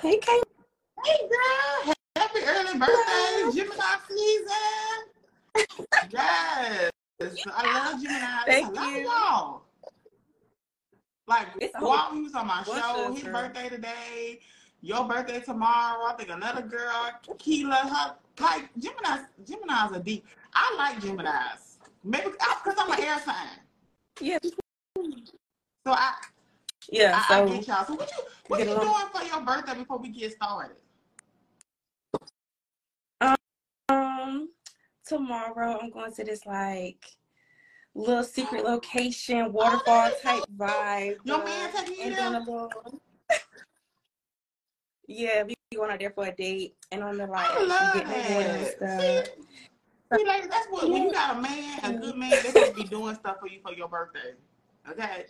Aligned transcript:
Hey, 0.00 0.16
Kate. 0.16 0.42
Hey, 1.04 1.28
girl. 1.28 1.94
Happy 2.16 2.38
early 2.46 2.78
birthday, 2.78 3.52
Gemini 3.52 3.96
season. 4.08 4.48
yes. 6.10 6.90
I 7.54 7.90
love 7.92 8.02
Gemini. 8.02 8.26
Thank 8.46 8.66
I 8.66 8.70
love 8.70 8.96
you. 8.96 9.02
y'all. 9.02 9.62
Like, 11.26 11.48
It's 11.60 11.74
a 11.74 11.78
he 12.14 12.22
was 12.22 12.34
on 12.34 12.46
my 12.46 12.62
show, 12.62 13.12
his 13.12 13.24
girl. 13.24 13.32
birthday 13.42 13.68
today, 13.68 14.40
your 14.80 15.06
birthday 15.06 15.40
tomorrow. 15.40 16.06
I 16.06 16.14
think 16.16 16.30
another 16.30 16.62
girl, 16.62 17.10
Keela, 17.38 17.74
her, 17.76 18.16
like, 18.42 18.70
Gemini's, 18.78 19.26
Gemini's 19.46 19.92
are 19.92 20.02
deep. 20.02 20.24
I 20.54 20.74
like 20.78 21.02
Gemini's. 21.02 21.78
Maybe 22.04 22.30
because 22.30 22.74
I'm 22.78 22.90
an 22.90 23.00
air 23.04 23.18
sign. 23.20 23.48
Yeah. 24.22 24.38
So 25.86 25.92
I, 25.92 26.12
Yeah. 26.90 27.22
I, 27.28 27.42
I 27.42 27.46
get 27.46 27.66
y'all. 27.66 27.84
So 27.86 27.94
what 27.94 28.10
you 28.10 28.24
what 28.48 28.60
you 28.60 28.66
doing 28.66 29.06
for 29.12 29.22
your 29.22 29.40
birthday 29.42 29.74
before 29.74 29.98
we 29.98 30.08
get 30.08 30.32
started? 30.32 30.76
um 33.88 34.48
tomorrow 35.06 35.78
I'm 35.80 35.90
going 35.90 36.12
to 36.14 36.24
this 36.24 36.46
like 36.46 37.04
little 37.94 38.24
secret 38.24 38.64
location, 38.64 39.52
waterfall 39.52 39.84
that 39.84 40.14
is 40.14 40.20
type 40.20 40.38
so 40.40 40.64
vibe. 40.64 41.16
Your 41.24 41.40
uh, 41.40 41.44
man 41.44 41.72
taking 41.72 41.94
you 42.06 42.14
there? 42.14 42.30
doing 42.30 42.34
a 42.34 42.38
little 42.40 43.00
Yeah, 45.06 45.42
we 45.44 45.54
going 45.74 45.90
out 45.90 45.98
there 46.00 46.10
for 46.10 46.26
a 46.26 46.32
date 46.32 46.74
and 46.92 47.02
on 47.02 47.16
the 47.16 47.26
like 47.26 47.50
I 47.50 47.64
love 47.64 48.04
that. 48.04 48.76
stuff. 48.76 49.00
See, 49.00 50.18
see, 50.18 50.26
like 50.26 50.50
that's 50.50 50.66
what 50.70 50.88
when 50.90 51.04
you 51.04 51.12
got 51.12 51.36
a 51.36 51.40
man, 51.40 51.80
a 51.84 51.98
good 51.98 52.16
man, 52.16 52.30
they're 52.30 52.52
supposed 52.52 52.74
to 52.76 52.82
be 52.82 52.84
doing 52.84 53.14
stuff 53.16 53.36
for 53.40 53.48
you 53.48 53.60
for 53.62 53.72
your 53.72 53.88
birthday. 53.88 54.34
Okay, 54.88 55.26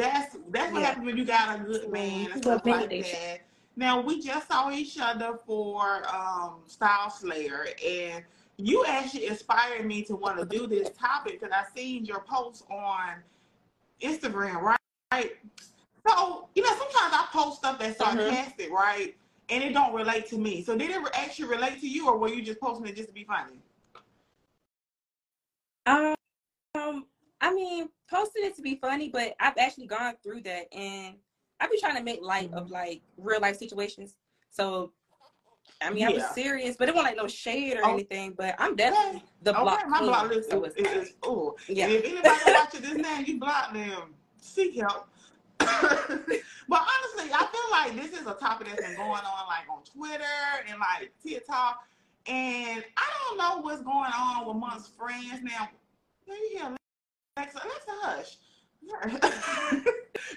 that's 0.00 0.36
that's 0.50 0.72
what 0.72 0.80
Yeah. 0.80 0.88
happens 0.88 1.06
when 1.06 1.16
you 1.16 1.24
got 1.24 1.60
a 1.60 1.62
good 1.62 1.90
man 1.92 2.32
and 2.32 2.42
stuff 2.42 2.62
like 2.64 2.90
that. 2.90 3.40
Now 3.76 4.00
we 4.00 4.20
just 4.20 4.48
saw 4.48 4.70
each 4.70 4.98
other 5.00 5.38
for 5.46 6.02
um, 6.14 6.60
Style 6.66 7.10
Slayer, 7.10 7.68
and 7.86 8.24
you 8.56 8.84
actually 8.86 9.26
inspired 9.26 9.86
me 9.86 10.02
to 10.04 10.16
want 10.16 10.38
to 10.38 10.44
do 10.44 10.66
this 10.66 10.90
topic 10.90 11.40
because 11.40 11.54
I 11.54 11.64
seen 11.74 12.04
your 12.04 12.20
post 12.20 12.64
on 12.70 13.14
Instagram, 14.02 14.60
right? 14.60 14.76
Right. 15.12 15.32
So 16.06 16.48
you 16.54 16.62
know, 16.62 16.70
sometimes 16.70 17.14
I 17.14 17.28
post 17.32 17.58
stuff 17.58 17.78
that's 17.78 17.98
Mhm. 17.98 18.16
sarcastic, 18.16 18.70
right? 18.70 19.16
And 19.48 19.62
it 19.64 19.72
don't 19.72 19.92
relate 19.94 20.26
to 20.28 20.38
me. 20.38 20.62
So 20.62 20.76
did 20.76 20.90
it 20.90 21.02
actually 21.14 21.48
relate 21.48 21.80
to 21.80 21.88
you, 21.88 22.08
or 22.08 22.16
were 22.16 22.28
you 22.28 22.42
just 22.42 22.60
posting 22.60 22.86
it 22.86 22.96
just 22.96 23.08
to 23.08 23.14
be 23.14 23.24
funny? 23.24 23.60
Um, 25.86 26.14
I 27.40 27.54
mean, 27.54 27.88
posting 28.08 28.44
it 28.44 28.56
to 28.56 28.62
be 28.62 28.76
funny, 28.76 29.08
but 29.08 29.34
I've 29.40 29.56
actually 29.56 29.86
gone 29.86 30.14
through 30.22 30.42
that, 30.42 30.72
and 30.72 31.14
I've 31.60 31.70
been 31.70 31.80
trying 31.80 31.96
to 31.96 32.02
make 32.02 32.22
light 32.22 32.52
of 32.52 32.64
mm-hmm. 32.64 32.72
like 32.72 33.02
real 33.16 33.40
life 33.40 33.56
situations. 33.56 34.14
So, 34.50 34.92
I 35.80 35.90
mean, 35.90 36.06
I 36.06 36.10
was 36.10 36.24
serious, 36.34 36.76
but 36.76 36.88
it 36.88 36.94
wasn't 36.94 37.12
like 37.14 37.22
no 37.22 37.28
shade 37.28 37.76
or 37.76 37.86
Oh. 37.86 37.92
anything. 37.94 38.32
But 38.36 38.56
I'm 38.58 38.76
definitely 38.76 39.22
the 39.42 39.52
Okay, 39.52 39.62
block 39.62 39.88
my 39.88 40.00
block 40.00 40.28
list 40.28 40.50
so 40.50 40.64
is, 40.64 40.74
it's 40.76 41.08
is, 41.10 41.14
oh. 41.22 41.56
yeah. 41.68 41.86
And 41.86 41.94
if 41.94 42.04
anybody 42.04 42.52
watching 42.52 42.80
this 42.82 42.94
now, 42.94 43.18
you 43.20 43.38
block 43.38 43.72
them. 43.72 44.14
Seek 44.36 44.76
help. 44.76 45.06
but 45.58 45.68
honestly, 45.80 47.30
I 47.32 47.46
feel 47.52 47.70
like 47.70 47.94
this 47.94 48.18
is 48.18 48.26
a 48.26 48.34
topic 48.34 48.68
that's 48.68 48.82
been 48.82 48.96
going 48.96 49.10
on 49.10 49.46
like 49.46 49.68
on 49.70 49.82
Twitter 49.84 50.24
and 50.68 50.78
like 50.78 51.12
TikTok. 51.22 51.84
And 52.26 52.84
I 52.96 53.06
don't 53.28 53.38
know 53.38 53.62
what's 53.62 53.82
going 53.82 54.10
on 54.16 54.46
with 54.46 54.56
amongst 54.56 54.96
friends 54.96 55.42
now. 55.42 55.68
Now 56.28 56.76
you 57.42 57.48
hear 57.50 57.60
Alexa, 57.60 57.60
Alexa, 57.64 57.92
hush. 58.02 58.36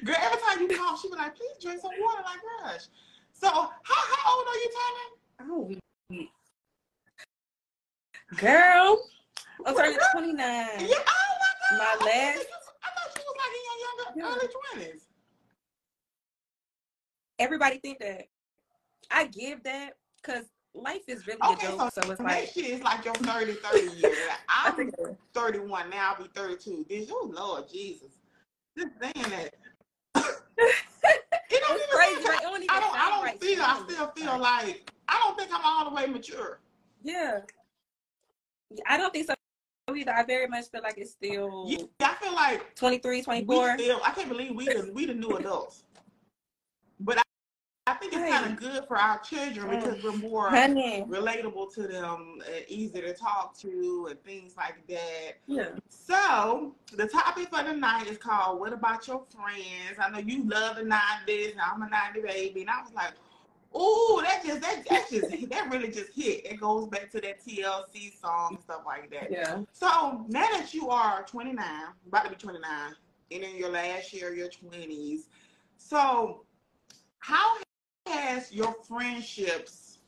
Girl, 0.06 0.16
every 0.20 0.40
time 0.42 0.62
you 0.62 0.68
call, 0.78 0.98
she 0.98 1.10
be 1.10 1.16
like, 1.16 1.36
please 1.36 1.58
drink 1.62 1.82
some 1.82 1.92
water, 2.02 2.22
like 2.26 2.40
hush. 2.62 2.84
So 3.34 3.48
how, 3.50 3.72
how 3.84 4.38
old 4.38 4.48
are 4.48 4.56
you, 4.56 4.70
Tammy? 4.78 5.50
Oh, 5.52 5.72
girl, 8.38 9.02
I'm 9.66 9.76
turning 9.76 9.98
Girl, 9.98 10.08
29. 10.14 10.38
Yeah, 10.38 10.48
oh 10.48 10.80
my 10.80 10.90
God. 10.90 11.78
My 11.78 11.96
Okay, 11.96 12.06
last- 12.06 12.38
you- 12.38 12.46
I 12.84 12.90
thought 12.90 13.16
you 13.16 13.24
was 13.26 13.36
like 13.38 13.54
in 13.56 13.64
your 13.70 13.78
younger, 13.86 14.08
Yeah. 14.16 14.30
early 14.36 14.48
20s. 14.94 15.02
Everybody 17.40 17.78
think 17.80 18.00
that 18.00 18.28
I 19.10 19.26
give 19.28 19.64
that 19.64 19.94
because 20.22 20.46
life 20.74 21.04
is 21.08 21.28
really 21.28 21.40
Okay, 21.44 21.68
a 21.68 21.72
joke. 21.72 21.92
So, 21.94 22.12
it's 22.12 22.20
like 22.20 22.48
shit 22.48 22.66
is 22.66 22.82
like 22.82 23.06
your 23.06 23.14
30, 23.16 23.54
30 23.54 23.98
years. 23.98 24.18
I 24.50 24.70
I'm 24.70 24.76
think 24.76 24.94
31 25.34 25.90
now. 25.90 26.16
I'll 26.18 26.24
be 26.24 26.30
32. 26.34 26.86
Bitch, 26.90 27.10
oh 27.12 27.32
Lord 27.34 27.70
Jesus. 27.70 28.10
Just 28.78 28.92
saying 29.02 29.14
that. 29.16 29.54
it 30.16 31.62
don't 31.62 31.76
even 31.76 31.88
crazy. 31.92 32.28
Like, 32.28 32.42
don't 32.42 32.64
even 32.64 32.70
I 32.70 32.80
don't. 32.80 32.96
I 32.96 33.10
don't 33.10 33.24
right 33.24 33.42
feel. 33.42 33.62
I 33.62 33.84
still 33.88 34.08
feel 34.08 34.40
like 34.40 34.92
I 35.08 35.22
don't 35.24 35.38
think 35.38 35.52
I'm 35.54 35.62
all 35.64 35.90
the 35.90 35.96
way 35.96 36.08
mature. 36.08 36.60
Yeah. 37.04 37.42
I 38.88 38.98
don't 38.98 39.14
think 39.14 39.28
so 39.28 39.36
either. 39.96 40.14
I 40.14 40.24
very 40.24 40.48
much 40.48 40.66
feel 40.72 40.82
like 40.82 40.98
it's 40.98 41.12
still 41.12 41.66
Yeah, 41.68 41.86
I 42.00 42.16
feel 42.16 42.34
like 42.34 42.76
23, 42.76 43.22
24. 43.22 43.78
still. 43.78 44.00
I 44.04 44.12
can't 44.12 44.30
believe 44.30 44.56
we 44.56 44.66
the 44.66 44.92
we 44.94 45.06
the 45.06 45.14
new 45.14 45.36
adults. 45.36 45.84
I, 47.86 47.94
think 47.96 48.14
it's 48.14 48.32
kind 48.32 48.46
of 48.46 48.58
good 48.58 48.86
for 48.88 48.98
our 48.98 49.20
children 49.20 49.70
because 49.70 50.02
we're 50.02 50.14
more 50.14 50.50
Honey. 50.50 51.04
relatable 51.08 51.74
to 51.76 51.84
them, 51.84 52.42
and 52.46 52.66
easy 52.68 53.02
to 53.02 53.14
talk 53.14 53.58
to, 53.60 54.08
and 54.10 54.24
things 54.24 54.56
like 54.56 54.86
that. 54.88 55.34
Yeah. 55.48 55.70
So 55.90 56.76
the 56.96 57.08
topic 57.08 57.50
for 57.50 57.64
the 57.64 57.74
night 57.74 58.08
is 58.08 58.18
called 58.18 58.60
"What 58.60 58.72
about 58.72 59.08
your 59.08 59.24
friends?" 59.30 60.00
I 60.00 60.10
know 60.10 60.20
you 60.20 60.48
love 60.48 60.78
the 60.78 60.84
'90s, 60.84 61.52
and 61.52 61.62
I'm 61.62 61.82
a 61.82 61.90
'90 61.90 62.22
baby, 62.22 62.62
and 62.62 62.70
I 62.70 62.82
was 62.82 62.94
like, 62.94 63.14
"Ooh, 63.76 64.22
that 64.22 64.44
just 64.46 64.62
that 64.62 64.86
that 64.90 65.10
just 65.10 65.30
that 65.50 65.70
really 65.70 65.90
just 65.90 66.14
hit." 66.14 66.46
It 66.46 66.62
goes 66.62 66.88
back 66.88 67.12
to 67.12 67.22
that 67.22 67.46
TLC 67.46 68.20
song 68.20 68.56
and 68.56 68.64
stuff 68.64 68.84
like 68.86 69.12
that. 69.12 69.30
Yeah. 69.30 69.62
So 69.74 70.26
now 70.30 70.48
that 70.52 70.74
you 70.74 70.90
are 70.90 71.24
29, 71.24 71.66
about 72.08 72.24
to 72.24 72.30
be 72.30 72.36
29, 72.38 72.96
and 73.32 73.44
in 73.44 73.58
your 73.58 73.70
last 73.70 74.14
year 74.14 74.30
of 74.30 74.38
your 74.38 74.50
20s, 74.50 75.24
so 75.78 76.46
how 77.20 77.58
has 78.08 78.52
your 78.52 78.74
friendships 78.88 80.00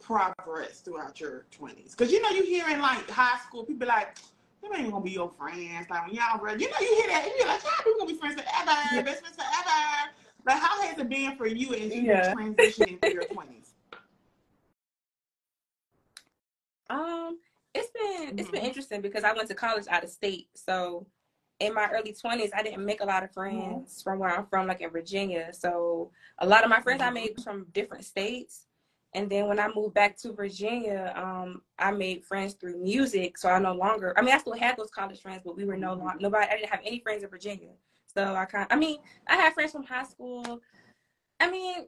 progressed 0.00 0.84
throughout 0.84 1.20
your 1.20 1.46
20s? 1.58 1.92
Because 1.92 2.12
you 2.12 2.20
know 2.22 2.30
you 2.30 2.44
hear 2.44 2.68
in 2.68 2.80
like 2.80 3.08
high 3.10 3.38
school, 3.46 3.64
people 3.64 3.88
like, 3.88 4.16
them 4.62 4.72
ain't 4.74 4.90
gonna 4.90 5.04
be 5.04 5.12
your 5.12 5.30
friends. 5.30 5.88
Like 5.90 6.06
when 6.06 6.14
y'all 6.14 6.40
ready, 6.40 6.64
you 6.64 6.70
know 6.70 6.76
you 6.80 6.94
hear 6.96 7.08
that, 7.08 7.24
and 7.24 7.32
you're 7.38 7.46
like, 7.46 7.62
y'all 7.62 7.72
people 7.78 8.00
gonna 8.00 8.12
be 8.12 8.18
friends 8.18 8.40
forever, 8.40 8.78
Yeah. 8.92 9.02
best 9.02 9.20
friends 9.20 9.36
forever. 9.36 10.10
Like 10.46 10.58
how 10.60 10.82
has 10.82 10.98
it 10.98 11.08
been 11.08 11.36
for 11.36 11.46
you 11.46 11.74
as 11.74 11.94
you 11.94 12.02
Yeah. 12.04 12.34
transitioning 12.34 13.00
through 13.00 13.12
your 13.12 13.24
20s? 13.24 13.70
Um, 16.90 17.38
it's 17.74 17.90
been 17.90 18.38
it's 18.38 18.50
been 18.50 18.62
Mhm. 18.62 18.66
interesting 18.66 19.00
because 19.00 19.24
I 19.24 19.32
went 19.32 19.48
to 19.48 19.54
college 19.54 19.86
out 19.88 20.04
of 20.04 20.10
state. 20.10 20.48
So 20.54 21.06
in 21.66 21.74
my 21.74 21.88
early 21.90 22.12
twenties, 22.12 22.50
I 22.56 22.62
didn't 22.62 22.84
make 22.84 23.00
a 23.00 23.06
lot 23.06 23.24
of 23.24 23.32
Mm-hmm. 23.50 23.82
friends 23.82 24.02
from 24.02 24.18
where 24.18 24.30
I'm 24.36 24.46
from, 24.46 24.66
like 24.66 24.80
in 24.80 24.90
Virginia. 24.90 25.52
So 25.52 26.10
a 26.38 26.46
lot 26.46 26.64
of 26.64 26.70
my 26.70 26.80
friends 26.80 27.02
I 27.02 27.10
made 27.10 27.40
from 27.42 27.66
different 27.72 28.04
states. 28.04 28.66
And 29.14 29.30
then 29.30 29.46
when 29.46 29.60
I 29.60 29.68
moved 29.74 29.94
back 29.94 30.16
to 30.18 30.32
Virginia, 30.32 31.12
um, 31.16 31.62
I 31.78 31.92
made 31.92 32.24
friends 32.24 32.54
through 32.54 32.78
music. 32.82 33.38
So 33.38 33.48
I 33.48 33.58
no 33.60 33.72
longer, 33.72 34.12
I 34.16 34.22
mean, 34.22 34.34
I 34.34 34.38
still 34.38 34.54
had 34.54 34.76
those 34.76 34.90
college 34.90 35.20
friends, 35.20 35.42
but 35.44 35.56
we 35.56 35.64
were 35.64 35.76
no 35.76 35.94
longer, 35.94 36.18
nobody, 36.20 36.48
I 36.50 36.56
didn't 36.56 36.70
have 36.70 36.80
any 36.84 37.00
friends 37.00 37.22
in 37.22 37.30
Virginia. 37.30 37.70
So 38.12 38.34
I 38.34 38.44
kind 38.46 38.64
of, 38.70 38.76
I 38.76 38.78
mean, 38.78 38.98
I 39.28 39.36
had 39.36 39.54
friends 39.54 39.72
from 39.72 39.84
high 39.84 40.04
school. 40.04 40.60
I 41.40 41.50
mean, 41.50 41.86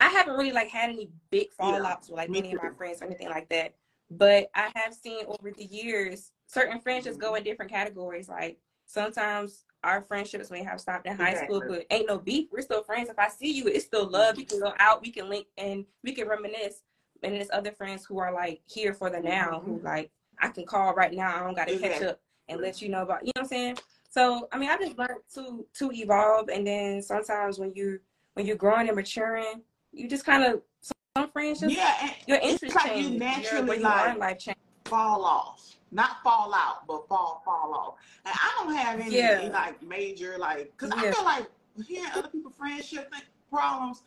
I 0.00 0.08
haven't 0.08 0.36
really 0.36 0.52
like 0.52 0.68
had 0.68 0.90
any 0.90 1.10
big 1.30 1.48
Yeah, 1.60 1.80
fallouts 1.80 2.08
with 2.10 2.18
like 2.18 2.30
many 2.30 2.52
of 2.52 2.62
my 2.62 2.70
friends 2.76 3.02
or 3.02 3.06
anything 3.06 3.28
like 3.30 3.48
that. 3.48 3.74
But 4.10 4.50
I 4.54 4.70
have 4.76 4.94
seen 4.94 5.24
over 5.26 5.50
the 5.50 5.64
years 5.64 6.30
certain 6.46 6.80
friendships 6.80 7.16
go 7.16 7.34
in 7.34 7.42
different 7.44 7.70
categories. 7.70 8.28
Like 8.28 8.58
sometimes 8.86 9.64
our 9.84 10.02
friendships 10.02 10.50
may 10.50 10.62
have 10.62 10.80
stopped 10.80 11.06
in 11.06 11.16
high 11.16 11.34
school, 11.44 11.62
but 11.68 11.84
ain't 11.90 12.08
no 12.08 12.18
beef. 12.18 12.48
We're 12.52 12.62
still 12.62 12.82
friends. 12.82 13.08
If 13.08 13.18
I 13.18 13.28
see 13.28 13.52
you, 13.52 13.66
it's 13.66 13.84
still 13.84 14.08
love. 14.08 14.36
We 14.36 14.44
can 14.44 14.60
go 14.60 14.72
out, 14.78 15.02
we 15.02 15.10
can 15.10 15.28
link, 15.28 15.46
and 15.58 15.84
we 16.02 16.12
can 16.12 16.28
reminisce. 16.28 16.82
And 17.22 17.34
there's 17.34 17.50
other 17.52 17.72
friends 17.72 18.04
who 18.04 18.18
are 18.18 18.32
like 18.32 18.60
here 18.66 18.92
for 18.94 19.10
the 19.10 19.20
now, 19.20 19.62
who 19.64 19.80
like 19.82 20.10
I 20.40 20.48
can 20.48 20.64
call 20.66 20.94
right 20.94 21.12
now. 21.12 21.36
I 21.36 21.40
don't 21.40 21.54
got 21.56 21.68
to 21.68 21.78
catch 21.78 22.00
Mm-hmm. 22.00 22.08
Up 22.08 22.20
and 22.48 22.60
let 22.60 22.80
you 22.80 22.88
know 22.88 23.02
about. 23.02 23.22
You 23.22 23.32
know 23.34 23.40
what 23.40 23.44
I'm 23.44 23.48
saying? 23.48 23.78
So 24.08 24.48
I 24.52 24.58
mean, 24.58 24.70
I 24.70 24.76
just 24.76 24.96
learned 24.98 25.20
to 25.34 25.66
to 25.78 25.92
evolve, 25.92 26.48
and 26.48 26.66
then 26.66 27.02
sometimes 27.02 27.58
when 27.58 27.72
you 27.74 28.00
when 28.34 28.46
you're 28.46 28.56
growing 28.56 28.86
and 28.88 28.96
maturing, 28.96 29.62
you 29.92 30.08
just 30.08 30.24
kind 30.24 30.44
of 30.44 30.62
some 30.80 31.30
friendships. 31.30 31.74
Yeah, 31.74 32.10
your 32.26 32.38
it's 32.42 32.62
interest 32.62 32.76
like 32.76 32.86
change. 32.86 33.04
you 33.06 33.10
Your- 33.12 33.18
naturally 33.20 33.68
where 33.68 33.78
you 33.80 33.86
are 33.86 34.08
in 34.10 34.18
like 34.18 34.30
life 34.30 34.38
change. 34.38 34.58
fall 34.84 35.24
off. 35.24 35.75
Not 35.92 36.22
fall 36.22 36.52
out, 36.54 36.86
but 36.86 37.08
fall 37.08 37.42
fall 37.44 37.74
off. 37.74 37.94
And 38.24 38.34
I 38.34 38.62
don't 38.64 38.74
have 38.74 39.00
any, 39.00 39.16
Yeah. 39.16 39.48
like 39.52 39.80
major 39.82 40.36
like 40.38 40.72
because 40.76 40.90
I 40.90 41.10
feel 41.12 41.24
like 41.24 41.46
hearing 41.86 42.10
other 42.14 42.28
people 42.28 42.50
friendship 42.50 43.10
thing, 43.12 43.22
problems. 43.50 44.02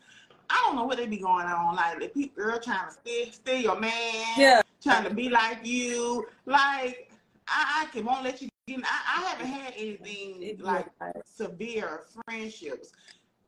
I 0.50 0.62
don't 0.66 0.76
know 0.76 0.84
what 0.84 0.96
they 0.98 1.06
be 1.06 1.18
going 1.18 1.46
on. 1.46 1.76
Like 1.76 2.00
the 2.00 2.08
people 2.08 2.42
girl 2.44 2.58
trying 2.60 2.88
to 2.88 2.92
steal, 2.92 3.32
steal 3.32 3.60
your 3.60 3.78
man, 3.80 3.92
Yeah. 4.36 4.62
trying 4.82 5.04
to 5.04 5.14
be 5.14 5.28
like 5.30 5.64
you. 5.64 6.26
Like 6.44 7.10
I, 7.48 7.84
I 7.86 7.90
can 7.92 8.04
won't 8.04 8.24
let 8.24 8.42
you 8.42 8.48
get. 8.66 8.78
in- 8.78 8.84
I, 8.84 9.18
I 9.18 9.22
haven't 9.22 9.46
had 9.46 9.72
anything 9.76 10.58
like 10.60 10.86
severe 11.24 12.02
friendships. 12.26 12.92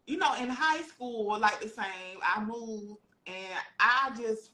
you 0.06 0.16
know, 0.16 0.34
in 0.40 0.48
high 0.48 0.82
school, 0.82 1.38
like 1.38 1.60
the 1.60 1.68
same, 1.68 2.18
I 2.24 2.42
moved 2.42 2.96
and 3.26 3.36
I 3.78 4.10
just 4.18 4.51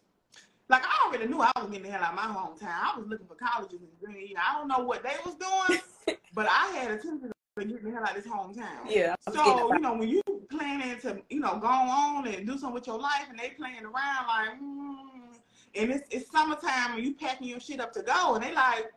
like 0.69 0.83
I 0.85 1.07
already 1.07 1.27
knew 1.27 1.41
I 1.41 1.51
was 1.57 1.71
getting 1.71 1.85
the 1.85 1.91
hell 1.91 2.03
out 2.03 2.11
of 2.11 2.17
my 2.17 2.23
hometown. 2.23 2.95
I 2.95 2.99
was 2.99 3.07
looking 3.09 3.27
for 3.27 3.35
colleges 3.35 3.81
in 3.81 3.89
Green. 4.07 4.35
I 4.37 4.59
don't 4.59 4.69
know 4.69 4.81
what 4.81 5.03
they 5.03 5.15
was 5.25 5.35
doing, 5.35 5.81
but 6.35 6.47
I 6.49 6.67
had 6.77 6.91
a 6.91 6.99
tendency 6.99 7.29
to 7.59 7.65
get 7.65 7.83
the 7.83 7.91
hell 7.91 8.03
out 8.03 8.17
of 8.17 8.23
this 8.23 8.31
hometown. 8.31 8.89
Yeah. 8.89 9.15
So 9.33 9.73
you 9.73 9.81
know 9.81 9.95
when 9.95 10.09
you 10.09 10.23
planning 10.51 10.99
to 11.01 11.23
you 11.31 11.41
know 11.41 11.59
go 11.59 11.69
on 11.69 12.27
and 12.27 12.47
do 12.47 12.53
something 12.53 12.75
with 12.75 12.87
your 12.87 12.99
life, 12.99 13.27
and 13.31 13.39
they 13.39 13.51
playing 13.51 13.85
around 13.85 14.27
like, 14.27 14.61
mm, 14.61 15.39
and 15.75 15.91
it's 15.91 16.07
it's 16.11 16.31
summertime 16.31 16.97
and 16.97 17.05
you 17.05 17.15
packing 17.15 17.49
your 17.49 17.61
shit 17.61 17.81
up 17.81 17.93
to 17.95 18.03
go, 18.03 18.35
and 18.35 18.45
they 18.45 18.53
like, 18.53 18.93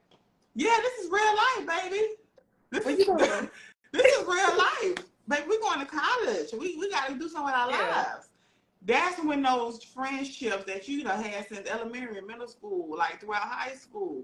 yeah, 0.55 0.75
this 0.81 1.05
is 1.05 1.11
real 1.11 1.35
life, 1.35 1.89
baby. 1.89 2.05
This 2.71 2.85
is 2.85 3.05
this 3.93 4.05
is 4.05 4.27
real 4.27 4.57
life, 4.57 5.05
baby. 5.29 5.43
We're 5.47 5.59
going 5.61 5.79
to 5.79 5.85
college. 5.85 6.51
We 6.51 6.75
we 6.77 6.91
got 6.91 7.07
to 7.07 7.15
do 7.15 7.29
something 7.29 7.45
with 7.45 7.55
our 7.55 7.71
Yeah. 7.71 8.05
lives 8.13 8.30
that's 8.85 9.23
when 9.23 9.41
those 9.43 9.83
friendships 9.83 10.65
that 10.65 10.87
you 10.87 11.03
done 11.03 11.23
had 11.23 11.47
since 11.47 11.69
elementary 11.69 12.17
and 12.17 12.27
middle 12.27 12.47
school, 12.47 12.95
like 12.97 13.19
throughout 13.21 13.43
high 13.43 13.75
school, 13.75 14.23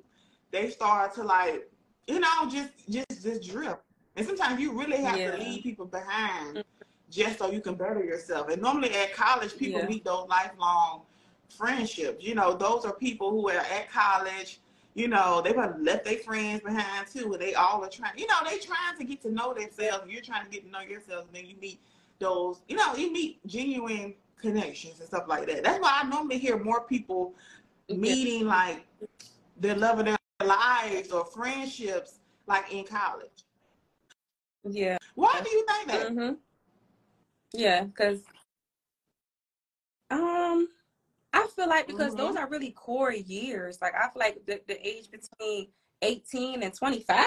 they 0.51 0.69
start 0.69 1.13
to 1.15 1.24
like, 1.24 1.69
you 2.07 2.19
know, 2.19 2.50
just 2.50 2.71
just 2.89 3.24
just 3.24 3.44
drift. 3.44 3.81
And 4.15 4.25
sometimes 4.25 4.59
you 4.59 4.71
really 4.77 4.98
have 4.98 5.18
Yeah. 5.18 5.31
to 5.31 5.38
leave 5.38 5.63
people 5.63 5.86
behind 5.86 6.63
just 7.12 7.38
so 7.38 7.51
you 7.51 7.62
can 7.62 7.75
better 7.75 8.04
yourself. 8.04 8.50
And 8.50 8.62
normally 8.62 8.94
at 8.95 9.13
college, 9.13 9.57
people 9.57 9.81
Yeah. 9.81 9.88
meet 9.88 10.04
those 10.04 10.27
lifelong 10.27 11.04
friendships. 11.56 12.24
You 12.24 12.36
know, 12.36 12.54
those 12.56 12.83
are 12.86 12.94
people 12.94 13.30
who 13.31 13.50
are 13.50 13.57
at 13.57 13.89
college. 13.92 14.59
You 14.95 15.07
know, 15.07 15.42
they've 15.44 15.56
left 15.56 16.06
their 16.06 16.18
friends 16.18 16.62
behind 16.62 17.07
too, 17.07 17.31
and 17.31 17.42
they 17.42 17.54
all 17.54 17.83
are 17.83 17.89
trying. 17.89 18.18
You 18.18 18.25
know, 18.25 18.38
they 18.44 18.57
trying 18.57 18.98
to 18.98 19.04
get 19.04 19.21
to 19.21 19.31
know 19.31 19.54
themselves. 19.54 20.09
You're 20.12 20.24
trying 20.24 20.45
to 20.45 20.51
get 20.51 20.63
to 20.65 20.69
know 20.71 20.81
yourself, 20.81 21.25
and 21.27 21.36
then 21.36 21.45
you 21.45 21.56
meet 21.62 21.80
those. 22.18 22.62
You 22.68 22.77
know, 22.77 22.95
you 22.95 23.12
meet 23.13 23.45
genuine 23.45 24.15
connections 24.42 25.00
and 25.00 25.07
stuff 25.07 25.25
like 25.28 25.48
that. 25.48 25.63
That's 25.63 25.80
why 25.81 26.00
I 26.01 26.07
normally 26.07 26.38
hear 26.38 26.57
more 26.57 26.81
people 26.81 27.34
meeting 27.89 28.45
like 28.45 28.86
the 29.60 29.75
love 29.75 30.00
of 30.00 30.06
their 30.06 30.18
lives 30.45 31.12
or 31.12 31.25
friendships 31.25 32.19
like 32.48 32.72
in 32.72 32.84
college. 32.86 33.45
Yeah. 34.63 34.98
Why 35.16 35.42
do 35.44 35.50
you 35.50 35.66
think 35.66 35.88
that? 35.88 36.10
hmm 36.10 36.34
Yeah, 37.54 37.86
because 37.86 38.22
um, 40.10 40.68
I 41.33 41.48
feel 41.56 41.68
like 41.68 41.88
because 41.88 42.16
those 42.16 42.36
Mhm. 42.36 42.40
are 42.40 42.50
really 42.50 42.72
core 42.72 43.12
years. 43.13 43.80
Like 43.81 43.94
I 43.95 44.10
feel 44.10 44.19
like 44.19 44.45
the, 44.45 44.62
the 44.68 44.88
age 44.88 45.10
between 45.12 45.68
eighteen 46.01 46.63
and 46.63 46.74
twenty 46.74 47.01
five. 47.01 47.25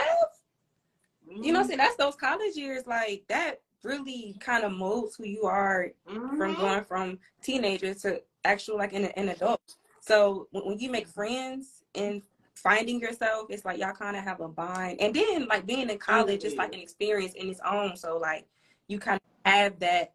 You 1.43 1.53
know, 1.53 1.63
see, 1.67 1.77
that's 1.77 1.97
those 1.97 2.17
college 2.17 2.57
years. 2.57 2.87
Like 2.87 3.25
that 3.29 3.61
really 3.83 4.37
kind 4.41 4.65
of 4.65 4.73
molds 4.73 5.17
who 5.17 5.25
you 5.25 5.45
are 5.45 5.91
from 6.05 6.55
Mhm. 6.55 6.57
going 6.57 6.85
from 6.85 7.19
teenager 7.43 7.95
to 7.95 8.23
actual 8.45 8.77
like 8.79 8.93
an, 8.93 9.07
an 9.07 9.29
adult. 9.31 9.77
So 10.01 10.49
when, 10.51 10.65
when 10.67 10.79
you 10.79 10.91
make 10.91 11.07
friends 11.09 11.83
and 11.95 12.23
finding 12.55 13.01
yourself, 13.01 13.47
it's 13.51 13.65
like 13.65 13.79
y'all 13.79 13.93
kind 13.93 14.17
of 14.17 14.25
have 14.25 14.41
a 14.41 14.49
bond. 14.49 15.01
And 15.01 15.15
then 15.15 15.47
like 15.47 15.67
being 15.67 15.89
in 15.91 15.99
college, 15.99 16.45
it's 16.45 16.57
like 16.57 16.75
an 16.75 16.81
experience 16.81 17.35
in 17.35 17.49
its 17.49 17.61
own. 17.65 17.97
So 17.97 18.19
like 18.19 18.47
you 18.89 18.99
kind 18.99 19.21
of 19.45 19.53
have 19.53 19.79
that, 19.81 20.13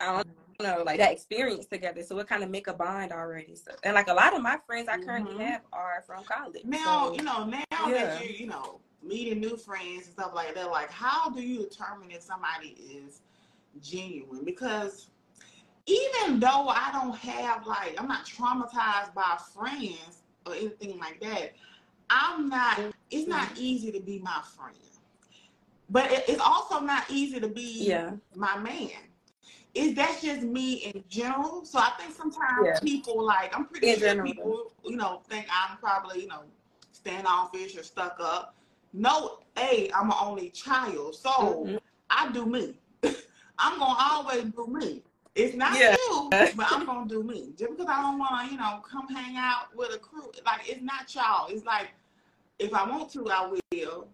I 0.00 0.22
don't 0.22 0.26
know, 0.78 0.82
like 0.84 0.98
that 0.98 1.12
experience 1.12 1.66
together. 1.66 2.02
So 2.02 2.18
it 2.18 2.28
kind 2.28 2.42
of 2.42 2.50
make 2.50 2.66
a 2.68 2.74
bond 2.74 3.12
already. 3.12 3.54
So 3.54 3.72
and 3.82 3.94
like 3.94 4.08
a 4.08 4.14
lot 4.14 4.34
of 4.34 4.42
my 4.42 4.58
friends 4.66 4.88
I 4.88 4.98
currently 4.98 5.34
Mhm. 5.34 5.40
have 5.46 5.62
are 5.72 6.02
from 6.06 6.24
college. 6.24 6.64
Now, 6.64 7.08
So, 7.08 7.14
you 7.14 7.22
know, 7.22 7.44
now 7.44 7.62
yeah. 7.70 8.04
that 8.04 8.24
you, 8.24 8.34
you 8.34 8.46
know, 8.46 8.80
meeting 9.02 9.40
new 9.40 9.56
friends 9.56 10.06
and 10.06 10.14
stuff 10.14 10.32
like 10.34 10.54
that, 10.54 10.70
like 10.70 10.90
how 10.90 11.30
do 11.30 11.42
you 11.42 11.58
determine 11.58 12.10
if 12.10 12.22
somebody 12.22 12.76
is 12.78 13.22
genuine? 13.82 14.44
Because 14.44 15.08
even 15.86 16.40
though 16.40 16.68
I 16.68 16.90
don't 16.92 17.16
have 17.16 17.66
like 17.66 18.00
I'm 18.00 18.08
not 18.08 18.26
traumatized 18.26 19.14
by 19.14 19.38
friends 19.54 20.22
or 20.46 20.54
anything 20.54 20.98
like 20.98 21.20
that, 21.20 21.52
I'm 22.10 22.48
not 22.48 22.78
it's 23.10 23.28
not 23.28 23.48
mm-hmm. 23.48 23.58
easy 23.58 23.92
to 23.92 24.00
be 24.00 24.18
my 24.18 24.40
friend. 24.56 24.76
But 25.88 26.12
it, 26.12 26.24
it's 26.28 26.40
also 26.40 26.80
not 26.80 27.04
easy 27.10 27.40
to 27.40 27.48
be 27.48 27.84
yeah, 27.86 28.12
my 28.34 28.56
man. 28.58 28.90
Is 29.74 29.94
that 29.94 30.18
just 30.22 30.42
me 30.42 30.74
in 30.74 31.04
general? 31.08 31.64
So 31.64 31.78
I 31.78 31.90
think 31.98 32.14
sometimes 32.14 32.66
Yeah. 32.66 32.78
people 32.80 33.24
like 33.24 33.56
I'm 33.56 33.66
pretty 33.66 33.90
In 33.90 33.98
sure 33.98 34.08
general. 34.08 34.26
people 34.26 34.72
you 34.84 34.96
know 34.96 35.22
think 35.28 35.46
I'm 35.50 35.78
probably 35.78 36.22
you 36.22 36.28
know 36.28 36.42
standoffish 36.92 37.76
or 37.76 37.82
stuck 37.82 38.16
up. 38.20 38.54
No, 38.92 39.38
a 39.56 39.90
I'm 39.92 40.10
an 40.10 40.16
only 40.20 40.50
child, 40.50 41.14
so 41.14 41.30
Mhm. 41.66 41.80
I 42.10 42.30
do 42.32 42.46
me. 42.46 42.78
I'm 43.58 43.78
gonna 43.78 43.98
always 44.10 44.44
do 44.44 44.66
me. 44.66 45.02
It's 45.34 45.54
not 45.54 45.78
Yeah. 45.78 45.94
you, 45.94 46.30
but 46.56 46.66
I'm 46.70 46.84
gonna 46.86 47.08
do 47.08 47.22
me. 47.22 47.52
Just 47.56 47.70
because 47.72 47.86
I 47.88 48.00
don't 48.02 48.18
want 48.18 48.46
to, 48.46 48.52
you 48.52 48.58
know, 48.58 48.82
come 48.88 49.06
hang 49.08 49.36
out 49.36 49.74
with 49.76 49.94
a 49.94 49.98
crew, 49.98 50.30
like 50.44 50.68
it's 50.68 50.82
not 50.82 51.14
y'all. 51.14 51.46
It's 51.48 51.64
like 51.64 51.92
if 52.58 52.74
I 52.74 52.88
want 52.88 53.10
to, 53.12 53.28
I 53.30 53.46
will, 53.72 54.08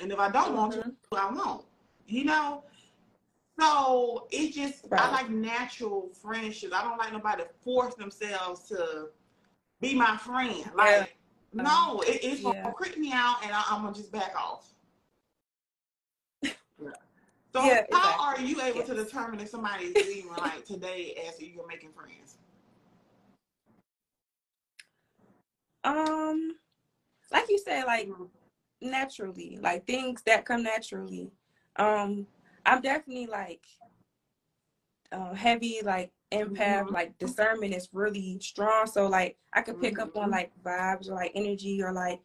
and 0.00 0.10
if 0.10 0.18
I 0.18 0.30
don't 0.30 0.56
want 0.56 0.72
to, 0.72 0.78
Mhm. 0.80 0.96
I 1.16 1.30
won't. 1.32 1.66
You 2.06 2.24
know. 2.24 2.64
So 3.60 4.26
it's 4.30 4.56
just 4.56 4.86
I 4.92 5.10
like 5.10 5.30
natural 5.30 6.08
friendships. 6.14 6.72
I 6.74 6.82
don't 6.82 6.98
like 6.98 7.12
nobody 7.12 7.42
to 7.42 7.48
force 7.60 7.94
themselves 7.94 8.66
to 8.68 9.10
be 9.80 9.94
my 9.94 10.16
friend. 10.16 10.70
Like 10.74 11.16
no, 11.54 12.00
it, 12.02 12.20
it's 12.22 12.42
gonna 12.42 12.54
Yeah. 12.54 12.70
creep 12.72 12.98
me 12.98 13.12
out, 13.12 13.36
and 13.44 13.52
I, 13.52 13.62
I'm 13.70 13.82
gonna 13.82 13.94
just 13.94 14.12
back 14.12 14.34
off. 14.36 14.72
So 17.54 17.60
Yeah, 17.60 17.84
how 17.92 18.18
are 18.18 18.40
you 18.40 18.60
able 18.62 18.82
to 18.82 18.94
determine 18.94 19.38
if 19.40 19.48
somebody 19.50 19.84
is 19.86 20.16
even 20.16 20.32
like 20.38 20.64
today 20.64 21.14
as 21.28 21.40
you're 21.40 21.66
making 21.66 21.92
friends? 21.92 22.38
Um, 25.84 26.56
like 27.32 27.48
you 27.48 27.58
said, 27.58 27.84
like 27.84 28.08
Mhm. 28.08 28.30
naturally, 28.80 29.58
like 29.60 29.86
things 29.86 30.22
that 30.26 30.44
come 30.44 30.62
naturally. 30.62 31.30
Um, 31.76 32.26
I'm 32.64 32.80
definitely 32.82 33.26
like 33.26 33.66
uh, 35.12 35.34
heavy, 35.34 35.80
like 35.84 36.12
empath, 36.32 36.86
Mhm. 36.88 36.92
like 36.92 37.18
discernment 37.18 37.74
is 37.74 37.88
really 37.92 38.38
strong. 38.40 38.86
So 38.86 39.06
like 39.06 39.36
I 39.52 39.62
could 39.62 39.80
pick 39.80 39.98
up 39.98 40.16
on 40.16 40.28
Mhm. 40.28 40.32
like 40.32 40.52
vibes 40.64 41.08
or 41.08 41.14
like 41.14 41.32
energy 41.34 41.82
or 41.82 41.92
like 41.92 42.20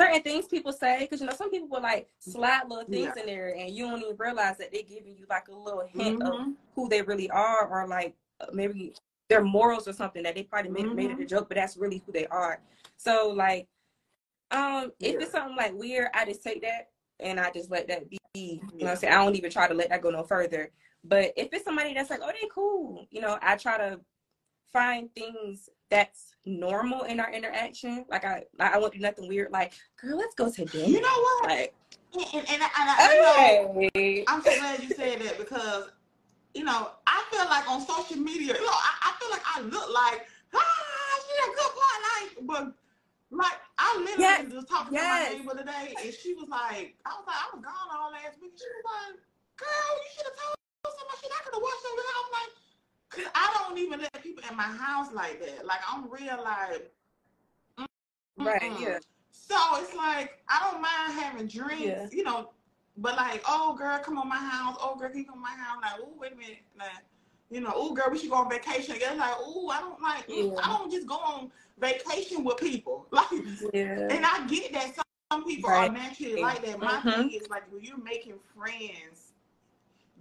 certain 0.00 0.22
things 0.22 0.46
people 0.46 0.72
say 0.72 1.00
because 1.00 1.20
you 1.20 1.26
know 1.26 1.34
some 1.34 1.50
people 1.50 1.68
will 1.68 1.82
like 1.82 2.08
slide 2.18 2.62
little 2.68 2.84
things 2.86 3.14
in 3.16 3.26
there 3.26 3.54
and 3.56 3.70
you 3.70 3.86
don't 3.88 4.00
even 4.00 4.16
realize 4.16 4.56
that 4.58 4.72
they're 4.72 4.82
giving 4.82 5.14
you 5.16 5.26
like 5.28 5.48
a 5.48 5.54
little 5.54 5.86
hint 5.86 6.20
of 6.22 6.32
Mhm. 6.34 6.56
who 6.74 6.88
they 6.88 7.02
really 7.02 7.30
are 7.30 7.68
or 7.68 7.86
like 7.86 8.14
uh, 8.40 8.46
maybe 8.52 8.94
their 9.28 9.42
morals 9.44 9.86
or 9.86 9.92
something 9.92 10.22
that 10.22 10.34
they 10.34 10.42
probably 10.42 10.70
made, 10.70 10.94
made 10.94 11.10
it 11.10 11.20
a 11.20 11.24
Mhm. 11.24 11.28
joke 11.28 11.48
but 11.48 11.56
that's 11.56 11.76
really 11.76 12.02
who 12.06 12.12
they 12.12 12.26
are 12.28 12.60
so 12.96 13.28
like 13.28 13.68
um 14.50 14.92
if 15.00 15.14
Yeah. 15.14 15.20
it's 15.20 15.32
something 15.32 15.56
like 15.56 15.74
weird 15.74 16.08
i 16.14 16.24
just 16.24 16.42
take 16.42 16.62
that 16.62 16.90
and 17.20 17.38
i 17.38 17.50
just 17.50 17.70
let 17.70 17.86
that 17.88 18.08
be 18.10 18.18
you 18.34 18.56
know 18.56 18.60
what 18.78 18.90
i'm 18.92 18.96
saying 18.96 19.12
i 19.12 19.24
don't 19.24 19.36
even 19.36 19.50
try 19.50 19.68
to 19.68 19.74
let 19.74 19.88
that 19.90 20.02
go 20.02 20.10
no 20.10 20.24
further 20.24 20.70
but 21.04 21.32
if 21.36 21.48
it's 21.52 21.64
somebody 21.64 21.94
that's 21.94 22.10
like 22.10 22.20
oh 22.22 22.30
they 22.40 22.48
cool 22.54 23.06
you 23.10 23.20
know 23.20 23.38
i 23.42 23.56
try 23.56 23.76
to 23.78 23.98
find 24.72 25.12
things 25.14 25.68
that's 25.90 26.34
normal 26.46 27.02
in 27.02 27.20
our 27.20 27.30
interaction 27.32 28.04
like 28.08 28.24
i 28.24 28.42
i 28.60 28.78
won't 28.78 28.92
do 28.94 28.98
nothing 29.00 29.28
weird 29.28 29.50
like 29.52 29.72
girl 30.00 30.16
let's 30.16 30.34
go 30.34 30.50
to 30.50 30.64
dinner 30.64 30.86
You 30.88 31.00
know 31.00 31.08
what? 31.40 31.48
like 31.50 31.74
And, 32.14 32.24
and, 32.34 32.46
and 32.48 32.62
I, 32.62 32.68
and 32.76 32.90
I, 32.90 33.14
you 33.14 33.90
know, 33.94 34.24
I'm 34.28 34.42
so 34.42 34.54
glad 34.58 34.82
you 34.82 34.90
said 34.90 35.20
that 35.22 35.38
because, 35.38 35.90
you 36.54 36.62
know, 36.62 36.90
I 37.06 37.24
feel 37.30 37.46
like 37.46 37.66
on 37.70 37.80
social 37.86 38.18
media, 38.18 38.52
you 38.54 38.60
know, 38.60 38.68
I, 38.70 38.92
I 39.08 39.12
feel 39.18 39.30
like 39.30 39.42
I 39.46 39.60
look 39.62 39.88
like, 39.94 40.26
ah, 40.54 41.20
she 41.24 41.50
a 41.50 41.54
good 41.56 41.72
part, 41.72 42.00
like, 42.12 42.46
but 42.46 42.74
like 43.30 43.58
I 43.78 43.96
literally 43.96 44.20
Yes, 44.20 44.52
was 44.52 44.64
talking 44.66 44.92
yes. 44.92 45.28
to 45.30 45.32
my 45.32 45.38
neighbor 45.38 45.56
today, 45.58 45.94
and 46.04 46.12
she 46.12 46.34
was 46.34 46.48
like, 46.50 46.96
I 47.06 47.16
was 47.16 47.24
like, 47.26 47.36
I 47.36 47.48
was 47.56 47.64
gone 47.64 47.88
all 47.96 48.10
last 48.12 48.36
week. 48.42 48.52
She 48.56 48.64
was 48.68 48.84
like, 48.84 49.16
girl, 49.56 49.92
you 49.96 50.08
should 50.14 50.26
have 50.28 50.36
told 50.36 50.56
shit. 51.22 51.30
I 51.32 51.44
could 51.44 51.54
have 51.54 51.62
watched 51.62 51.86
over 51.92 52.02
there. 52.02 52.16
I'm 52.20 52.32
like, 52.32 52.52
cause 53.10 53.32
I 53.34 53.56
don't 53.58 53.78
even 53.78 54.00
let 54.00 54.22
people 54.22 54.42
in 54.50 54.56
my 54.56 54.62
house 54.64 55.12
like 55.14 55.40
that. 55.40 55.66
Like 55.66 55.80
I'm 55.88 56.10
real 56.10 56.42
like. 56.42 56.92
right 58.38 58.62
Mm-mm. 58.62 58.80
yeah 58.82 58.98
So 59.32 59.56
it's 59.76 59.94
like 59.94 60.42
I 60.48 60.70
don't 60.70 60.82
mind 60.82 61.20
having 61.20 61.46
drinks, 61.46 61.84
Yeah. 61.86 62.06
you 62.12 62.24
know, 62.24 62.50
but 62.96 63.16
like, 63.16 63.42
oh 63.46 63.74
girl, 63.76 63.98
come 63.98 64.18
on 64.18 64.28
my 64.28 64.36
house. 64.36 64.76
Oh 64.80 64.96
girl, 64.96 65.10
can 65.10 65.18
you 65.20 65.24
come 65.26 65.36
on 65.36 65.42
my 65.42 65.50
house? 65.50 65.78
Like, 65.82 66.00
oh 66.02 66.14
wait 66.18 66.32
a 66.32 66.36
minute, 66.36 66.58
like, 66.78 66.90
you 67.50 67.60
know, 67.60 67.72
oh 67.74 67.94
girl, 67.94 68.06
we 68.10 68.18
should 68.18 68.30
go 68.30 68.36
on 68.36 68.50
vacation 68.50 68.94
together. 68.94 69.16
Like, 69.16 69.34
oh, 69.38 69.68
I 69.68 69.80
don't 69.80 70.00
like, 70.02 70.24
Yeah. 70.28 70.52
I 70.62 70.68
don't 70.78 70.90
just 70.90 71.06
go 71.06 71.16
on 71.16 71.50
vacation 71.78 72.44
with 72.44 72.58
people. 72.58 73.06
Like, 73.12 73.26
yeah 73.72 74.08
and 74.10 74.24
I 74.24 74.46
get 74.48 74.72
that 74.72 74.94
some, 74.94 75.44
people 75.44 75.70
Right. 75.70 75.90
are 75.90 75.92
naturally 75.92 76.36
like 76.36 76.62
that. 76.64 76.78
My 76.80 77.00
Mhm. 77.00 77.04
thing 77.08 77.30
is 77.32 77.48
like 77.50 77.70
when 77.72 77.82
you're 77.82 77.96
making 78.02 78.38
friends, 78.54 79.31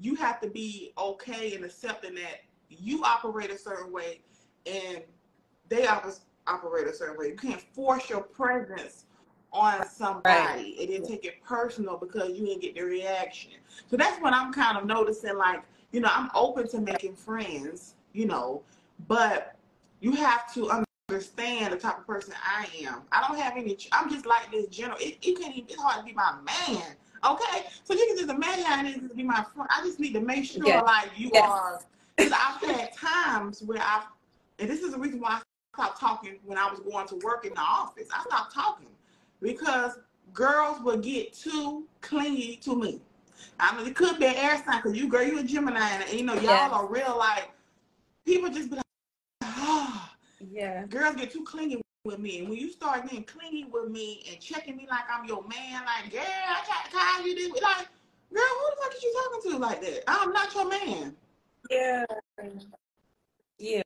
you 0.01 0.15
have 0.15 0.41
to 0.41 0.50
be 0.50 0.93
okay 0.98 1.55
and 1.55 1.63
accepting 1.63 2.15
that 2.15 2.41
you 2.70 3.03
operate 3.03 3.51
a 3.51 3.58
certain 3.58 3.91
way 3.91 4.22
and 4.65 5.01
they 5.70 5.88
operate 5.88 6.88
a 6.88 6.93
certain 6.93 7.17
way. 7.17 7.27
You 7.27 7.36
can't 7.36 7.62
force 7.74 8.10
your 8.10 8.22
presence 8.22 9.05
on 9.53 9.88
somebody 9.88 10.77
and 10.79 10.89
then 10.89 11.05
take 11.05 11.25
it 11.25 11.43
personal 11.43 11.98
because 11.98 12.38
you 12.38 12.46
didn't 12.46 12.62
get 12.62 12.75
the 12.75 12.81
reaction. 12.81 13.51
So 13.89 13.98
that's 13.98 14.20
what 14.22 14.34
I'm 14.34 14.51
kind 14.51 14.77
of 14.77 14.86
noticing. 14.86 15.38
Like 15.38 15.63
you 15.91 16.00
know, 16.00 16.10
I'm 16.12 16.29
open 16.34 16.67
to 16.70 16.79
making 16.79 17.15
friends, 17.15 17.96
you 18.13 18.25
know, 18.25 18.63
but 19.08 19.55
you 20.00 20.13
have 20.13 20.51
to 20.53 20.72
understand 21.10 21.74
the 21.74 21.77
type 21.77 22.00
of 22.00 22.08
person 22.08 22.34
I 22.43 22.65
am. 22.86 23.01
I 23.12 23.27
don't 23.27 23.38
have 23.38 23.53
any. 23.58 23.77
I'm 23.91 24.10
just 24.10 24.25
like 24.25 24.51
this 24.51 24.67
general. 24.67 24.98
It, 25.00 25.17
it 25.22 25.39
can't 25.39 25.55
even. 25.55 25.70
It's 25.70 25.81
hard 25.81 26.00
to 26.00 26.05
be 26.05 26.13
my 26.13 26.36
man. 26.46 26.96
Okay, 27.24 27.66
so 27.84 27.94
you 27.94 28.06
can 28.08 28.18
just 28.18 28.30
imagine 28.30 28.66
how 28.66 28.84
it 28.84 28.90
is 28.90 29.10
to 29.10 29.16
be 29.16 29.24
my 29.24 29.44
friend. 29.54 29.70
I 29.72 29.84
just 29.84 30.00
need 30.00 30.13
to 30.13 30.22
make 30.22 30.44
sure 30.46 30.66
Yes. 30.66 30.84
like 30.84 31.10
you 31.16 31.32
Yes. 31.34 31.51
are. 31.51 31.82
Because 32.18 32.34
I've 32.34 32.62
had 32.62 32.94
times 32.94 33.62
where 33.62 33.82
I've, 33.82 34.04
and 34.60 34.70
this 34.70 34.82
is 34.82 34.92
the 34.92 34.98
reason 35.00 35.20
why 35.20 35.34
I 35.34 35.42
stopped 35.75 36.00
talking 36.00 36.40
when 36.46 36.58
I 36.58 36.70
was 36.70 36.80
going 36.80 37.08
to 37.08 37.16
work 37.24 37.46
in 37.46 37.54
the 37.54 37.62
office. 37.62 38.08
I 38.13 38.24
stopped 38.24 38.54
talking 38.54 38.88
because 39.42 40.00
girls 40.34 40.82
would 40.82 41.04
get 41.04 41.34
too 41.34 41.86
clingy 42.01 42.58
to 42.63 42.75
me. 42.75 43.01
I 43.60 43.75
mean, 43.75 43.88
it 43.88 43.96
could 43.96 44.20
be 44.20 44.25
an 44.25 44.36
air 44.36 44.58
sign 44.66 44.78
because 44.82 44.98
you, 44.98 45.08
girl, 45.08 45.24
you 45.24 45.40
a 45.40 45.44
Gemini, 45.44 45.80
and 45.80 46.12
you 46.13 46.24
know 46.24 46.34
y'all 46.36 46.44
Yes. 46.44 46.72
are 46.74 46.88
real 46.88 47.18
like 47.18 47.51
people 48.25 48.50
just 48.50 48.70
be 48.70 48.75
like, 48.78 48.86
ah 49.44 50.16
Yeah. 50.51 50.86
girls 50.86 51.16
get 51.16 51.32
too 51.32 51.44
clingy 51.44 51.82
with 52.03 52.20
me. 52.20 52.39
And 52.39 52.50
when 52.50 52.58
you 52.58 52.72
start 52.72 53.03
getting 53.03 53.24
clingy 53.24 53.65
with 53.65 53.89
me 53.89 54.24
and 54.29 54.39
checking 54.39 54.75
me 54.75 54.88
like 54.89 55.03
I'm 55.12 55.25
your 55.25 55.43
man, 55.48 55.84
like, 55.86 56.12
girl, 56.12 56.22
I 56.24 56.62
can't 56.65 56.91
call 56.91 57.27
you 57.27 57.36
this. 57.36 57.62
Like, 57.62 57.88
girl, 58.34 58.43
who 58.43 58.70
the 58.70 58.81
fuck 58.81 58.96
is 58.96 59.03
you 59.03 59.13
talking 59.24 59.51
to 59.51 59.58
like 59.58 59.81
that? 59.81 60.03
I'm 60.08 60.31
not 60.31 60.53
your 60.53 60.70
man. 60.70 61.15
Yeah. 61.70 62.05
Yeah. 63.60 63.81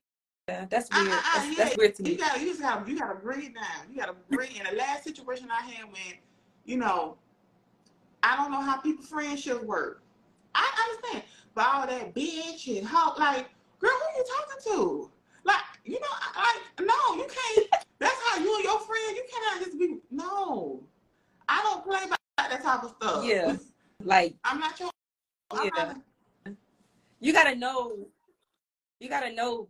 Yeah, 0.47 0.65
That's 0.69 0.89
Uh, 0.91 0.99
weird. 1.01 1.11
uh, 1.11 1.15
uh, 1.15 1.21
That's, 1.33 1.47
yeah, 1.57 1.63
that's 1.65 1.77
weird 1.77 1.95
to 1.95 2.03
You 2.03 2.09
me. 2.11 2.15
gotta, 2.17 2.39
you 2.39 2.45
just 2.49 2.61
gotta, 2.61 2.89
you 2.89 2.99
gotta 2.99 3.15
breathe 3.15 3.55
down. 3.55 3.89
You 3.91 3.97
gotta 3.97 4.13
breathe. 4.29 4.51
In 4.55 4.63
the 4.69 4.77
last 4.77 5.03
situation 5.03 5.49
I 5.51 5.61
had 5.65 5.85
when, 5.85 6.19
you 6.65 6.77
know, 6.77 7.17
I 8.21 8.35
don't 8.37 8.51
know 8.51 8.61
how 8.61 8.77
people 8.77 9.03
friendships 9.03 9.63
work. 9.63 10.03
I 10.53 10.71
understand, 10.87 11.23
but 11.55 11.65
all 11.67 11.87
that 11.87 12.13
bitch 12.13 12.77
and 12.77 12.85
how, 12.87 13.15
like, 13.17 13.47
girl, 13.79 13.89
who 13.91 14.17
you 14.19 14.25
talking 14.37 14.71
to? 14.71 15.11
Like, 15.43 15.63
you 15.83 15.99
know, 15.99 16.07
I- 16.11 16.61
like, 16.77 16.87
no, 16.87 17.15
you 17.15 17.27
can't. 17.27 17.67
That's 18.35 18.45
you 18.45 18.55
and 18.55 18.63
your 18.63 18.79
friend. 18.79 19.15
You 19.15 19.23
cannot 19.31 19.65
just 19.65 19.79
be. 19.79 19.97
No, 20.11 20.83
I 21.47 21.61
don't 21.63 21.83
play 21.85 21.99
by 22.09 22.15
that 22.37 22.61
type 22.63 22.83
of 22.83 22.95
stuff. 23.01 23.25
Yeah. 23.25 23.55
Like 24.03 24.35
I'm 24.43 24.59
not 24.59 24.79
your. 24.79 24.89
I'm 25.51 25.69
Yeah. 25.75 25.93
not, 26.45 26.55
you 27.19 27.33
gotta 27.33 27.55
know 27.55 28.07
you 28.99 29.09
gotta 29.09 29.31
know 29.31 29.67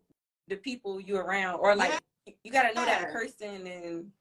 the 0.48 0.56
people 0.58 1.00
you 1.00 1.18
around 1.18 1.60
or 1.60 1.76
like 1.76 2.00
you 2.44 2.52
gotta 2.52 2.74
know 2.74 2.86
that 2.86 3.12
person 3.12 3.68
and 3.68 4.12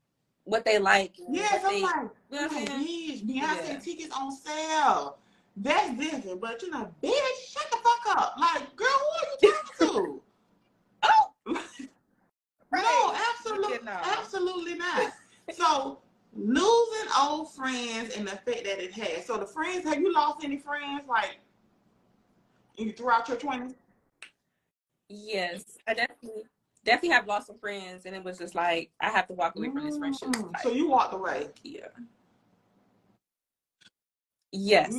what 0.45 0.65
they 0.65 0.79
like 0.79 1.15
yes, 1.31 1.63
I'm 1.65 1.73
they, 1.73 1.83
like. 1.83 1.95
you 2.31 2.37
know 2.41 2.47
what 2.49 2.53
I'm 2.53 2.65
Like, 2.65 2.87
bitch, 2.87 3.27
Beyonce 3.27 3.69
Yeah. 3.69 3.79
tickets 3.79 4.15
on 4.15 4.33
sale. 4.33 5.17
That's 5.57 5.99
different. 5.99 6.41
But 6.41 6.61
you 6.63 6.71
know, 6.71 6.91
bitch, 7.03 7.49
shut 7.49 7.65
the 7.71 7.79
fuck 7.79 8.17
up. 8.19 8.35
Like, 8.39 8.77
girl, 8.77 8.89
who 8.89 9.47
are 9.47 9.49
you 9.49 9.53
talking 9.53 10.03
to? 10.03 10.23
No, 12.83 13.15
absolutely, 13.31 13.79
No. 13.85 13.93
absolutely 14.03 14.75
not. 14.75 15.13
So 15.53 16.01
losing 16.35 17.11
old 17.19 17.53
friends 17.55 18.15
and 18.17 18.27
the 18.27 18.33
effect 18.33 18.65
that 18.65 18.83
it 18.83 18.93
has. 18.93 19.27
So 19.27 19.37
the 19.37 19.47
friends, 19.47 19.85
have 19.85 20.01
you 20.01 20.13
lost 20.13 20.45
any 20.45 20.59
friends 20.59 21.03
like 21.09 21.39
you 22.77 22.93
throughout 22.93 23.29
your 23.29 23.37
twenties? 23.37 23.75
yes. 25.09 25.65
I 25.87 25.95
definitely 25.95 26.43
definitely 26.85 27.11
have 27.11 27.27
lost 27.27 27.47
some 27.47 27.59
friends 27.59 28.05
and 28.05 28.15
it 28.15 28.23
was 28.23 28.39
just 28.39 28.55
like 28.55 28.91
I 29.01 29.11
have 29.11 29.27
to 29.29 29.35
walk 29.35 29.57
away 29.57 29.71
from 29.71 29.85
this 29.85 29.97
friendship. 29.99 30.29
Mm, 30.31 30.53
Like, 30.53 30.63
So 30.63 30.71
you 30.71 30.89
walked 30.89 31.15
away. 31.15 31.49
yeah. 31.63 31.87
Yes, 34.53 34.95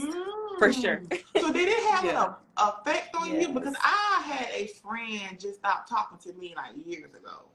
for 0.59 0.71
sure. 0.73 0.97
Mm. 0.97 1.41
So 1.41 1.53
did 1.53 1.69
it 1.69 1.83
have 1.91 2.03
Yeah. 2.05 2.25
an 2.27 2.35
effect 2.57 3.15
on 3.15 3.39
you? 3.39 3.47
Because 3.49 3.75
I 3.81 4.21
had 4.25 4.49
a 4.53 4.67
friend 4.67 5.39
just 5.39 5.59
stop 5.59 5.87
talking 5.87 6.17
to 6.19 6.37
me 6.37 6.53
like 6.55 6.73
years 6.85 7.13
ago. 7.13 7.45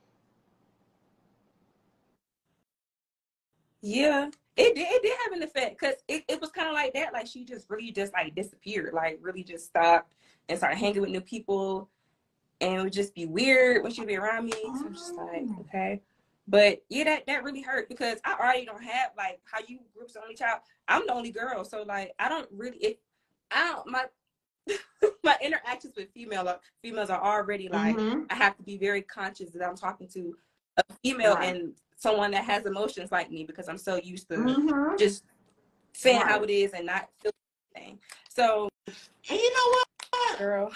Yeah, 3.82 4.28
it 4.56 4.74
did. 4.74 4.86
It 4.88 5.02
did 5.02 5.16
have 5.24 5.32
an 5.32 5.42
effect 5.42 5.78
because 5.78 5.96
it, 6.08 6.24
it 6.28 6.40
was 6.40 6.50
kind 6.50 6.68
of 6.68 6.74
like 6.74 6.92
that. 6.94 7.12
Like 7.12 7.26
she 7.26 7.44
just 7.44 7.68
really 7.70 7.90
just 7.92 8.12
like 8.12 8.34
disappeared. 8.34 8.92
Like 8.92 9.18
really 9.22 9.42
just 9.42 9.66
stopped 9.66 10.12
and 10.48 10.58
started 10.58 10.76
hanging 10.76 11.00
with 11.00 11.10
new 11.10 11.20
people, 11.20 11.88
and 12.60 12.74
it 12.74 12.82
would 12.82 12.92
just 12.92 13.14
be 13.14 13.26
weird 13.26 13.82
when 13.82 13.92
she'd 13.92 14.06
be 14.06 14.16
around 14.16 14.46
me. 14.46 14.52
So 14.52 14.86
I'm 14.86 14.92
just 14.94 15.14
like, 15.14 15.42
Oh. 15.48 15.60
okay. 15.68 16.00
But 16.46 16.82
yeah, 16.88 17.04
that 17.04 17.26
that 17.26 17.44
really 17.44 17.62
hurt 17.62 17.88
because 17.88 18.18
I 18.24 18.34
already 18.34 18.66
don't 18.66 18.82
have 18.82 19.10
like 19.16 19.40
how 19.50 19.60
you 19.66 19.78
group's 19.94 20.14
the 20.14 20.22
only 20.22 20.34
child. 20.34 20.60
I'm 20.88 21.06
the 21.06 21.14
only 21.14 21.30
girl, 21.30 21.64
so 21.64 21.82
like 21.82 22.12
I 22.18 22.28
don't 22.28 22.48
really. 22.52 22.76
It, 22.78 23.00
I 23.52 23.68
don't 23.72 23.86
my 23.88 24.04
my 25.24 25.36
interactions 25.42 25.94
with 25.96 26.10
female 26.12 26.46
are- 26.48 26.60
females 26.82 27.08
are 27.10 27.22
already 27.22 27.68
like 27.68 27.96
Mhm. 27.96 28.26
I 28.30 28.34
have 28.34 28.56
to 28.56 28.62
be 28.62 28.76
very 28.76 29.02
conscious 29.02 29.50
that 29.50 29.66
I'm 29.66 29.76
talking 29.76 30.06
to 30.08 30.36
a 30.76 30.82
female 31.02 31.34
Right. 31.34 31.54
and 31.54 31.74
someone 32.00 32.30
that 32.30 32.44
has 32.44 32.64
emotions 32.64 33.12
like 33.12 33.30
me 33.30 33.44
because 33.44 33.68
I'm 33.68 33.78
so 33.78 33.96
used 33.96 34.28
to 34.30 34.36
Mhm. 34.36 34.98
just 34.98 35.24
saying 35.92 36.22
how 36.22 36.42
it 36.42 36.50
is 36.50 36.72
and 36.72 36.86
not 36.86 37.10
feeling 37.20 37.34
anything. 37.76 38.00
So, 38.28 38.68
And 38.86 39.38
you 39.38 39.50
know 39.52 39.76
what? 40.08 40.38
girl, 40.38 40.72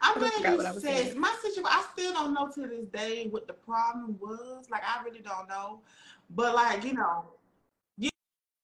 I'm 0.00 0.18
glad 0.18 0.32
forgot 0.34 0.56
what 0.56 0.66
I 0.66 0.72
you 0.72 0.80
said 0.80 1.16
my 1.16 1.34
situation. 1.42 1.64
I 1.66 1.84
still 1.92 2.12
don't 2.12 2.32
know 2.32 2.48
to 2.48 2.60
this 2.68 2.86
day 2.86 3.26
what 3.28 3.46
the 3.48 3.54
problem 3.54 4.16
was. 4.20 4.70
Like 4.70 4.82
I 4.84 5.02
really 5.02 5.20
don't 5.20 5.48
know. 5.48 5.82
But 6.30 6.54
like 6.54 6.84
you 6.84 6.94
know, 6.94 7.24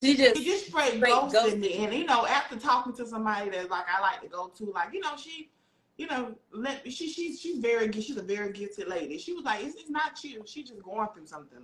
she 0.03 0.17
just 0.17 0.37
She 0.37 0.45
just 0.45 0.67
straight, 0.67 0.95
Straight 0.97 1.11
ghosted 1.11 1.33
ghosted. 1.43 1.61
me. 1.61 1.85
And 1.85 1.93
you 1.93 2.05
know, 2.05 2.27
after 2.27 2.57
talking 2.57 2.93
to 2.95 3.07
somebody 3.07 3.51
that 3.51 3.71
like 3.71 3.87
I 3.89 4.01
like 4.01 4.21
to 4.23 4.29
go 4.29 4.49
to, 4.49 4.65
like, 4.67 4.93
you 4.93 5.01
know, 5.01 5.17
she 5.17 5.51
you 5.97 6.07
know, 6.09 6.35
let 6.53 6.91
she 6.93 7.09
she's 7.09 7.41
she's 7.41 7.59
very 7.59 7.91
she's 7.93 8.17
a 8.17 8.23
very 8.23 8.53
gifted 8.53 8.89
lady. 8.89 9.17
She 9.19 9.33
was 9.33 9.45
like, 9.45 9.65
it's, 9.65 9.77
it's 9.77 9.91
not 9.91 10.23
you. 10.25 10.43
She's 10.45 10.69
just 10.69 10.83
going 10.83 11.09
through 11.15 11.27
something. 11.27 11.61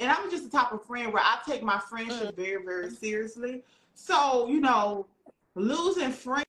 And 0.00 0.10
I'm 0.10 0.30
just 0.30 0.50
the 0.50 0.58
type 0.58 0.72
of 0.72 0.84
friend 0.84 1.12
where 1.12 1.22
I 1.22 1.38
take 1.46 1.62
my 1.62 1.78
friendship 1.78 2.36
very, 2.36 2.64
very 2.64 2.90
seriously. 2.90 3.62
So, 3.94 4.48
you 4.48 4.60
know, 4.60 5.06
losing 5.54 6.10
friends. 6.10 6.44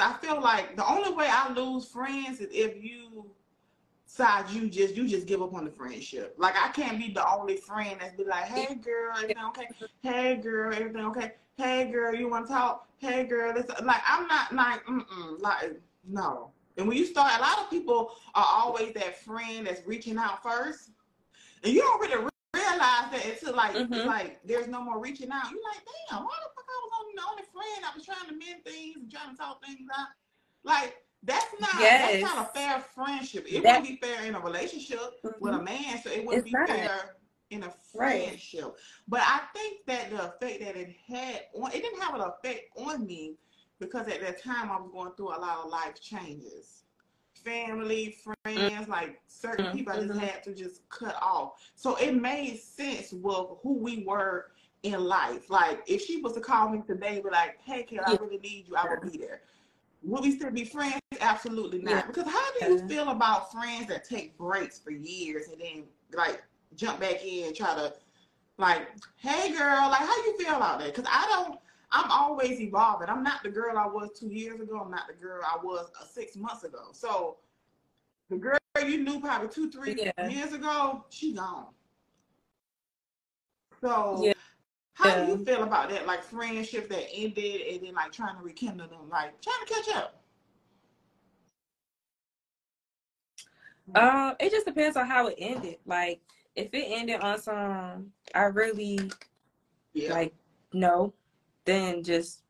I 0.00 0.16
feel 0.20 0.40
like 0.40 0.76
the 0.76 0.90
only 0.90 1.12
way 1.12 1.28
I 1.30 1.52
lose 1.52 1.86
friends 1.86 2.40
is 2.40 2.48
if 2.50 2.82
you 2.82 3.26
side 4.06 4.48
you 4.50 4.70
just 4.70 4.96
you 4.96 5.06
just 5.06 5.26
give 5.26 5.42
up 5.42 5.54
on 5.54 5.64
the 5.64 5.70
friendship. 5.70 6.34
Like 6.38 6.54
I 6.56 6.68
can't 6.68 6.98
be 6.98 7.12
the 7.12 7.28
only 7.30 7.56
friend 7.56 7.98
that's 8.00 8.14
be 8.14 8.24
like, 8.24 8.44
hey 8.44 8.74
girl, 8.76 9.14
everything 9.16 9.44
okay? 9.48 9.68
Hey 10.02 10.36
girl, 10.36 10.72
everything 10.74 11.04
okay? 11.06 11.32
Hey 11.56 11.90
girl, 11.90 12.14
you 12.14 12.28
want 12.28 12.46
to 12.46 12.52
talk? 12.52 12.88
Hey 12.98 13.24
girl, 13.24 13.52
this 13.52 13.66
like 13.82 14.00
I'm 14.06 14.26
not 14.26 14.52
like 14.54 14.84
mm 14.86 15.06
mm, 15.06 15.40
like 15.40 15.80
no. 16.06 16.50
And 16.78 16.88
when 16.88 16.96
you 16.96 17.04
start, 17.04 17.32
a 17.36 17.40
lot 17.40 17.58
of 17.58 17.70
people 17.70 18.12
are 18.34 18.46
always 18.48 18.94
that 18.94 19.18
friend 19.18 19.66
that's 19.66 19.86
reaching 19.86 20.16
out 20.16 20.42
first, 20.42 20.90
and 21.62 21.72
you 21.72 21.80
don't 21.80 22.00
really 22.00 22.24
re- 22.24 22.30
realize 22.70 23.10
that 23.12 23.26
until 23.26 23.54
like 23.54 23.74
it's 23.74 23.90
Mhm. 23.90 24.06
like 24.06 24.40
there's 24.44 24.68
no 24.68 24.80
more 24.82 24.98
reaching 24.98 25.30
out. 25.30 25.50
You're 25.50 25.62
like, 25.62 25.82
damn, 26.10 26.24
why 26.24 26.36
the 26.42 26.50
fuck 26.54 26.64
I 26.68 26.80
was 26.84 26.92
only 27.00 27.14
the 27.16 27.22
only 27.30 27.42
friend 27.52 27.84
I 27.84 27.94
was 27.94 28.04
trying 28.04 28.28
to 28.28 28.34
mend 28.34 28.64
things 28.64 28.96
and 28.96 29.10
trying 29.10 29.30
to 29.30 29.36
talk 29.36 29.64
things 29.64 29.88
out. 29.96 30.08
Like 30.64 30.96
that's 31.22 31.46
not 31.60 31.70
Yes. 31.80 32.20
that's 32.22 32.34
not 32.34 32.48
a 32.48 32.52
fair 32.52 32.80
friendship. 32.80 33.46
It 33.48 33.62
That- 33.62 33.80
wouldn't 33.80 34.00
be 34.00 34.06
fair 34.06 34.24
in 34.24 34.34
a 34.34 34.40
relationship 34.40 35.00
Mhm. 35.22 35.40
with 35.40 35.54
a 35.54 35.62
man, 35.62 36.02
so 36.02 36.10
it 36.10 36.24
wouldn't 36.24 36.44
It's 36.46 36.52
be 36.52 36.58
not. 36.58 36.68
fair 36.68 37.16
in 37.50 37.62
a 37.64 37.66
Right. 37.94 38.24
friendship. 38.26 38.78
But 39.08 39.22
I 39.22 39.40
think 39.54 39.86
that 39.86 40.10
the 40.10 40.24
effect 40.28 40.60
that 40.60 40.76
it 40.76 40.96
had 41.06 41.48
on 41.54 41.72
it 41.72 41.82
didn't 41.82 42.00
have 42.00 42.14
an 42.14 42.20
effect 42.20 42.76
on 42.76 43.06
me 43.06 43.36
because 43.78 44.06
at 44.08 44.20
that 44.20 44.40
time 44.42 44.70
I 44.70 44.78
was 44.80 44.90
going 44.92 45.12
through 45.14 45.28
a 45.34 45.38
lot 45.38 45.58
of 45.64 45.70
life 45.70 46.00
changes. 46.00 46.77
Family, 47.44 48.18
friends, 48.44 48.88
like 48.88 49.20
certain 49.26 49.66
Mhm. 49.66 49.72
people 49.72 49.92
I 49.92 50.00
just 50.00 50.12
Mhm. 50.12 50.20
had 50.20 50.42
to 50.44 50.54
just 50.54 50.88
cut 50.88 51.16
off. 51.22 51.60
So 51.74 51.96
it 51.96 52.14
made 52.14 52.58
sense 52.58 53.12
with 53.12 53.48
who 53.62 53.74
we 53.74 54.04
were 54.04 54.52
in 54.82 55.00
life. 55.04 55.50
Like 55.50 55.82
if 55.86 56.02
she 56.02 56.20
was 56.20 56.34
to 56.34 56.40
call 56.40 56.68
me 56.70 56.82
today, 56.86 57.20
be 57.20 57.30
like, 57.30 57.58
"Hey, 57.62 57.82
kid, 57.82 58.00
I 58.00 58.16
really 58.20 58.38
need 58.38 58.68
you," 58.68 58.76
I 58.76 58.86
would 58.88 59.10
be 59.10 59.18
there. 59.18 59.42
Would 60.02 60.22
we 60.22 60.32
still 60.32 60.50
be 60.50 60.64
friends? 60.64 61.00
Absolutely 61.20 61.80
not. 61.80 61.90
Yeah. 61.90 62.06
Because 62.06 62.30
how 62.30 62.52
do 62.60 62.66
you 62.66 62.88
feel 62.88 63.08
about 63.08 63.50
friends 63.50 63.88
that 63.88 64.04
take 64.04 64.36
breaks 64.38 64.78
for 64.78 64.90
years 64.90 65.48
and 65.48 65.60
then 65.60 65.84
like 66.14 66.42
jump 66.76 67.00
back 67.00 67.24
in 67.24 67.46
and 67.48 67.56
try 67.56 67.74
to 67.74 67.92
like, 68.58 68.88
hey 69.16 69.52
girl, 69.52 69.88
like 69.90 70.00
how 70.00 70.16
you 70.24 70.38
feel 70.38 70.56
about 70.56 70.78
that? 70.80 70.94
Because 70.94 71.10
I 71.10 71.26
don't. 71.28 71.58
I'm 71.90 72.10
always 72.10 72.60
evolving. 72.60 73.08
I'm 73.08 73.22
not 73.22 73.42
the 73.42 73.48
girl 73.48 73.78
I 73.78 73.86
was 73.86 74.10
two 74.18 74.28
years 74.28 74.60
ago. 74.60 74.80
I'm 74.84 74.90
not 74.90 75.06
the 75.08 75.14
girl 75.14 75.42
I 75.42 75.56
was 75.62 75.90
uh, 76.00 76.04
six 76.04 76.36
months 76.36 76.64
ago. 76.64 76.88
So 76.92 77.38
the 78.28 78.36
girl 78.36 78.58
you 78.78 78.98
knew 79.02 79.20
probably 79.20 79.48
two, 79.48 79.70
three 79.70 79.96
Yeah. 79.96 80.28
years 80.28 80.52
ago, 80.52 81.04
she 81.08 81.34
gone. 81.34 81.68
So 83.80 84.22
Yeah. 84.24 84.32
how 84.94 85.08
Yeah. 85.08 85.24
do 85.24 85.32
you 85.32 85.44
feel 85.44 85.62
about 85.62 85.88
that? 85.90 86.06
Like 86.06 86.22
friendship 86.22 86.88
that 86.90 87.06
ended 87.12 87.62
and 87.72 87.86
then 87.86 87.94
like 87.94 88.12
trying 88.12 88.36
to 88.36 88.42
rekindle 88.42 88.88
them, 88.88 89.08
like 89.10 89.40
trying 89.40 89.66
to 89.66 89.74
catch 89.74 89.96
up. 89.96 90.22
Um, 93.94 94.34
it 94.38 94.50
just 94.50 94.66
depends 94.66 94.96
on 94.96 95.06
how 95.06 95.28
it 95.28 95.36
ended. 95.38 95.78
Like, 95.86 96.20
if 96.54 96.68
it 96.74 96.84
ended 96.88 97.20
on 97.20 97.40
some, 97.40 98.12
I 98.34 98.42
really 98.44 99.10
Yeah. 99.94 100.12
like 100.12 100.34
no, 100.72 101.14
then 101.68 102.02
just 102.02 102.42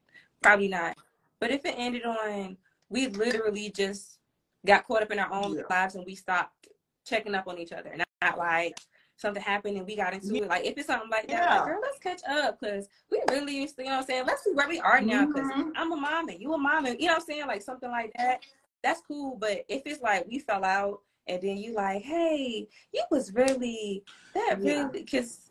probably 0.43 0.69
not. 0.69 0.97
But 1.41 1.51
if 1.51 1.65
it 1.65 1.75
ended 1.77 2.05
on 2.05 2.57
we 2.91 3.07
literally 3.09 3.71
just 3.71 4.19
got 4.67 4.87
caught 4.87 5.03
up 5.03 5.11
in 5.11 5.19
our 5.19 5.33
own 5.33 5.55
Yeah. 5.57 5.63
lives 5.69 5.95
and 5.95 6.07
we 6.07 6.15
stopped 6.15 6.69
checking 7.05 7.35
up 7.35 7.47
on 7.47 7.59
each 7.59 7.73
other. 7.73 7.95
Not, 7.97 8.09
not 8.23 8.39
like 8.39 8.79
something 9.17 9.43
happened 9.43 9.77
and 9.77 9.87
we 9.87 9.97
got 9.97 10.15
into 10.15 10.37
it. 10.37 10.49
Like 10.49 10.65
if 10.65 10.79
it's 10.79 10.87
something 10.87 11.11
like 11.11 11.27
that, 11.29 11.43
Yeah. 11.43 11.57
like, 11.57 11.67
girl, 11.67 11.81
let's 11.83 11.99
catch 11.99 12.23
up 12.29 12.59
because 12.61 12.89
we 13.11 13.21
really 13.31 13.57
used 13.61 13.77
to, 13.77 13.83
you 13.83 13.89
know 13.91 13.97
what 13.97 14.03
I'm 14.03 14.07
saying? 14.07 14.27
Let's 14.27 14.45
see 14.45 14.53
where 14.53 14.69
we 14.69 14.81
are 14.81 15.01
now 15.01 15.27
because 15.27 15.49
Mhm. 15.49 15.73
I'm 15.77 15.93
a 15.93 15.97
mom 15.97 16.29
and 16.29 16.41
you 16.41 16.53
a 16.55 16.59
mom 16.59 16.87
and 16.87 16.99
you 17.01 17.07
know 17.07 17.15
what 17.15 17.23
I'm 17.23 17.27
saying? 17.27 17.47
Like 17.47 17.63
something 17.63 17.91
like 17.91 18.13
that. 18.17 18.45
That's 18.83 19.01
cool. 19.03 19.37
But 19.37 19.65
if 19.69 19.83
it's 19.87 20.01
like 20.01 20.27
we 20.29 20.39
fell 20.39 20.65
out 20.65 21.03
and 21.27 21.43
then 21.43 21.57
you 21.59 21.75
like, 21.75 22.03
hey, 22.03 22.69
you 22.93 23.03
was 23.11 23.35
really 23.35 24.03
that 24.35 24.59
really 24.61 24.89
because 24.93 25.48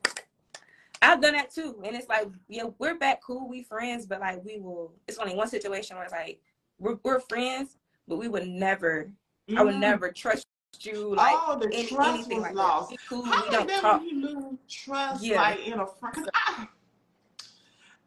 I've 1.01 1.21
done 1.21 1.33
that 1.33 1.51
too. 1.51 1.79
And 1.85 1.95
it's 1.95 2.09
like, 2.09 2.27
yeah, 2.47 2.63
we're 2.79 2.95
back 2.95 3.21
cool, 3.21 3.47
we 3.47 3.63
friends, 3.63 4.05
but 4.05 4.19
like 4.19 4.43
we 4.43 4.59
will 4.59 4.93
it's 5.07 5.17
only 5.17 5.35
one 5.35 5.47
situation 5.47 5.95
where 5.95 6.05
it's 6.05 6.13
like 6.13 6.39
we're, 6.79 6.97
we're 7.03 7.19
friends, 7.19 7.77
but 8.07 8.17
we 8.17 8.27
would 8.27 8.47
never 8.47 9.11
I 9.55 9.63
would 9.63 9.75
Mhm. 9.75 9.79
never 9.79 10.11
trust 10.11 10.45
you 10.81 11.15
like 11.15 11.33
oh, 11.33 11.57
the 11.59 11.69
in 11.69 11.87
trust 11.87 12.09
anything 12.09 12.37
was 12.37 12.43
like 12.47 12.55
lost. 12.55 12.89
that. 12.91 12.99
Cool, 13.09 13.23
How 13.25 13.43
we 13.43 13.49
don't 13.49 13.69
talk. 13.81 14.01
you 14.03 14.21
lose 14.21 14.57
trust 14.69 15.23
Yeah. 15.23 15.41
like 15.41 15.65
in 15.65 15.79
a 15.79 15.85
friend? 15.87 16.29
I, 16.33 16.67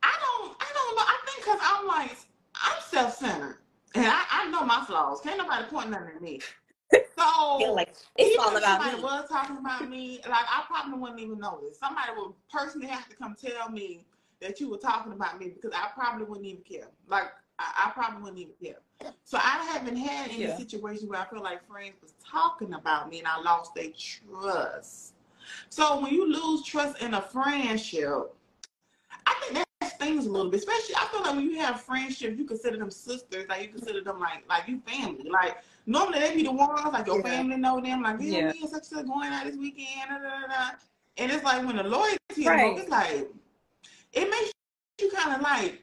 I 0.03 0.13
don't, 0.21 0.57
I 0.61 0.67
don't 0.75 0.97
know. 0.97 1.03
I 1.03 1.17
think 1.27 1.45
because 1.45 1.61
I'm 1.63 1.87
like, 1.87 2.17
I'm 2.55 2.83
self-centered, 2.89 3.57
and 3.95 4.07
I, 4.07 4.25
I 4.31 4.51
know 4.51 4.65
my 4.65 4.85
flaws. 4.85 5.21
Can't 5.21 5.39
nobody 5.39 5.65
point 5.69 5.91
nothing 5.91 6.09
at 6.17 6.23
me. 6.23 6.41
So 7.17 7.73
like 7.73 7.95
it's 8.17 8.37
all 8.37 8.51
if 8.51 8.57
about 8.57 8.81
somebody 8.81 8.97
me. 8.97 9.03
was 9.03 9.29
talking 9.29 9.57
about 9.59 9.89
me, 9.89 10.21
like 10.29 10.47
I 10.49 10.65
probably 10.67 10.99
wouldn't 10.99 11.21
even 11.21 11.39
know 11.39 11.61
this. 11.63 11.79
Somebody 11.79 12.13
would 12.17 12.33
personally 12.51 12.89
have 12.89 13.09
to 13.09 13.17
come 13.17 13.37
tell 13.41 13.71
me 13.71 14.05
that 14.41 14.61
you 14.61 14.71
were 14.71 14.79
talking 14.79 15.13
about 15.13 15.39
me 15.39 15.49
because 15.49 15.73
I 15.75 15.89
probably 15.95 16.25
wouldn't 16.25 16.47
even 16.47 16.63
care. 16.63 16.89
Like 17.09 17.25
I, 17.59 17.87
I 17.87 17.91
probably 17.93 18.23
wouldn't 18.23 18.39
even 18.41 18.55
care. 18.63 19.13
So 19.25 19.39
I 19.39 19.65
haven't 19.73 19.97
had 19.97 20.31
any 20.31 20.45
Yeah. 20.45 20.57
situation 20.57 21.09
where 21.09 21.21
I 21.21 21.27
feel 21.27 21.43
like 21.43 21.67
friends 21.69 21.95
was 22.03 22.15
talking 22.25 22.73
about 22.75 23.09
me 23.11 23.19
and 23.21 23.29
I 23.29 23.41
lost 23.41 23.75
their 23.75 23.91
trust. 23.97 25.15
So 25.69 26.01
when 26.01 26.13
you 26.13 26.31
lose 26.31 26.65
trust 26.65 27.03
in 27.03 27.15
a 27.15 27.23
friendship, 27.23 28.35
I 29.27 29.35
think 29.41 29.55
that 29.81 29.93
stings 29.95 30.27
a 30.27 30.31
little 30.31 30.51
bit. 30.51 30.59
Especially, 30.61 30.95
I 30.97 31.07
feel 31.11 31.23
like 31.23 31.35
when 31.35 31.51
you 31.51 31.59
have 31.59 31.81
friendships, 31.83 32.39
you 32.39 32.45
consider 32.45 32.79
them 32.79 32.91
sisters, 32.91 33.47
like 33.49 33.63
you 33.63 33.69
consider 33.69 34.03
them 34.03 34.19
like 34.21 34.45
like 34.49 34.69
you 34.69 34.81
family. 34.87 35.29
Like 35.31 35.59
normally 35.87 36.21
they 36.21 36.35
be 36.35 36.43
the 36.43 36.53
ones 36.53 36.81
like 36.93 37.07
your 37.07 37.17
Yeah. 37.17 37.23
family 37.23 37.57
know 37.57 37.81
them. 37.81 38.03
Like 38.03 38.17
yeah, 38.21 38.39
Yeah. 38.39 38.53
me 38.53 38.61
and 38.63 38.71
such 38.71 38.85
such 38.85 39.07
going 39.07 39.29
out 39.29 39.45
this 39.45 39.57
weekend. 39.57 40.09
Da, 40.11 40.19
da, 40.19 40.47
da. 40.47 40.71
And 41.19 41.33
it's 41.33 41.45
like 41.45 41.65
when 41.67 41.77
the 41.77 41.83
loyalty 41.85 42.47
Right. 42.47 42.79
it's 42.79 42.89
like 42.89 43.29
it 44.13 44.31
makes 44.31 44.53
you 45.01 45.11
kind 45.11 45.37
of 45.37 45.43
like, 45.43 45.83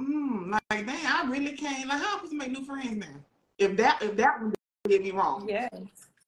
mm, 0.00 0.50
like 0.52 0.86
dang, 0.86 1.06
I 1.06 1.24
really 1.28 1.52
can't. 1.52 1.88
Like 1.88 1.98
how 2.02 2.04
am 2.04 2.12
I 2.12 2.16
supposed 2.16 2.32
to 2.32 2.38
make 2.38 2.50
new 2.52 2.64
friends 2.64 2.96
now? 2.96 3.06
If 3.58 3.76
that 3.76 4.02
if 4.02 4.16
that 4.16 4.40
one 4.40 4.54
did 4.88 5.02
me 5.02 5.10
wrong. 5.12 5.48
Yeah. 5.48 5.68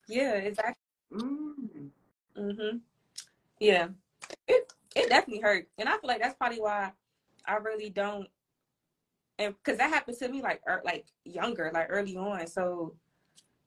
Yeah, 0.09 0.35
exactly. 0.35 0.75
Mm. 1.13 1.91
hmm 2.37 2.77
Yeah. 3.61 3.89
It 4.49 4.73
it 4.95 5.09
definitely 5.09 5.43
hurt. 5.43 5.69
And 5.79 5.89
I 5.89 5.93
feel 5.93 6.01
like 6.09 6.23
that's 6.23 6.35
probably 6.35 6.61
why 6.61 6.93
I 7.47 7.57
really 7.57 7.91
don't 7.91 8.29
and 9.39 9.55
because 9.63 9.79
that 9.79 9.91
happened 9.91 10.19
to 10.19 10.29
me 10.29 10.43
like 10.43 10.61
er, 10.69 10.83
like 10.85 11.07
younger, 11.25 11.71
like 11.75 11.87
early 11.91 12.17
on. 12.17 12.47
So 12.47 12.95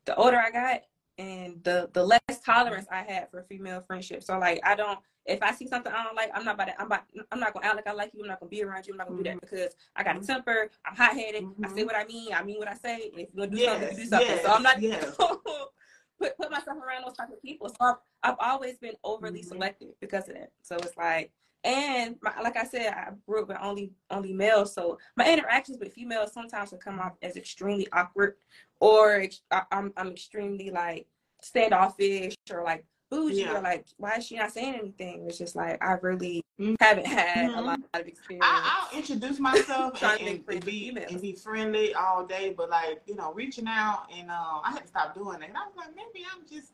the 0.05 0.15
older 0.15 0.38
I 0.39 0.51
got 0.51 0.81
and 1.17 1.63
the 1.63 1.89
the 1.93 2.03
less 2.03 2.19
tolerance 2.43 2.88
I 2.91 3.03
had 3.03 3.29
for 3.29 3.43
female 3.43 3.81
friendship. 3.85 4.23
So 4.23 4.38
like 4.39 4.59
I 4.63 4.75
don't 4.75 4.99
if 5.25 5.43
I 5.43 5.51
see 5.53 5.67
something 5.67 5.91
I 5.91 6.03
don't 6.03 6.15
like, 6.15 6.31
I'm 6.33 6.43
not 6.43 6.55
about 6.55 6.67
to, 6.69 6.79
I'm 6.79 6.88
about 6.88 7.01
I'm 7.31 7.39
not 7.39 7.53
gonna 7.53 7.65
act 7.67 7.75
like 7.75 7.88
I 7.88 7.91
like 7.91 8.11
you. 8.13 8.21
I'm 8.21 8.27
not 8.29 8.39
gonna 8.39 8.49
be 8.49 8.63
around 8.63 8.88
you. 8.88 8.93
I'm 8.93 8.97
not 8.97 9.07
gonna 9.07 9.17
do 9.23 9.29
that 9.29 9.41
because 9.41 9.75
I 9.95 10.03
got 10.03 10.17
a 10.17 10.25
temper. 10.25 10.69
I'm 10.85 10.95
hot 10.95 11.13
headed. 11.13 11.45
I 11.63 11.67
say 11.67 11.84
Mhm. 11.84 11.86
what 11.86 11.95
I 11.95 12.05
mean. 12.05 12.34
I 12.34 12.41
mean 12.43 12.58
what 12.58 12.67
I 12.67 12.73
say. 12.73 13.10
And 13.12 13.19
if 13.19 13.29
you 13.34 13.39
wanna 13.39 13.51
do 13.51 13.58
something, 13.63 13.82
Yes, 13.84 13.97
you 13.97 14.03
do 14.05 14.10
something. 14.10 14.27
yes, 14.27 14.41
so 14.43 14.51
I'm 14.51 14.63
not 14.63 14.82
yes. 14.82 15.15
put 16.19 16.38
put 16.38 16.51
myself 16.51 16.77
around 16.79 17.03
those 17.05 17.15
type 17.15 17.29
of 17.29 17.41
people. 17.41 17.69
So 17.69 17.75
I've, 17.82 17.95
I've 18.23 18.36
always 18.39 18.77
been 18.79 18.95
overly 19.03 19.41
Mhm. 19.41 19.47
selective 19.49 19.99
because 19.99 20.27
of 20.29 20.36
that. 20.36 20.51
So 20.63 20.77
it's 20.77 20.97
like, 20.97 21.32
and 21.63 22.15
my, 22.22 22.39
like 22.41 22.56
I 22.58 22.63
said, 22.63 22.93
I 22.93 23.10
grew 23.28 23.41
up 23.41 23.48
with 23.50 23.58
only 23.62 23.91
only 24.10 24.34
males, 24.34 24.74
so 24.74 24.98
my 25.17 25.32
interactions 25.32 25.78
with 25.80 25.93
females 25.93 26.32
sometimes 26.34 26.69
can 26.69 26.80
come 26.80 27.00
off 27.00 27.13
as 27.22 27.36
extremely 27.36 27.88
awkward, 27.91 28.36
or 28.80 29.15
ex- 29.22 29.41
I, 29.52 29.63
I'm 29.72 29.91
I'm 29.98 30.10
extremely 30.12 30.72
like 30.72 31.08
standoffish 31.41 32.36
or 32.52 32.63
like 32.63 32.86
bougie 33.10 33.41
Yeah. 33.41 33.58
or 33.58 33.62
like 33.62 33.86
why 33.98 34.15
is 34.17 34.26
she 34.28 34.38
not 34.38 34.52
saying 34.52 34.76
anything? 34.76 35.26
It's 35.28 35.38
just 35.38 35.56
like 35.56 35.84
I 35.84 35.93
really 35.93 36.43
Mhm. 36.60 36.76
haven't 36.80 37.08
had 37.08 37.50
a 37.52 37.54
Mhm. 37.58 37.65
lot 37.65 37.80
of 37.93 38.08
experience. 38.08 38.45
I, 38.48 38.88
I'll 38.91 38.98
introduce 38.98 39.39
myself 39.39 40.02
and, 40.04 40.22
and, 40.22 40.43
and 40.50 40.65
be 40.65 40.89
and 40.89 41.22
be 41.22 41.34
friendly 41.34 41.93
all 41.93 42.26
day, 42.26 42.54
but 42.56 42.69
like 42.69 43.02
you 43.06 43.15
know, 43.15 43.34
reaching 43.34 43.67
out 43.67 44.08
and 44.15 44.30
uh, 44.30 44.62
I 44.63 44.72
had 44.72 44.84
to 44.84 44.88
stop 44.88 45.13
doing 45.15 45.41
it. 45.41 45.50
And 45.50 45.58
I 45.58 45.65
was 45.65 45.76
like, 45.76 45.95
maybe 45.95 46.26
I'm 46.32 46.48
just 46.48 46.74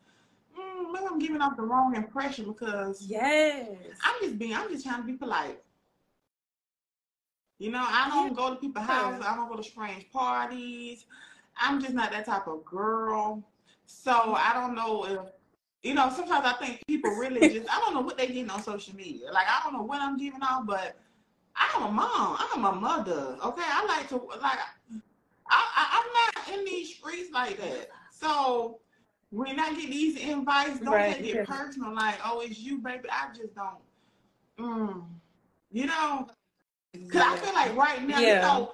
mm, 0.58 0.92
maybe 0.94 1.06
I'm 1.10 1.20
giving 1.20 1.42
off 1.42 1.58
the 1.58 1.64
wrong 1.64 1.96
impression 1.96 2.46
because 2.46 3.06
yes. 3.08 3.68
I'm 4.04 4.22
just 4.22 4.38
being 4.40 4.54
I'm 4.54 4.70
just 4.70 4.86
trying 4.86 5.02
to 5.02 5.08
be 5.08 5.14
polite. 5.14 5.62
You 7.58 7.72
know, 7.72 7.86
I 7.88 8.10
don't 8.10 8.36
go 8.36 8.50
to 8.50 8.56
people's 8.58 8.86
houses. 8.86 9.26
I 9.26 9.36
don't 9.36 9.50
go 9.50 9.56
to 9.56 9.64
strange 9.64 10.12
parties. 10.12 11.06
I'm 11.58 11.82
just 11.82 11.94
not 11.94 12.12
that 12.12 12.26
type 12.26 12.48
of 12.48 12.66
girl. 12.66 13.44
So 13.86 14.12
I 14.12 14.52
don't 14.54 14.76
know 14.76 15.06
if 15.06 15.20
you 15.84 15.94
know. 15.94 16.12
Sometimes 16.14 16.46
I 16.46 16.54
think 16.54 16.82
people 16.86 17.12
really 17.12 17.50
just 17.54 17.70
I 17.74 17.80
don't 17.80 17.94
know 17.94 18.02
what 18.02 18.18
they 18.18 18.28
getting 18.28 18.50
on 18.50 18.62
social 18.62 18.96
media. 18.96 19.32
Like 19.32 19.48
I 19.48 19.62
don't 19.64 19.74
know 19.74 19.84
what 19.84 20.02
I'm 20.02 20.18
giving 20.18 20.42
off, 20.42 20.66
but 20.66 20.98
I'm 21.56 21.84
a 21.84 21.92
mom. 21.92 22.38
I'm 22.40 22.66
a 22.66 22.72
mother. 22.74 23.38
Okay, 23.44 23.64
I 23.66 23.86
like 23.86 24.10
to 24.10 24.18
like. 24.42 24.60
I, 25.48 25.64
I 25.76 26.04
I'm 26.04 26.54
not 26.54 26.60
in 26.60 26.66
these 26.66 26.96
streets 26.96 27.32
like 27.32 27.58
that. 27.58 27.90
So 28.12 28.80
when 29.36 29.60
I 29.60 29.70
get 29.74 29.92
these 29.92 30.18
invites, 30.18 30.80
don't 30.80 30.94
Right, 30.94 31.16
take 31.18 31.26
it 31.26 31.36
yeah. 31.36 31.46
personal. 31.46 31.94
Like, 31.94 32.16
oh, 32.24 32.40
it's 32.40 32.58
you, 32.58 32.78
baby. 32.80 33.10
I 33.12 33.28
just 33.36 33.54
don't. 33.54 33.82
Mm, 34.58 35.06
you 35.72 35.88
know, 35.88 36.28
because 36.94 37.22
I 37.22 37.38
feel 37.38 37.54
like 37.54 37.76
right 37.76 38.02
now, 38.08 38.22
Yeah. 38.22 38.36
you 38.36 38.42
know, 38.42 38.72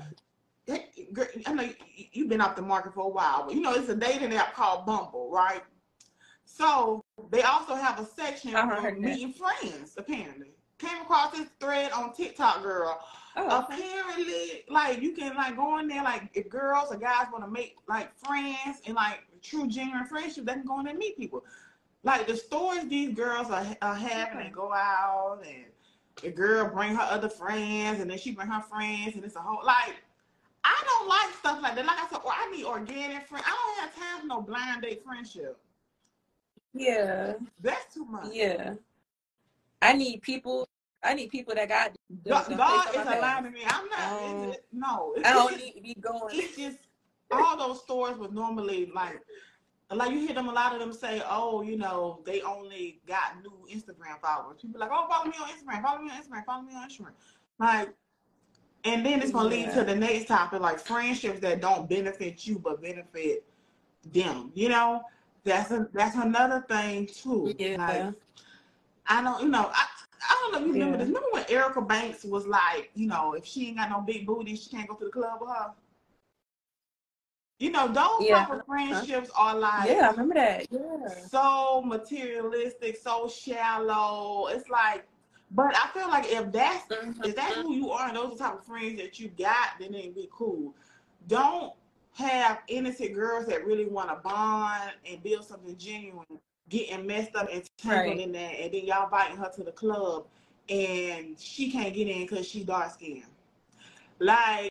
I 1.47 1.53
know 1.53 1.63
you- 1.63 2.05
you've 2.11 2.29
been 2.29 2.41
off 2.41 2.55
the 2.55 2.61
market 2.61 2.93
for 2.93 3.05
a 3.05 3.07
while, 3.07 3.45
but 3.45 3.55
you 3.55 3.61
know, 3.61 3.73
it's 3.73 3.89
a 3.89 3.95
dating 3.95 4.33
app 4.35 4.53
called 4.53 4.85
Bumble, 4.85 5.31
right? 5.31 5.63
So 6.45 7.03
they 7.31 7.41
also 7.41 7.73
have 7.73 7.99
a 7.99 8.05
section 8.05 8.51
for 8.51 8.91
meeting 8.91 9.33
friends, 9.33 9.95
apparently. 9.97 10.51
Came 10.77 11.01
across 11.01 11.31
this 11.31 11.47
thread 11.59 11.91
on 11.91 12.13
TikTok, 12.13 12.61
girl. 12.61 13.03
Oh, 13.35 13.63
okay. 13.63 13.75
Apparently, 13.75 14.63
like 14.69 15.01
you 15.01 15.13
can 15.13 15.35
like 15.35 15.55
go 15.55 15.79
in 15.79 15.87
there, 15.87 16.03
like 16.03 16.29
if 16.33 16.49
girls 16.49 16.91
or 16.91 16.97
guys 16.97 17.27
want 17.31 17.43
to 17.45 17.49
make 17.49 17.77
like 17.87 18.13
friends 18.15 18.81
and 18.85 18.95
like 18.95 19.23
true 19.41 19.67
genuine 19.67 20.05
friendship, 20.05 20.45
they 20.45 20.53
can 20.53 20.65
go 20.65 20.79
in 20.79 20.87
and 20.87 20.97
meet 20.97 21.17
people. 21.17 21.43
Like 22.03 22.27
the 22.27 22.35
stories 22.35 22.87
these 22.87 23.13
girls 23.13 23.49
are, 23.49 23.65
are 23.81 23.95
having 23.95 24.39
and 24.39 24.53
go 24.53 24.73
out 24.73 25.41
and 25.45 25.65
the 26.21 26.31
girl 26.31 26.67
bring 26.69 26.95
her 26.95 27.01
other 27.01 27.29
friends 27.29 27.99
and 27.99 28.09
then 28.09 28.17
she 28.17 28.31
bring 28.31 28.47
her 28.47 28.61
friends 28.61 29.15
and 29.15 29.23
it's 29.23 29.35
a 29.35 29.39
whole 29.39 29.63
like 29.65 29.95
I 30.63 30.83
don't 30.85 31.07
like 31.07 31.35
stuff 31.39 31.59
like 31.61 31.75
that. 31.75 31.85
Like 31.85 31.97
I 31.99 32.07
said, 32.09 32.19
or 32.23 32.31
I 32.31 32.49
need 32.51 32.65
organic 32.65 33.27
friends. 33.27 33.45
I 33.47 33.51
don't 33.51 33.79
have 33.83 33.95
time 33.95 34.21
for 34.21 34.27
no 34.27 34.41
blind 34.41 34.83
date 34.83 35.03
friendship. 35.03 35.57
yeah. 36.73 37.33
That's 37.61 37.93
too 37.93 38.05
much. 38.05 38.27
Yeah. 38.31 38.75
I 39.81 39.93
need 39.93 40.21
people. 40.21 40.67
I 41.03 41.15
need 41.15 41.29
people 41.31 41.55
that 41.55 41.67
got. 41.67 41.95
God, 42.27 42.55
God 42.55 42.89
is 42.95 43.01
allowing 43.01 43.51
me. 43.51 43.61
I'm 43.65 43.89
not. 43.89 44.21
Um, 44.21 44.43
it's- 44.43 44.59
no, 44.71 45.15
I 45.25 45.33
don't 45.33 45.57
need 45.57 45.73
to 45.73 45.81
be 45.81 45.95
going. 45.95 46.29
it's 46.39 46.55
just 46.55 46.77
all 47.31 47.57
those 47.57 47.81
stores 47.81 48.17
would 48.17 48.33
normally 48.33 48.91
like 48.93 49.19
like 49.93 50.11
you 50.11 50.19
hear 50.19 50.33
them 50.33 50.47
a 50.47 50.51
lot 50.53 50.73
of 50.73 50.79
them 50.79 50.93
say 50.93 51.21
oh 51.29 51.61
you 51.61 51.77
know 51.77 52.21
they 52.25 52.41
only 52.41 53.01
got 53.07 53.41
new 53.43 53.51
instagram 53.73 54.19
followers 54.21 54.57
people 54.61 54.79
like 54.79 54.89
oh 54.91 55.05
follow 55.09 55.25
me 55.25 55.33
on 55.41 55.49
instagram 55.49 55.81
follow 55.81 56.01
me 56.01 56.09
on 56.11 56.21
instagram 56.21 56.45
follow 56.45 56.61
me 56.63 56.73
on 56.75 56.87
instagram 56.89 57.11
like 57.59 57.89
and 58.83 59.05
then 59.05 59.21
it's 59.21 59.31
gonna 59.31 59.49
lead 59.49 59.65
Yeah. 59.67 59.75
to 59.75 59.83
the 59.83 59.95
next 59.95 60.27
topic 60.27 60.61
like 60.61 60.79
friendships 60.79 61.39
that 61.41 61.61
don't 61.61 61.89
benefit 61.89 62.47
you 62.47 62.57
but 62.59 62.81
benefit 62.81 63.43
them 64.13 64.51
you 64.55 64.69
know 64.69 65.03
that's 65.43 65.71
a 65.71 65.87
that's 65.93 66.15
another 66.15 66.65
thing 66.69 67.07
too 67.07 67.53
Yeah. 67.59 67.75
like 67.77 68.13
i 69.07 69.21
don't 69.21 69.41
you 69.43 69.49
know 69.49 69.69
i 69.73 69.85
I 70.23 70.35
don't 70.43 70.51
know 70.53 70.59
if 70.59 70.65
you 70.67 70.73
remember 70.73 70.97
Yeah. 70.97 71.03
this. 71.05 71.07
Remember 71.07 71.29
when 71.31 71.45
Erica 71.49 71.81
Banks 71.81 72.23
was 72.23 72.45
like, 72.45 72.91
you 72.93 73.07
know, 73.07 73.33
if 73.33 73.43
she 73.43 73.67
ain't 73.67 73.77
got 73.77 73.89
no 73.89 74.01
big 74.01 74.27
booty, 74.27 74.55
she 74.55 74.69
can't 74.69 74.87
go 74.87 74.93
to 74.93 75.05
the 75.05 75.09
club 75.09 75.39
with 75.41 75.49
her. 75.49 75.71
You 77.61 77.69
know, 77.69 77.87
those 77.87 78.27
Yeah. 78.27 78.45
type 78.45 78.59
of 78.59 78.65
friendships 78.65 79.29
are 79.35 79.55
like 79.55 79.87
yeah, 79.87 80.07
I 80.07 80.11
remember 80.11 80.33
that. 80.33 80.65
Yeah. 80.71 81.07
so 81.29 81.83
materialistic, 81.83 82.97
so 82.97 83.27
shallow. 83.27 84.47
It's 84.47 84.67
like, 84.67 85.05
but 85.51 85.75
I 85.77 85.87
feel 85.93 86.07
like 86.07 86.25
if 86.31 86.51
that's 86.51 86.87
mm-hmm. 86.87 87.23
if 87.23 87.35
that's 87.35 87.55
who 87.57 87.73
you 87.73 87.91
are 87.91 88.07
and 88.07 88.17
those 88.17 88.25
are 88.25 88.31
the 88.31 88.37
type 88.37 88.53
of 88.55 88.65
friends 88.65 88.97
that 88.99 89.19
you 89.19 89.27
got, 89.37 89.77
then 89.79 89.93
it'd 89.93 90.15
be 90.15 90.27
cool. 90.31 90.73
Don't 91.27 91.73
have 92.13 92.61
innocent 92.67 93.13
girls 93.13 93.45
that 93.45 93.63
really 93.63 93.85
want 93.85 94.09
to 94.09 94.15
bond 94.15 94.93
and 95.07 95.21
build 95.21 95.45
something 95.45 95.77
genuine, 95.77 96.25
getting 96.67 97.05
messed 97.05 97.35
up 97.35 97.47
and 97.51 97.63
tangled 97.77 98.17
Right. 98.17 98.25
in 98.25 98.31
that, 98.31 98.59
and 98.59 98.73
then 98.73 98.85
y'all 98.85 99.03
inviting 99.05 99.37
her 99.37 99.51
to 99.55 99.63
the 99.63 99.71
club 99.71 100.25
and 100.67 101.39
she 101.39 101.71
can't 101.71 101.93
get 101.93 102.07
in 102.07 102.21
because 102.21 102.47
she 102.47 102.63
dark 102.63 102.91
skinned. 102.93 103.23
Like, 104.19 104.70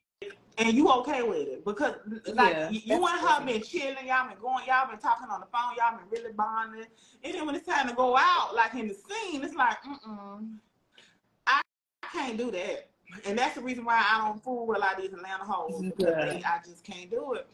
and 0.61 0.77
you 0.77 0.89
okay 0.91 1.23
with 1.23 1.49
it 1.49 1.65
because 1.65 1.95
like 2.35 2.55
Yeah, 2.57 2.69
you 2.71 3.07
and 3.07 3.21
her 3.21 3.45
been 3.45 3.63
chilling, 3.63 4.07
y'all 4.07 4.29
been 4.29 4.39
going, 4.41 4.67
y'all 4.67 4.89
been 4.89 4.99
talking 4.99 5.29
on 5.31 5.41
the 5.41 5.47
phone, 5.47 5.75
y'all 5.77 5.97
been 5.99 6.09
really 6.11 6.33
bonding, 6.33 6.85
and 7.25 7.35
then 7.35 7.47
when 7.47 7.55
it's 7.55 7.67
time 7.67 7.89
to 7.89 7.95
go 7.95 8.17
out, 8.17 8.55
like 8.55 8.75
in 8.75 8.89
the 8.89 8.95
scene, 8.95 9.43
it's 9.43 9.55
like, 9.55 9.79
mm 9.83 10.49
I, 11.47 11.61
I 12.03 12.07
can't 12.13 12.37
do 12.37 12.51
that, 12.51 12.91
and 13.25 13.39
that's 13.39 13.55
the 13.55 13.63
reason 13.63 13.85
why 13.85 13.97
I 14.07 14.19
don't 14.27 14.43
fool 14.43 14.67
with 14.67 14.77
a 14.77 14.81
lot 14.81 14.97
of 14.97 15.03
these 15.03 15.13
Atlanta 15.13 15.45
hoes. 15.45 15.83
because 15.83 16.15
they- 16.15 16.43
I 16.45 16.61
just 16.65 16.85
can't 16.85 17.11
do 17.11 17.35
it. 17.35 17.47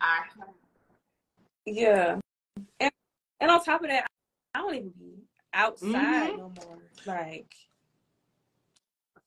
I 0.00 0.24
can't. 0.36 0.50
Yeah. 1.66 2.18
And 2.80 2.90
and 3.40 3.50
on 3.50 3.64
top 3.64 3.82
of 3.82 3.88
that, 3.88 4.06
I 4.54 4.58
don't 4.58 4.74
even 4.74 4.90
be 4.90 5.14
outside 5.54 6.32
Mhm. 6.32 6.38
no 6.38 6.52
more. 6.66 6.78
Like 7.06 7.54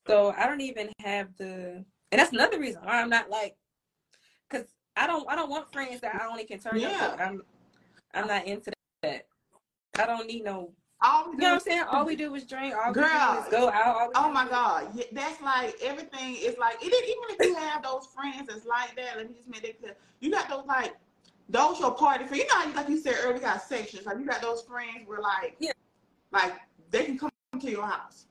so 0.06 0.34
I 0.36 0.46
don't 0.46 0.60
even 0.60 0.90
have 1.00 1.28
the 1.36 1.84
and 2.12 2.20
that's 2.20 2.32
another 2.32 2.60
reason 2.60 2.82
why 2.84 3.00
I'm 3.00 3.08
not 3.08 3.30
like 3.30 3.56
cause 4.50 4.64
I 4.96 5.06
don't 5.06 5.28
I 5.28 5.34
don't 5.34 5.50
want 5.50 5.72
friends 5.72 6.00
that 6.02 6.14
I 6.14 6.26
only 6.28 6.44
can 6.44 6.58
turn 6.60 6.78
Yeah. 6.78 6.90
up. 7.00 7.20
I'm 7.20 7.42
I'm 8.14 8.26
not 8.28 8.46
into 8.46 8.70
that. 9.02 9.26
I 9.98 10.06
don't 10.06 10.26
need 10.26 10.44
no 10.44 10.72
All 11.00 11.26
we 11.26 11.32
you 11.32 11.38
know 11.38 11.46
what 11.48 11.54
I'm 11.54 11.60
saying? 11.60 11.84
All 11.90 12.04
we 12.06 12.14
do 12.14 12.34
is 12.34 12.44
drink, 12.44 12.74
all 12.74 12.92
we 12.92 13.00
do 13.00 13.00
is 13.02 13.48
go 13.50 13.70
out. 13.70 14.10
Oh 14.14 14.30
my 14.30 14.46
God, 14.48 14.88
yeah, 14.94 15.04
that's 15.12 15.40
like 15.40 15.74
everything 15.82 16.36
is 16.36 16.56
like 16.58 16.76
it, 16.82 16.86
even 16.86 17.36
if 17.36 17.40
you 17.40 17.56
have 17.56 17.82
those 17.82 18.06
friends 18.14 18.48
that's 18.48 18.66
like 18.66 18.94
that. 18.96 19.16
Let 19.16 19.28
me 19.28 19.34
just 19.34 19.48
make 19.48 19.62
that 19.62 19.80
clear. 19.80 19.96
You 20.20 20.30
got 20.30 20.48
those 20.48 20.66
like 20.66 20.94
those 21.48 21.80
your 21.80 21.94
party 21.94 22.26
friends. 22.26 22.44
You 22.44 22.66
know, 22.66 22.72
like 22.74 22.88
you 22.88 22.98
said 23.00 23.14
earlier, 23.22 23.34
we 23.34 23.40
got 23.40 23.62
sections. 23.62 24.06
Like 24.06 24.18
you 24.18 24.26
got 24.26 24.42
those 24.42 24.62
friends 24.62 25.06
where 25.06 25.20
like 25.20 25.56
Yeah. 25.58 25.72
like 26.32 26.52
they 26.90 27.04
can 27.06 27.18
come 27.18 27.30
to 27.58 27.70
your 27.70 27.86
house 27.86 28.26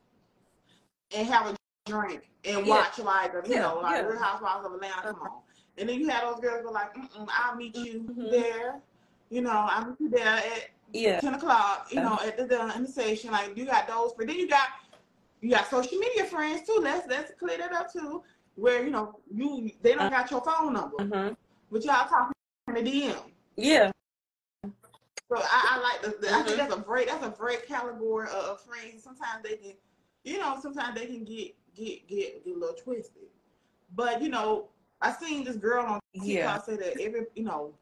and 1.16 1.28
have 1.28 1.48
a 1.48 1.56
drink 1.86 2.30
and 2.46 2.66
Yeah. 2.66 2.74
watch 2.82 3.00
like 3.00 3.34
you 3.48 3.56
know 3.56 3.80
like 3.82 3.96
yeah. 3.96 4.02
Real 4.08 4.20
Housewives 4.20 4.66
of 4.66 4.74
Atlanta. 4.74 5.02
Come 5.14 5.22
on, 5.22 5.42
and 5.78 5.90
then 5.90 6.00
you 6.00 6.10
have 6.10 6.24
those 6.30 6.40
girls 6.42 6.62
who 6.62 6.70
are 6.70 6.74
like, 6.74 6.92
I'll 7.30 7.56
meet 7.56 7.76
you 7.76 8.02
Mhm. 8.02 8.32
there. 8.32 8.82
You 9.30 9.42
know, 9.42 9.52
I'll 9.52 9.86
meet 9.86 10.00
you 10.00 10.10
there 10.10 10.28
at 10.28 10.70
Yeah. 10.94 11.20
10 11.22 11.36
o'clock, 11.36 11.88
you 11.92 12.02
know, 12.02 12.20
at 12.24 12.38
the, 12.38 12.46
the 12.46 12.76
in 12.76 12.84
the 12.84 12.88
station. 12.92 13.32
Like 13.32 13.56
you 13.58 13.66
got 13.66 13.88
those, 13.88 14.14
but 14.18 14.28
then 14.28 14.36
you 14.38 14.48
got 14.48 14.68
you 15.42 15.50
got 15.50 15.70
social 15.70 15.98
media 15.98 16.26
friends 16.26 16.68
too. 16.68 16.80
Let's 16.82 17.08
let's 17.08 17.32
clear 17.40 17.58
that 17.58 17.74
up 17.74 17.92
too. 17.92 18.24
Where 18.56 18.84
you 18.84 18.92
know 18.92 19.20
you 19.34 19.72
they 19.82 19.94
don't 19.96 20.10
got 20.10 20.30
your 20.30 20.42
phone 20.42 20.74
number, 20.74 20.98
Mhm. 20.98 21.36
but 21.72 21.84
y'all 21.84 22.08
talking 22.08 22.34
in 22.68 22.74
the 22.76 22.82
DM. 22.84 23.32
Yeah. 23.56 23.92
So 24.64 25.38
I, 25.38 25.68
I 25.72 25.80
like 25.80 26.02
the, 26.02 26.18
the 26.20 26.30
I 26.30 26.42
Mhm. 26.42 26.46
think 26.46 26.58
that's 26.58 26.76
a 26.76 26.80
great 26.80 27.08
that's 27.08 27.26
a 27.26 27.30
great 27.30 27.66
category 27.68 28.28
of, 28.28 28.34
of 28.34 28.62
friends. 28.62 29.02
Sometimes 29.04 29.42
they 29.44 29.56
can, 29.56 29.74
you 30.26 30.38
know, 30.38 30.60
sometimes 30.62 31.00
they 31.00 31.06
can 31.06 31.24
get 31.24 31.56
get 31.76 32.08
get, 32.08 32.44
get 32.46 32.56
a 32.56 32.60
little 32.60 32.76
twisted. 32.76 33.24
But 33.96 34.22
you 34.22 34.30
know, 34.30 34.68
I 35.02 35.12
seen 35.14 35.44
this 35.44 35.56
girl 35.56 35.86
on 35.86 36.00
TikTok 36.16 36.28
Yeah. 36.28 36.62
say 36.62 36.76
that 36.78 37.00
every 37.02 37.26
you 37.36 37.44
know, 37.44 37.74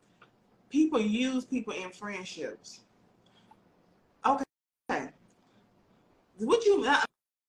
people 0.70 1.00
use 1.00 1.46
people 1.46 1.74
in 1.74 1.90
friendships. 1.92 2.82
Okay. 4.26 4.44
What 6.40 6.66
you 6.66 6.82
like? 6.84 7.04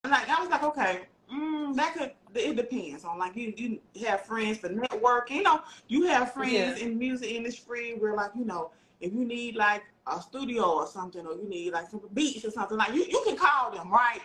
I 0.05 0.40
was 0.40 0.48
like, 0.50 0.62
okay, 0.64 1.00
mm, 1.33 1.74
that 1.76 1.94
could. 1.94 2.12
It 2.35 2.57
depends 2.57 3.05
on 3.05 3.18
like 3.18 3.37
you. 3.37 3.53
You 3.57 4.07
have 4.07 4.24
friends 4.26 4.59
for 4.59 4.68
networking. 4.68 5.37
You 5.37 5.42
know, 5.42 5.61
you 5.88 6.07
have 6.07 6.33
friends 6.33 6.53
Yeah. 6.53 6.85
in 6.85 6.90
the 6.90 6.94
music 6.96 7.31
industry 7.31 7.94
where 7.98 8.14
like 8.14 8.33
you 8.37 8.44
know, 8.44 8.70
if 9.00 9.12
you 9.12 9.24
need 9.24 9.57
like 9.57 9.83
a 10.07 10.20
studio 10.20 10.64
or 10.64 10.87
something, 10.87 11.26
or 11.26 11.35
you 11.35 11.48
need 11.48 11.72
like 11.72 11.88
some 11.90 12.00
beats 12.14 12.44
or 12.44 12.50
something, 12.50 12.76
like 12.79 12.94
you 12.94 13.05
you 13.05 13.22
can 13.26 13.37
call 13.37 13.70
them, 13.70 13.90
right? 13.90 14.20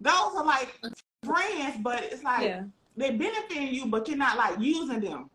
Those 0.00 0.34
are 0.36 0.44
like 0.44 0.74
friends, 1.24 1.76
but 1.80 2.02
it's 2.04 2.22
like 2.22 2.44
Yeah. 2.44 2.64
they 2.96 3.10
benefiting 3.10 3.74
you, 3.74 3.86
but 3.86 4.08
you're 4.08 4.16
not 4.16 4.36
like 4.36 4.58
using 4.58 5.00
them. 5.00 5.30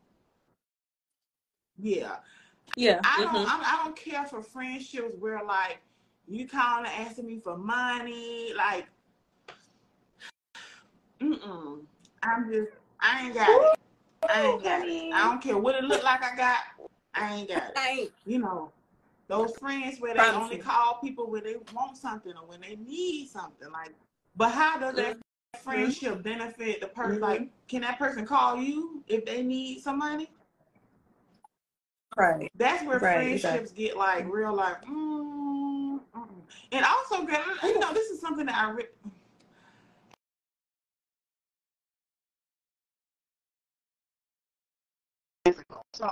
Yeah. 1.77 2.17
Yeah. 2.75 2.99
I 3.03 3.23
don't. 3.23 3.35
Mhm. 3.35 3.45
I'm, 3.49 3.61
I 3.61 3.83
don't 3.83 3.95
care 3.95 4.25
for 4.25 4.41
friendships 4.41 5.15
where 5.19 5.43
like 5.43 5.79
you 6.27 6.47
calling 6.47 6.85
and 6.85 7.07
asking 7.07 7.27
me 7.27 7.39
for 7.39 7.57
money. 7.57 8.53
Like, 8.55 8.87
mm 11.21 11.79
I'm 12.23 12.51
just. 12.51 12.71
I 12.99 13.25
ain't 13.25 13.35
got 13.35 13.49
it. 13.49 13.79
I 14.29 14.41
ain't 14.45 14.63
got 14.63 14.87
it. 14.87 15.13
I 15.13 15.29
don't 15.29 15.41
care 15.41 15.57
what 15.57 15.75
it 15.75 15.83
look 15.83 16.03
like. 16.03 16.23
I 16.23 16.35
got. 16.35 16.59
I 17.13 17.35
ain't 17.35 17.49
got 17.49 17.71
it. 17.75 18.11
You 18.25 18.39
know, 18.39 18.71
those 19.27 19.55
friends 19.57 19.99
where 19.99 20.13
they 20.13 20.19
Promise 20.19 20.43
only 20.43 20.57
you. 20.57 20.63
call 20.63 20.99
people 21.03 21.29
when 21.29 21.43
they 21.43 21.55
want 21.73 21.97
something 21.97 22.33
or 22.33 22.47
when 22.47 22.61
they 22.61 22.77
need 22.87 23.27
something. 23.29 23.71
Like, 23.71 23.93
but 24.35 24.51
how 24.51 24.79
does 24.79 24.95
that 24.95 25.17
friendship 25.57 26.23
benefit 26.23 26.81
the 26.81 26.87
person? 26.87 27.19
Mhm. 27.19 27.21
Like, 27.21 27.49
can 27.67 27.81
that 27.81 27.97
person 27.97 28.25
call 28.25 28.57
you 28.57 29.03
if 29.07 29.25
they 29.25 29.43
need 29.43 29.81
some 29.81 29.97
money? 29.99 30.29
Right. 32.17 32.49
That's 32.55 32.83
where 32.85 32.99
Right, 32.99 33.41
friendships 33.41 33.71
get 33.71 33.97
like 33.97 34.31
real, 34.31 34.53
like, 34.55 34.83
mm, 34.85 35.99
mm. 36.15 36.27
and 36.71 36.85
also, 36.85 37.21
you 37.67 37.79
know, 37.79 37.93
this 37.93 38.09
is 38.09 38.21
something 38.21 38.45
that 38.45 38.55
I 38.55 38.71
re- 38.71 38.87
so 45.93 46.11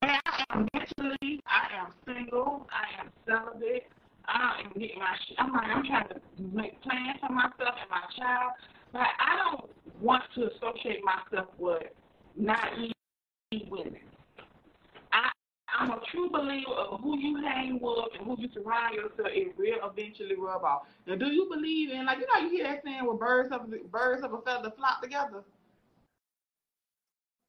when 0.00 0.10
I 0.26 0.44
am 0.50 0.68
mentally, 0.74 1.40
I 1.46 1.68
am 1.72 1.92
single, 2.06 2.66
I 2.72 3.00
am 3.00 3.10
celibate, 3.26 3.86
I 4.28 4.60
am 4.64 4.72
getting 4.78 4.98
my, 4.98 5.14
sh- 5.26 5.34
I'm 5.38 5.52
like, 5.52 5.68
I'm 5.74 5.84
trying 5.84 6.08
to 6.08 6.20
make 6.52 6.80
plans 6.82 7.18
for 7.20 7.32
myself 7.32 7.74
and 7.80 7.90
my 7.90 8.02
child, 8.16 8.52
but 8.92 9.02
I 9.02 9.36
don't 9.36 9.70
want 10.00 10.24
to 10.34 10.50
associate 10.52 11.00
myself 11.04 11.48
with 11.58 11.82
naive 12.36 12.92
women. 13.70 13.96
I, 15.12 15.30
I'm 15.78 15.90
a 15.90 16.00
true 16.12 16.30
believer 16.30 16.72
of 16.72 17.00
who 17.00 17.18
you 17.18 17.42
hang 17.42 17.78
with 17.80 18.06
and 18.18 18.26
who 18.26 18.36
you 18.38 18.48
surround 18.52 18.94
yourself 18.94 19.28
it 19.32 19.56
will 19.56 19.90
eventually 19.90 20.36
rub 20.36 20.64
off. 20.64 20.82
Now, 21.06 21.16
do 21.16 21.26
you 21.26 21.48
believe 21.50 21.90
in 21.90 22.06
like 22.06 22.18
you 22.18 22.26
know 22.26 22.46
you 22.48 22.50
hear 22.56 22.64
that 22.64 22.82
saying 22.84 23.06
with 23.06 23.18
birds 23.18 23.50
of 23.52 23.70
birds 23.90 24.22
of 24.22 24.32
a 24.34 24.38
feather 24.42 24.72
flock 24.76 25.02
together? 25.02 25.42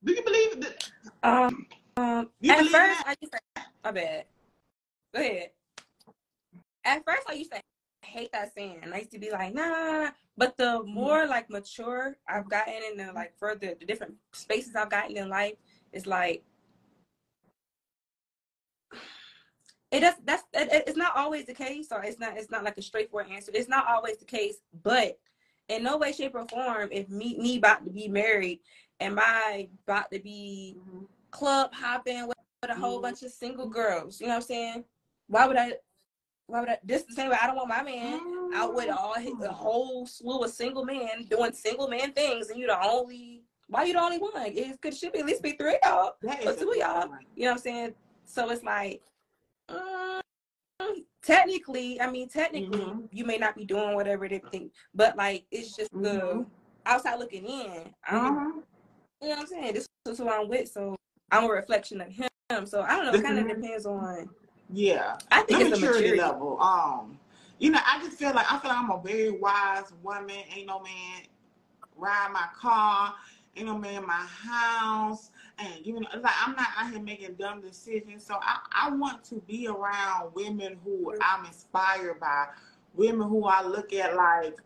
Do 0.04 0.14
you 0.14 0.24
believe 0.24 0.62
that? 0.62 0.92
Um, 1.24 1.66
um 1.98 2.30
You 2.40 2.52
at 2.52 2.60
first 2.60 2.72
that? 2.72 3.04
I 3.08 3.16
to 3.26 3.64
my 3.84 3.92
bad. 3.92 4.26
Go 5.14 5.22
ahead. 5.22 5.50
At 6.86 7.04
first 7.06 7.24
I 7.30 7.34
used 7.34 7.52
to 7.52 7.62
hate 8.04 8.32
that 8.32 8.54
saying. 8.54 8.82
I 8.94 9.00
used 9.00 9.12
to 9.12 9.20
be 9.20 9.32
like, 9.32 9.54
nah, 9.54 9.68
nah, 9.68 9.70
nah, 9.92 10.04
nah. 10.06 10.12
But 10.38 10.58
the 10.58 10.84
more 10.84 11.28
like 11.28 11.50
mature 11.50 12.18
I've 12.28 12.50
gotten 12.50 12.82
in 12.92 12.98
the 12.98 13.14
like 13.14 13.38
further 13.38 13.76
the 13.80 13.86
different 13.86 14.16
spaces 14.34 14.76
I've 14.76 14.90
gotten 14.90 15.18
in 15.18 15.30
life, 15.30 15.56
it's 15.94 16.06
like 16.08 16.44
it 19.92 20.00
does 20.02 20.16
that's 20.26 20.44
it, 20.54 20.72
it- 20.72 20.84
it's 20.88 20.98
not 20.98 21.16
always 21.16 21.46
the 21.46 21.54
case, 21.54 21.88
or 21.92 22.04
it's 22.04 22.20
not 22.20 22.38
it's 22.38 22.52
not 22.52 22.64
like 22.64 22.78
a 22.78 22.82
straightforward 22.82 23.32
answer. 23.32 23.52
It's 23.54 23.70
not 23.70 23.88
always 23.88 24.18
the 24.18 24.26
case, 24.26 24.58
but 24.84 25.20
in 25.68 25.84
no 25.84 25.98
way, 25.98 26.12
shape, 26.14 26.34
or 26.36 26.48
form, 26.48 26.90
if 26.92 27.10
me 27.10 27.38
me 27.38 27.58
about 27.58 27.84
to 27.86 27.92
be 27.92 28.08
married, 28.08 28.60
am 29.00 29.20
I 29.20 29.70
about 29.88 30.12
to 30.12 30.20
be 30.20 30.78
club 31.32 31.74
hopping 31.74 32.28
with, 32.28 32.38
with 32.62 32.72
a 32.72 32.76
whole 32.76 33.00
Mhm. 33.00 33.04
bunch 33.04 33.24
of 33.24 33.32
single 33.32 33.68
girls. 33.70 34.20
You 34.20 34.28
know 34.28 34.34
what 34.34 34.38
I'm 34.38 34.42
saying? 34.44 34.86
Why 35.28 35.48
would 35.48 35.58
I? 35.58 35.74
Why 36.50 36.62
would 36.62 36.70
I? 36.70 36.78
This 36.84 37.04
the 37.04 37.14
same 37.14 37.30
way 37.30 37.38
I 37.40 37.46
don't 37.46 37.56
want 37.56 37.70
my 37.70 37.84
man 37.84 38.20
out 38.56 38.74
with 38.74 38.90
all 38.90 39.14
his, 39.14 39.34
a 39.44 39.52
whole 39.54 40.08
slew 40.08 40.40
of 40.42 40.50
single 40.50 40.84
men 40.84 41.26
doing 41.30 41.54
single 41.54 41.88
man 41.88 42.12
things, 42.12 42.50
and 42.50 42.60
you 42.60 42.66
the 42.68 42.84
only. 42.84 43.44
Why 43.68 43.84
you 43.84 43.94
the 43.94 44.02
only 44.02 44.18
one? 44.18 44.32
It 44.36 44.82
could 44.82 44.96
should 44.96 45.14
be 45.14 45.20
at 45.20 45.28
least 45.28 45.44
be 45.44 45.52
three 45.52 45.76
of 45.76 45.80
y'all. 45.84 46.14
Is 46.42 46.56
two 46.56 46.72
of 46.72 46.76
y'all, 46.78 47.08
you 47.36 47.44
know 47.44 47.52
what 47.52 47.52
I'm 47.52 47.58
saying? 47.60 47.94
So 48.26 48.50
it's 48.50 48.64
like, 48.64 49.04
um, 49.70 50.22
technically, 51.22 52.02
I 52.02 52.10
mean, 52.10 52.30
technically, 52.30 52.80
Mhm. 52.80 53.10
you 53.12 53.26
may 53.26 53.38
not 53.38 53.56
be 53.56 53.66
doing 53.66 53.94
whatever 53.94 54.28
they 54.28 54.40
think, 54.52 54.74
but 54.96 55.16
like, 55.16 55.46
it's 55.52 55.76
just 55.76 55.92
the 55.92 55.98
Mhm. 56.00 56.46
outside 56.88 57.20
looking 57.20 57.46
in. 57.46 57.94
I'm 58.08 58.36
Mhm. 58.36 58.64
you 59.22 59.28
know 59.28 59.36
what 59.36 59.40
I'm 59.40 59.48
saying? 59.48 59.74
This 59.76 59.86
is 60.08 60.18
who 60.18 60.30
I'm 60.30 60.48
with, 60.48 60.72
so 60.72 60.96
I'm 61.30 61.44
a 61.44 61.50
reflection 61.50 62.02
of 62.02 62.08
him. 62.08 62.66
So 62.66 62.82
I 62.82 62.96
don't 62.96 63.06
know. 63.06 63.14
It 63.14 63.24
kind 63.24 63.38
of 63.38 63.48
depends 63.48 63.86
on. 63.86 64.34
Yeah. 64.72 65.18
I 65.32 65.42
think 65.44 65.60
the 65.60 65.66
it's 65.68 65.78
a 65.78 65.82
maturity 65.82 66.12
maturity. 66.12 66.22
level. 66.22 66.60
Um, 66.62 67.20
you 67.58 67.72
know, 67.72 67.80
I 67.86 68.04
just 68.04 68.18
feel 68.18 68.34
like 68.34 68.52
I 68.52 68.60
feel 68.60 68.70
like 68.70 68.80
I'm 68.80 68.92
a 68.92 69.02
very 69.04 69.32
wise 69.32 69.92
woman. 70.02 70.38
Ain't 70.56 70.68
no 70.68 70.80
man 70.82 71.24
ride 71.98 72.30
my 72.32 72.46
car. 72.60 73.14
Ain't 73.56 73.66
no 73.66 73.78
man 73.78 74.02
in 74.02 74.08
my 74.08 74.14
house. 74.14 75.32
And 75.58 75.86
you 75.86 75.94
know, 75.94 76.08
like 76.22 76.34
I'm 76.46 76.56
not 76.56 76.68
out 76.78 76.92
here 76.92 77.02
making 77.02 77.34
dumb 77.34 77.62
decisions. 77.62 78.26
So 78.26 78.36
I, 78.42 78.60
I 78.74 78.92
want 78.92 79.24
to 79.26 79.36
be 79.48 79.68
around 79.68 80.34
women 80.34 80.78
who 80.84 81.14
I'm 81.22 81.46
inspired 81.46 82.20
by, 82.20 82.48
women 82.94 83.28
who 83.28 83.46
I 83.46 83.64
look 83.64 83.92
at 83.92 84.16
like, 84.16 84.62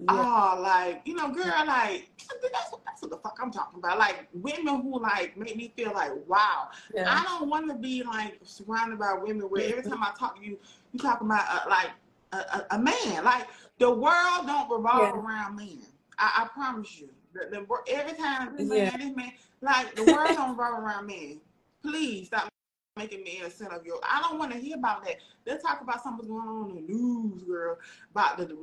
Yeah. 0.00 0.54
oh, 0.56 0.60
like 0.62 1.02
you 1.04 1.14
know, 1.14 1.30
girl, 1.30 1.52
like 1.66 2.08
that's 2.52 2.70
what, 2.70 2.84
that's 2.84 3.02
what 3.02 3.10
the 3.10 3.16
fuck 3.16 3.36
I'm 3.42 3.50
talking 3.50 3.80
about. 3.80 3.98
Like 3.98 4.28
women 4.32 4.80
who 4.80 5.00
like 5.00 5.36
make 5.36 5.56
me 5.56 5.72
feel 5.76 5.92
like, 5.92 6.12
wow, 6.28 6.68
yeah. 6.94 7.06
I 7.08 7.24
don't 7.24 7.48
want 7.48 7.68
to 7.68 7.74
be 7.74 8.04
like 8.04 8.38
surrounded 8.44 8.98
by 9.00 9.14
women 9.20 9.42
where 9.50 9.68
every 9.68 9.82
time 9.82 10.02
I 10.02 10.12
talk 10.18 10.38
to 10.38 10.44
you, 10.44 10.56
you 10.92 11.00
talking 11.00 11.26
about 11.26 11.46
uh, 11.50 11.68
like 11.68 11.90
a, 12.32 12.36
a, 12.36 12.66
a 12.72 12.78
man. 12.78 13.24
Like 13.24 13.48
the 13.78 13.90
world 13.90 14.46
don't 14.46 14.70
revolve 14.70 15.14
Yeah. 15.14 15.20
around 15.20 15.56
men. 15.56 15.78
I, 16.18 16.44
I 16.44 16.48
promise 16.48 16.98
you. 17.00 17.08
The, 17.34 17.50
the, 17.50 17.92
every 17.92 18.16
time 18.16 18.56
this 18.56 18.68
man, 18.68 18.98
this 18.98 19.16
man, 19.16 19.32
like 19.60 19.94
the 19.96 20.04
world 20.04 20.30
don't 20.36 20.50
revolve 20.50 20.82
around 20.82 21.06
men. 21.06 21.40
Please 21.82 22.26
stop 22.28 22.48
making 22.98 23.22
me 23.22 23.38
innocent 23.40 23.72
of 23.72 23.86
your. 23.86 23.98
I 24.02 24.20
don't 24.20 24.38
want 24.38 24.52
to 24.52 24.58
hear 24.58 24.76
about 24.76 25.04
that. 25.04 25.16
They'll 25.44 25.58
talk 25.58 25.80
about 25.80 26.02
something 26.02 26.28
going 26.28 26.46
on 26.48 26.70
in 26.70 26.76
the 26.86 26.92
news, 26.92 27.42
girl, 27.44 27.78
about 28.10 28.36
the, 28.38 28.54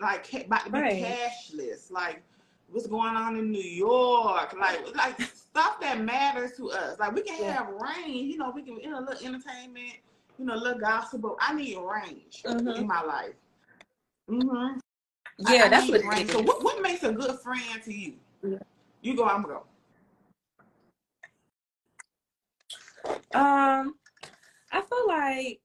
like 0.00 0.32
about 0.44 0.66
to 0.66 0.72
be 0.72 0.78
Right. 0.78 1.02
cashless, 1.02 1.90
like 1.90 2.22
what's 2.70 2.86
going 2.86 3.16
on 3.16 3.36
in 3.36 3.50
New 3.50 3.62
York, 3.62 4.54
like 4.58 4.94
like 4.96 5.20
stuff 5.22 5.80
that 5.80 6.00
matters 6.00 6.56
to 6.56 6.70
us. 6.70 6.98
Like 6.98 7.14
we 7.14 7.22
can 7.22 7.40
Yeah. 7.40 7.52
have 7.54 7.68
range, 7.68 8.32
you 8.32 8.38
know, 8.38 8.50
we 8.54 8.62
can 8.62 8.78
you 8.80 8.90
know, 8.90 8.98
a 9.00 9.04
little 9.04 9.26
entertainment, 9.26 9.94
you 10.38 10.44
know, 10.44 10.54
a 10.54 10.56
little 10.56 10.78
gossip, 10.80 11.22
but 11.22 11.36
I 11.40 11.54
need 11.54 11.76
range 11.78 12.42
Mhm. 12.44 12.76
in 12.78 12.86
my 12.86 13.02
life. 13.02 13.34
Mm-hmm. 14.30 14.78
Yeah, 15.38 15.64
I 15.64 15.68
that's 15.68 15.88
need 15.88 16.04
what 16.04 16.14
range. 16.16 16.30
So 16.30 16.40
what, 16.42 16.62
what 16.62 16.82
makes 16.82 17.02
a 17.02 17.12
good 17.12 17.38
friend 17.40 17.82
to 17.84 17.92
you? 17.92 18.14
Yeah. 18.42 18.58
You 19.02 19.16
go, 19.16 19.24
I'm 19.24 19.42
gonna 19.42 19.54
go. 19.54 19.62
Um, 23.32 23.94
I 24.72 24.80
feel 24.82 25.06
like 25.06 25.60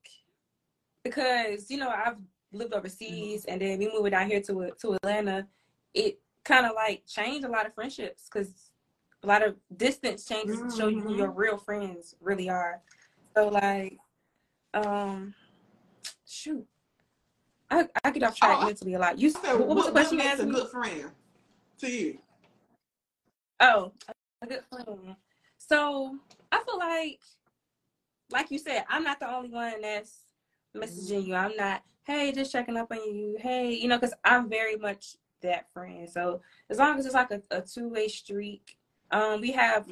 because 1.02 1.70
you 1.70 1.78
know 1.78 1.90
I've 1.90 2.18
lived 2.52 2.72
overseas 2.72 3.44
and 3.44 3.60
then 3.60 3.78
we 3.78 3.92
moved 3.92 4.10
down 4.10 4.28
here 4.28 4.40
to 4.42 4.70
to 4.80 4.94
Atlanta, 4.94 5.46
it 5.94 6.20
kind 6.44 6.66
of 6.66 6.72
like 6.74 7.04
changed 7.06 7.44
a 7.44 7.50
lot 7.50 7.66
of 7.66 7.74
friendships 7.74 8.28
because 8.32 8.52
a 9.22 9.26
lot 9.26 9.42
of 9.46 9.56
distance 9.76 10.24
changes 10.24 10.60
to 10.62 10.76
show 10.76 10.88
you 10.88 11.00
who 11.00 11.14
your 11.14 11.30
real 11.30 11.58
friends 11.58 12.14
really 12.20 12.48
are. 12.48 12.80
So 13.36 13.48
like, 13.48 13.98
um, 14.72 15.34
shoot, 16.26 16.66
I 17.70 17.88
I 18.04 18.10
get 18.10 18.22
off 18.22 18.36
track 18.36 18.58
Oh, 18.60 18.66
mentally 18.66 18.94
a 18.94 18.98
lot. 18.98 19.18
You 19.18 19.30
said, 19.30 19.58
what, 19.58 19.68
was 19.68 19.68
the 19.68 19.74
what, 19.74 19.76
what 19.76 19.92
question 19.92 20.18
you 20.18 20.24
makes 20.24 20.40
asked 20.40 20.48
a 20.48 20.52
good 20.52 20.68
friend 20.70 21.10
to 21.78 21.90
you? 21.90 22.18
Oh, 23.60 23.92
a 24.42 24.46
good 24.46 24.62
friend. 24.70 25.16
So 25.58 26.16
I 26.52 26.62
feel 26.62 26.78
like, 26.78 27.20
like 28.30 28.50
you 28.50 28.58
said, 28.58 28.84
I'm 28.88 29.04
not 29.04 29.20
the 29.20 29.32
only 29.32 29.50
one 29.50 29.80
that's 29.80 30.20
messaging 30.76 31.26
you. 31.26 31.34
I'm 31.34 31.56
not, 31.56 31.82
hey, 32.04 32.32
just 32.32 32.52
checking 32.52 32.76
up 32.76 32.88
on 32.90 32.98
you. 32.98 33.36
Hey, 33.38 33.72
you 33.74 33.88
know, 33.88 33.98
because 33.98 34.14
I'm 34.24 34.48
very 34.48 34.76
much 34.76 35.16
that 35.42 35.66
friend. 35.72 36.08
So 36.08 36.40
as 36.70 36.78
long 36.78 36.98
as 36.98 37.06
it's 37.06 37.14
like 37.14 37.30
a, 37.30 37.42
a 37.50 37.60
two 37.60 37.88
way 37.88 38.08
streak, 38.08 38.76
um, 39.10 39.40
we 39.40 39.52
have 39.52 39.86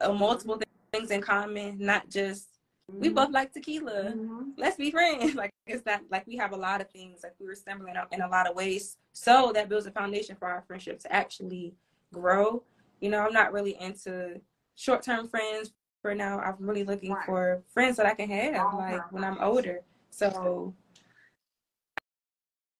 uh, 0.00 0.12
multiple 0.12 0.60
things 0.92 1.10
in 1.10 1.20
common, 1.20 1.78
not 1.78 2.08
just 2.10 2.48
we 2.88 3.08
both 3.08 3.30
like 3.32 3.52
tequila. 3.52 4.12
Mhm. 4.12 4.52
Let's 4.56 4.76
be 4.76 4.90
friends. 4.90 5.34
Like 5.34 5.50
it's 5.66 5.84
not 5.84 6.02
like 6.10 6.26
we 6.26 6.36
have 6.36 6.52
a 6.52 6.56
lot 6.56 6.80
of 6.80 6.88
things 6.90 7.20
like 7.22 7.34
we 7.40 7.46
were 7.46 7.56
in 7.66 7.96
in 8.12 8.20
a 8.20 8.28
lot 8.28 8.48
of 8.48 8.54
ways. 8.54 8.96
So 9.12 9.50
that 9.54 9.68
builds 9.68 9.86
a 9.86 9.90
foundation 9.90 10.36
for 10.36 10.46
our 10.46 10.62
friendship 10.62 11.00
to 11.00 11.12
actually 11.12 11.74
grow. 12.12 12.62
You 13.00 13.10
know, 13.10 13.20
I'm 13.20 13.32
not 13.32 13.52
really 13.52 13.76
into 13.80 14.40
short 14.76 15.02
term 15.02 15.26
friends 15.28 15.72
for 16.06 16.14
now. 16.14 16.38
I'm 16.38 16.54
really 16.60 16.84
looking 16.84 17.12
Right. 17.12 17.26
for 17.26 17.62
friends 17.74 17.96
that 17.96 18.06
I 18.06 18.14
can 18.14 18.28
have 18.30 18.54
Long-term 18.54 18.92
like 18.92 19.12
when 19.12 19.24
I'm 19.24 19.38
older. 19.40 19.80
So 20.10 20.72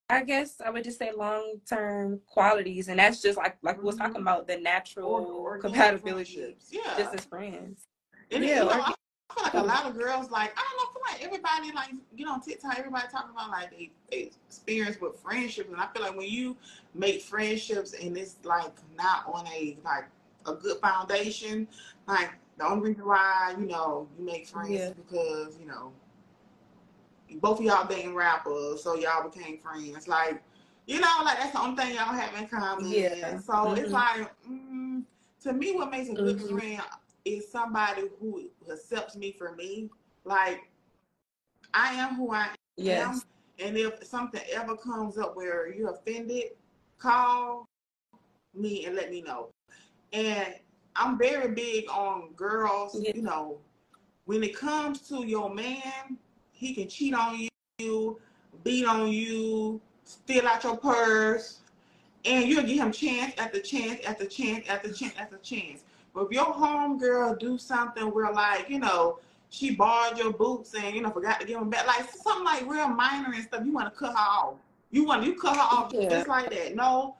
I 0.09 0.23
guess 0.23 0.61
I 0.65 0.71
would 0.71 0.85
just 0.85 0.99
say 1.01 1.11
long 1.11 1.61
term 1.69 2.21
qualities, 2.27 2.87
and 2.87 3.01
that's 3.01 3.21
just 3.21 3.37
like 3.37 3.57
like 3.63 3.79
we 3.79 3.83
was 3.85 3.97
talking 3.97 4.19
Mhm. 4.19 4.21
about 4.23 4.47
the 4.47 4.59
natural 4.59 5.07
or 5.13 5.59
compatibility. 5.59 6.57
Yeah. 6.71 6.97
just 6.97 7.15
as 7.15 7.25
friends. 7.25 7.83
And 8.31 8.45
Yeah, 8.45 8.63
you 8.63 8.65
know, 8.65 8.71
or- 8.71 8.81
I 8.81 8.95
feel 9.35 9.43
like 9.43 9.55
a 9.55 9.63
lot 9.63 9.87
of 9.87 9.99
girls 9.99 10.31
like 10.31 10.53
I 10.57 10.63
don't 10.63 10.77
know. 10.77 10.85
I 10.89 10.93
feel 10.93 11.03
like 11.13 11.25
everybody 11.27 11.73
like 11.73 11.91
you 12.15 12.25
know 12.27 12.35
on 12.35 12.41
TikTok, 12.43 12.79
everybody 12.79 13.09
talking 13.11 13.31
about 13.33 13.51
like 13.51 13.71
they, 13.71 13.91
they 14.13 14.31
experience 14.49 15.01
with 15.01 15.19
friendships, 15.19 15.69
and 15.69 15.81
I 15.81 15.89
feel 15.89 16.03
like 16.03 16.17
when 16.17 16.29
you 16.29 16.57
make 16.95 17.23
friendships 17.23 17.93
and 17.93 18.17
it's 18.17 18.37
like 18.45 18.73
not 18.97 19.27
on 19.27 19.45
a 19.49 19.77
like 19.85 20.05
a 20.47 20.55
good 20.55 20.79
foundation, 20.79 21.67
like 22.07 22.31
the 22.59 22.67
only 22.67 22.91
reason 22.91 23.07
why 23.07 23.55
you 23.59 23.67
know 23.67 24.09
you 24.19 24.25
make 24.25 24.47
friends 24.47 24.71
Yeah. 24.71 24.89
is 24.89 24.95
because 24.95 25.59
you 25.61 25.67
know 25.67 25.93
both 27.41 27.59
of 27.59 27.65
y'all 27.65 27.87
being 27.87 28.15
rappers, 28.15 28.83
so 28.83 28.95
y'all 28.95 29.29
became 29.29 29.59
friends. 29.59 30.09
Like 30.09 30.43
you 30.87 31.01
know, 31.01 31.09
like 31.25 31.39
that's 31.39 31.53
the 31.53 31.61
only 31.61 31.77
thing 31.77 31.95
y'all 31.95 32.15
have 32.15 32.35
in 32.41 32.47
common. 32.49 32.87
Yeah. 32.91 33.39
So 33.39 33.73
it's 33.75 33.91
Mhm. 33.91 33.93
like 33.93 34.31
mm, 34.49 35.05
to 35.43 35.53
me, 35.53 35.73
what 35.75 35.91
makes 35.91 36.09
a 36.09 36.15
good 36.15 36.37
Mhm. 36.37 36.51
friend 36.51 36.83
is 37.25 37.51
somebody 37.51 38.09
who 38.21 38.49
accepts 38.71 39.17
me 39.17 39.33
for 39.33 39.55
me. 39.55 39.91
Like 40.25 40.71
I 41.75 41.95
am 41.95 42.15
who 42.15 42.33
I 42.33 42.49
Yes. 42.77 43.07
am, 43.07 43.23
and 43.59 43.77
if 43.77 44.05
something 44.05 44.41
ever 44.53 44.77
comes 44.77 45.19
up 45.19 45.37
where 45.37 45.73
you're 45.73 45.91
offended, 45.91 46.53
call 46.99 47.67
me 48.55 48.87
and 48.87 48.95
let 48.95 49.11
me 49.11 49.23
know. 49.23 49.51
And 50.13 50.55
I'm 50.99 51.19
very 51.19 51.53
big 51.53 51.89
on 51.91 52.31
girls. 52.37 52.99
Yeah. 53.01 53.13
You 53.15 53.23
know, 53.23 53.59
when 54.25 54.43
it 54.43 54.57
comes 54.57 55.01
to 55.09 55.27
your 55.27 55.53
man, 55.53 56.19
he 56.53 56.75
can 56.75 56.89
cheat 56.89 57.15
on 57.15 57.49
you, 57.79 58.19
beat 58.65 58.87
on 58.87 59.09
you, 59.09 59.81
steal 60.05 60.47
out 60.47 60.65
your 60.65 60.77
purse, 60.77 61.61
and 62.25 62.49
you'll 62.49 62.65
give 62.65 62.79
him 62.79 62.93
chance 62.93 63.35
after 63.39 63.61
chance 63.61 64.05
after 64.05 64.27
chance 64.27 64.67
after 64.69 64.93
chance 64.93 65.15
after 65.19 65.37
chance. 65.39 65.85
But 66.15 66.27
if 66.27 66.33
your 66.33 66.45
home 66.45 66.99
girl 66.99 67.37
do 67.37 67.59
something 67.59 68.05
where 68.05 68.33
like, 68.33 68.71
you 68.71 68.79
know, 68.79 69.19
she 69.51 69.75
borrowed 69.77 70.19
your 70.19 70.33
boots 70.33 70.75
and 70.75 70.95
you 70.95 71.03
know 71.03 71.11
forgot 71.11 71.41
to 71.41 71.47
give 71.47 71.59
them 71.59 71.71
back, 71.71 71.87
like 71.87 72.11
something 72.11 72.45
like 72.45 72.67
real 72.67 72.89
minor 72.89 73.33
and 73.33 73.45
stuff, 73.45 73.63
you 73.65 73.73
want 73.73 73.93
to 73.93 73.99
cut 73.99 74.13
her 74.13 74.19
off. 74.19 74.55
You 74.91 75.05
want 75.05 75.25
you 75.25 75.35
cut 75.35 75.57
her 75.57 75.63
off 75.63 75.93
Yeah. 75.95 76.09
just 76.09 76.29
like 76.29 76.51
that. 76.51 76.75
No, 76.75 77.17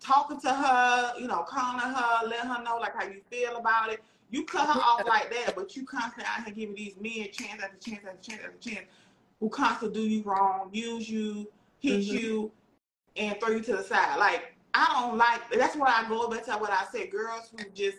talking 0.00 0.40
to 0.40 0.52
her, 0.52 1.14
you 1.18 1.26
know, 1.26 1.42
calling 1.42 1.80
her, 1.80 2.26
letting 2.26 2.50
her 2.50 2.62
know 2.62 2.78
like 2.78 2.94
how 2.94 3.04
you 3.04 3.20
feel 3.30 3.56
about 3.56 3.92
it. 3.92 4.02
You 4.30 4.44
cut 4.44 4.66
her 4.66 4.80
off 4.80 5.06
like 5.06 5.30
that, 5.30 5.56
but 5.56 5.74
you 5.76 5.84
constantly 5.84 6.24
out 6.26 6.44
here 6.44 6.54
giving 6.54 6.74
these 6.74 6.96
men 7.00 7.28
chance 7.32 7.62
after 7.62 7.76
chance 7.78 8.04
after 8.06 8.30
chance 8.30 8.42
after 8.44 8.58
chance 8.70 8.86
who 9.40 9.48
constantly 9.48 10.02
do 10.02 10.08
you 10.08 10.22
wrong, 10.22 10.68
use 10.72 11.08
you, 11.08 11.50
hit 11.80 12.00
Mhm. 12.00 12.12
you, 12.12 12.52
and 13.16 13.40
throw 13.40 13.50
you 13.50 13.60
to 13.62 13.76
the 13.76 13.82
side. 13.84 14.18
Like 14.18 14.54
I 14.74 15.00
don't 15.00 15.16
like. 15.16 15.50
That's 15.50 15.76
why 15.76 15.88
I 15.88 16.08
go 16.08 16.28
back 16.28 16.44
to 16.44 16.52
what 16.52 16.70
I 16.70 16.84
said. 16.92 17.10
Girls 17.10 17.50
who 17.50 17.68
just, 17.70 17.98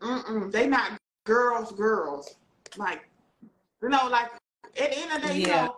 mm-mm, 0.00 0.50
they 0.50 0.66
not 0.66 0.98
girls, 1.24 1.72
girls. 1.72 2.36
Like, 2.76 3.08
you 3.82 3.88
know, 3.88 4.08
like 4.10 4.30
at 4.64 4.90
the 4.90 4.98
end 4.98 5.12
of 5.12 5.22
the 5.22 5.28
day, 5.28 5.40
you 5.40 5.46
Yeah. 5.46 5.66
know, 5.66 5.76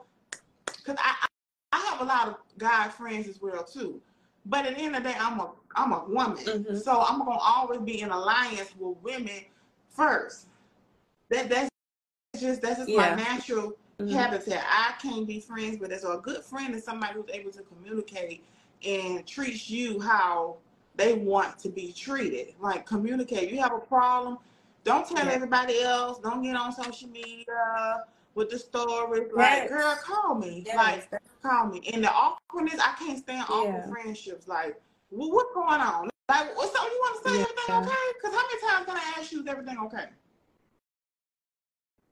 because 0.66 0.96
I, 0.98 1.14
I 1.22 1.28
I 1.72 1.78
have 1.90 2.00
a 2.00 2.04
lot 2.04 2.28
of 2.28 2.36
guy 2.56 2.88
friends 2.88 3.28
as 3.28 3.40
well 3.42 3.62
too. 3.64 4.00
But 4.48 4.64
at 4.66 4.76
the 4.76 4.82
end 4.82 4.96
of 4.96 5.02
the 5.02 5.10
day, 5.10 5.16
I'm 5.18 5.38
a 5.40 5.50
I'm 5.76 5.92
a 5.92 6.04
woman, 6.06 6.38
Mhm. 6.38 6.82
so 6.82 7.00
I'm 7.02 7.18
gonna 7.20 7.38
always 7.38 7.80
be 7.80 8.00
in 8.00 8.10
alliance 8.10 8.74
with 8.76 8.96
women 9.02 9.44
first. 9.90 10.46
That 11.28 11.48
that's 11.50 11.70
just 12.40 12.62
that's 12.62 12.78
just 12.78 12.88
Yeah. 12.88 13.14
my 13.14 13.22
natural 13.22 13.74
Mhm. 14.00 14.10
habitat. 14.10 14.64
I 14.66 14.94
can't 15.00 15.26
be 15.26 15.40
friends 15.40 15.78
with 15.78 15.92
it. 15.92 16.00
So 16.00 16.12
a 16.18 16.20
good 16.20 16.42
friend 16.42 16.74
is 16.74 16.82
somebody 16.84 17.14
who's 17.14 17.28
able 17.30 17.52
to 17.52 17.62
communicate 17.62 18.44
and 18.84 19.26
treats 19.26 19.68
you 19.68 20.00
how 20.00 20.56
they 20.96 21.12
want 21.14 21.58
to 21.60 21.68
be 21.68 21.92
treated. 21.92 22.54
Like 22.58 22.86
communicate. 22.86 23.50
You 23.52 23.60
have 23.60 23.74
a 23.74 23.78
problem, 23.80 24.38
don't 24.84 25.06
tell 25.06 25.26
Yeah. 25.26 25.32
everybody 25.32 25.82
else. 25.82 26.18
Don't 26.18 26.42
get 26.42 26.56
on 26.56 26.72
social 26.72 27.08
media 27.10 28.04
with 28.38 28.50
the 28.50 28.58
stories. 28.58 29.30
Like, 29.34 29.68
girl, 29.68 29.98
call 30.02 30.36
me. 30.36 30.62
Yes. 30.64 30.76
Like, 30.76 31.20
call 31.42 31.66
me. 31.66 31.82
And 31.92 32.04
the 32.04 32.10
awkwardness, 32.10 32.80
I 32.80 32.94
can't 32.98 33.18
stand 33.18 33.44
awkward 33.50 33.84
Yeah. 33.84 33.90
friendships. 33.90 34.46
Like, 34.48 34.80
well, 35.10 35.30
what's 35.30 35.52
going 35.52 35.80
on? 35.80 36.08
Like, 36.28 36.56
what's 36.56 36.72
something 36.72 36.92
you 36.92 37.00
want 37.00 37.24
to 37.24 37.30
say? 37.30 37.36
Yeah. 37.36 37.42
Everything 37.42 37.74
okay? 37.76 38.12
Because 38.14 38.34
how 38.34 38.46
many 38.46 38.60
times 38.60 38.86
can 38.86 38.96
I 38.96 39.20
ask 39.20 39.32
you 39.32 39.40
is 39.40 39.46
everything 39.46 39.78
okay? 39.78 40.06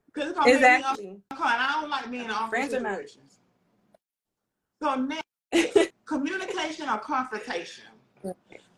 Because 0.07 0.29
it's 0.29 0.37
gonna 0.37 0.51
make 0.51 0.61
me 0.61 0.67
Exactly. 0.67 1.07
uncomfortable. 1.07 1.51
And 1.51 1.61
I 1.63 1.81
don't 1.81 1.89
like 1.89 2.11
being 2.11 2.25
in 2.25 2.31
awkward 2.31 2.69
situations. 2.69 3.39
So 4.83 4.95
next, 4.95 5.91
communication 6.05 6.89
or 6.89 6.97
confrontation. 6.99 7.85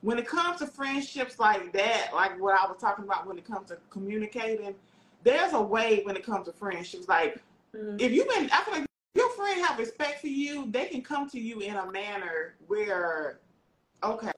When 0.02 0.18
it 0.18 0.28
comes 0.28 0.60
to 0.60 0.68
friendships 0.68 1.40
like 1.40 1.74
that, 1.74 2.12
like 2.14 2.40
what 2.40 2.58
I 2.58 2.66
was 2.68 2.78
talking 2.80 3.04
about 3.04 3.28
when 3.28 3.38
it 3.38 3.46
comes 3.46 3.68
to 3.68 3.78
communicating, 3.90 4.76
there's 5.24 5.54
a 5.54 5.62
way 5.62 6.02
when 6.04 6.16
it 6.16 6.26
comes 6.26 6.48
to 6.48 6.54
friendships. 6.54 7.08
Like 7.08 7.42
Mhm. 7.74 8.02
if 8.02 8.12
you've 8.12 8.28
been, 8.28 8.50
I 8.52 8.64
feel 8.64 8.74
like 8.76 8.86
your 9.14 9.30
friend 9.32 9.66
have 9.66 9.78
respect 9.78 10.22
for 10.22 10.28
you, 10.28 10.70
they 10.72 10.88
can 10.88 11.02
come 11.02 11.30
to 11.30 11.40
you 11.40 11.60
in 11.60 11.76
a 11.76 11.92
manner 11.92 12.56
where, 12.68 13.40
okay, 14.04 14.32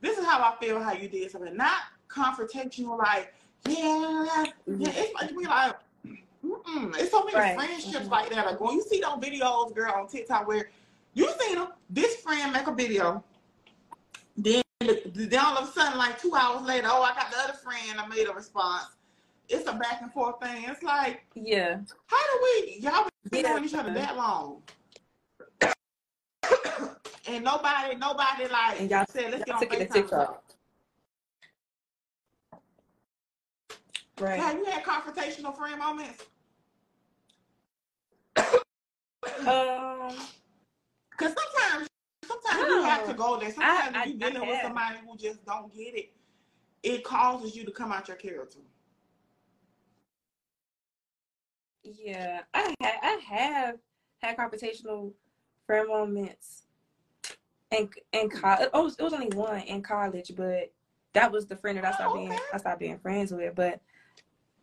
this 0.00 0.18
is 0.18 0.24
how 0.24 0.40
I 0.42 0.56
feel 0.60 0.82
how 0.82 0.92
you 0.92 1.08
did 1.08 1.30
something, 1.30 1.56
not 1.56 1.82
confrontational. 2.08 2.98
Like, 2.98 3.34
yeah, 3.68 4.44
yeah. 4.66 4.90
It's 4.94 5.14
like 5.14 5.30
we 5.32 5.46
like, 5.46 5.76
mm-mm. 6.44 6.96
it's 6.98 7.10
so 7.10 7.24
many 7.24 7.36
Right. 7.36 7.54
friendships 7.54 8.06
Mhm. 8.06 8.10
like 8.10 8.30
that 8.30 8.46
are 8.46 8.56
going. 8.56 8.76
You 8.76 8.82
see 8.82 9.00
those 9.00 9.18
videos, 9.18 9.74
girl, 9.74 9.92
on 9.94 10.08
TikTok 10.08 10.46
where 10.46 10.70
you 11.14 11.30
seen 11.38 11.56
them. 11.56 11.72
This 11.90 12.16
friend 12.16 12.52
make 12.52 12.66
a 12.66 12.72
video, 12.72 13.22
then 14.36 14.62
then 14.80 15.38
all 15.38 15.58
of 15.58 15.68
a 15.68 15.72
sudden, 15.72 15.98
like 15.98 16.18
two 16.18 16.34
hours 16.34 16.62
later, 16.62 16.88
oh, 16.90 17.02
I 17.02 17.14
got 17.14 17.30
the 17.30 17.38
other 17.38 17.52
friend. 17.52 18.00
I 18.00 18.06
made 18.06 18.26
a 18.26 18.32
response. 18.32 18.86
It's 19.50 19.68
a 19.68 19.72
back 19.72 20.00
and 20.00 20.12
forth 20.12 20.40
thing. 20.40 20.64
It's 20.68 20.82
like, 20.84 21.24
Yeah. 21.34 21.80
how 22.06 22.16
do 22.18 22.40
we? 22.42 22.78
Y'all 22.78 23.08
been 23.30 23.42
Yeah. 23.44 23.50
knowing 23.50 23.64
each 23.64 23.74
other 23.74 23.92
that 23.92 24.16
long? 24.16 24.62
and 27.26 27.44
nobody, 27.44 27.96
nobody 27.96 28.46
like 28.48 28.80
And 28.80 28.88
y'all, 28.90 29.04
said, 29.10 29.32
let's 29.32 29.44
get 29.44 29.48
y'all 29.48 29.56
on 29.56 29.60
to 29.62 29.66
FaceTime. 29.76 29.92
TikTok. 29.92 30.44
Right. 34.20 34.38
Have 34.40 34.56
you 34.56 34.64
had 34.66 34.84
confrontational 34.84 35.56
friend 35.56 35.78
moments? 35.78 36.24
Um, 39.46 40.16
Because 41.10 41.34
sometimes, 41.34 41.88
sometimes 42.24 42.68
you 42.68 42.82
have 42.82 43.06
to 43.06 43.14
go 43.14 43.38
there. 43.40 43.50
Sometimes 43.52 43.96
I- 43.96 44.04
you're 44.04 44.18
dealing 44.30 44.46
with 44.48 44.60
somebody 44.62 44.98
who 45.04 45.16
just 45.16 45.44
don't 45.44 45.72
get 45.74 45.96
it, 45.96 46.12
it 46.82 47.02
causes 47.02 47.56
you 47.56 47.64
to 47.64 47.72
come 47.72 47.90
out 47.92 48.06
your 48.08 48.16
character. 48.16 48.60
Yeah, 51.82 52.40
I 52.54 52.74
ha- 52.82 52.98
I 53.02 53.20
have 53.28 53.78
had 54.20 54.36
confrontational 54.36 55.12
friend 55.66 55.88
moments. 55.88 56.64
And 57.72 57.88
and 58.12 58.30
college, 58.32 58.68
oh, 58.72 58.88
it 58.88 59.00
was, 59.00 59.12
only 59.12 59.28
one 59.36 59.60
in 59.60 59.82
college, 59.82 60.32
but 60.36 60.72
that 61.12 61.30
was 61.30 61.46
the 61.46 61.56
friend 61.56 61.78
that 61.78 61.84
I 61.84 61.92
stopped 61.92 62.14
Oh, 62.16 62.18
being. 62.18 62.38
I 62.52 62.56
stopped 62.58 62.80
being 62.80 62.98
friends 62.98 63.32
with. 63.32 63.54
But 63.54 63.80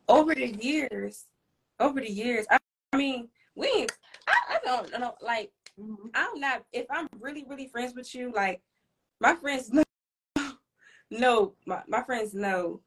over 0.09 0.35
the 0.35 0.47
years, 0.47 1.25
over 1.79 2.01
the 2.01 2.11
years, 2.11 2.45
I, 2.51 2.57
I 2.93 2.97
mean, 2.97 3.29
we 3.55 3.87
I, 4.27 4.33
I 4.55 4.59
don't 4.63 4.91
know 4.99 5.15
like 5.21 5.51
I'm 6.13 6.39
not 6.39 6.65
if 6.73 6.85
I'm 6.89 7.07
really 7.19 7.45
really 7.47 7.67
friends 7.67 7.93
with 7.95 8.13
you, 8.13 8.31
like 8.33 8.61
my 9.21 9.35
friends 9.35 9.71
know, 9.73 9.83
no, 11.09 11.53
my, 11.65 11.81
my 11.87 12.03
friends 12.03 12.33
know. 12.33 12.81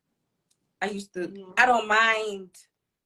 I 0.82 0.86
used 0.90 1.12
to. 1.14 1.28
Mhm. 1.28 1.54
I 1.58 1.66
don't 1.66 1.88
mind 1.88 2.50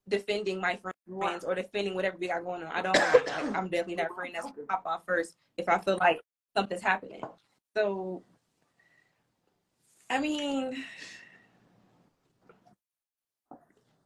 defending 0.08 0.60
my 0.60 0.76
friends 0.76 0.93
Right. 1.06 1.44
or 1.44 1.54
defending 1.54 1.94
whatever 1.94 2.16
we 2.18 2.28
got 2.28 2.44
going 2.44 2.62
on. 2.62 2.72
I 2.72 2.80
don't. 2.80 2.96
Like, 2.96 3.56
I'm 3.56 3.68
definitely 3.68 3.96
that 3.96 4.14
friend 4.14 4.34
that's 4.34 4.46
gonna 4.46 4.66
pop 4.66 4.82
off 4.86 5.02
first 5.06 5.36
if 5.58 5.68
I 5.68 5.78
feel 5.78 5.98
like 5.98 6.20
something's 6.56 6.80
happening. 6.80 7.22
So, 7.76 8.22
I 10.08 10.18
mean, 10.18 10.84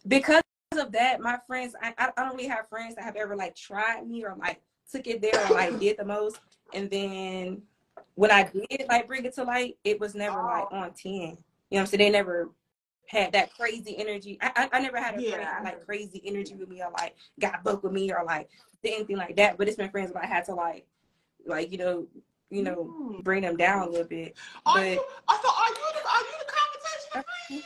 because 0.09 0.43
of 0.77 0.93
that, 0.93 1.21
my 1.21 1.39
friends, 1.47 1.75
I, 1.81 1.95
I 1.99 2.11
don't 2.17 2.37
really 2.37 2.49
have 2.49 2.69
friends 2.69 2.95
that 2.97 3.05
have 3.05 3.17
ever 3.17 3.37
like 3.37 3.55
tried 3.55 4.07
me 4.07 4.25
or 4.25 4.35
like 4.37 4.61
took 4.91 5.07
it 5.07 5.21
there 5.21 5.47
or 5.47 5.55
like 5.55 5.79
did 5.79 5.99
the 5.99 6.05
most. 6.05 6.41
And 6.75 6.91
then 6.91 7.63
when 8.15 8.31
I 8.31 8.45
did 8.45 8.87
like 8.89 9.07
bring 9.07 9.25
it 9.25 9.35
to 9.35 9.45
light, 9.45 9.77
it 9.85 10.01
was 10.01 10.15
never 10.15 10.43
like 10.43 10.67
oh. 10.71 10.77
on 10.77 10.93
10. 10.93 11.13
You 11.13 11.21
know 11.21 11.37
what 11.69 11.81
I'm 11.81 11.87
saying? 11.87 11.99
They 11.99 12.11
never 12.11 12.51
had 13.09 13.33
that 13.33 13.53
crazy 13.55 13.97
energy. 13.99 14.39
I, 14.41 14.53
I, 14.55 14.69
I 14.79 14.81
never 14.81 14.99
had 14.99 15.15
a 15.15 15.19
friend 15.19 15.25
Yeah. 15.43 15.55
had, 15.55 15.65
like 15.65 15.85
crazy 15.87 16.23
energy 16.25 16.55
with 16.55 16.69
me 16.69 16.83
or 16.83 16.91
like 16.93 17.17
got 17.41 17.65
book 17.65 17.83
with 17.83 17.93
me 17.93 18.13
or 18.13 18.23
like 18.25 18.49
did 18.83 18.95
anything 18.95 19.17
like 19.17 19.35
that. 19.37 19.57
But 19.59 19.67
it's 19.67 19.77
been 19.77 19.91
friends 19.91 20.13
where 20.13 20.23
I 20.23 20.27
had 20.27 20.45
to 20.47 20.55
like, 20.55 20.87
like, 21.47 21.73
you 21.73 21.79
know, 21.79 22.07
you 22.51 22.63
know, 22.63 22.95
Mm. 23.01 23.25
bring 23.25 23.43
them 23.43 23.57
down 23.57 23.89
a 23.89 23.91
little 23.91 24.07
bit. 24.07 24.37
Are 24.67 24.77
But- 24.77 24.93
you? 24.93 25.05
uh, 25.29 25.39
So 25.43 25.49
are 25.49 25.69
you 25.69 25.75
the 25.95 26.09
are 26.09 26.21
you 26.21 26.39
the 26.39 26.53
confrontational 26.53 27.25
friend? 27.49 27.63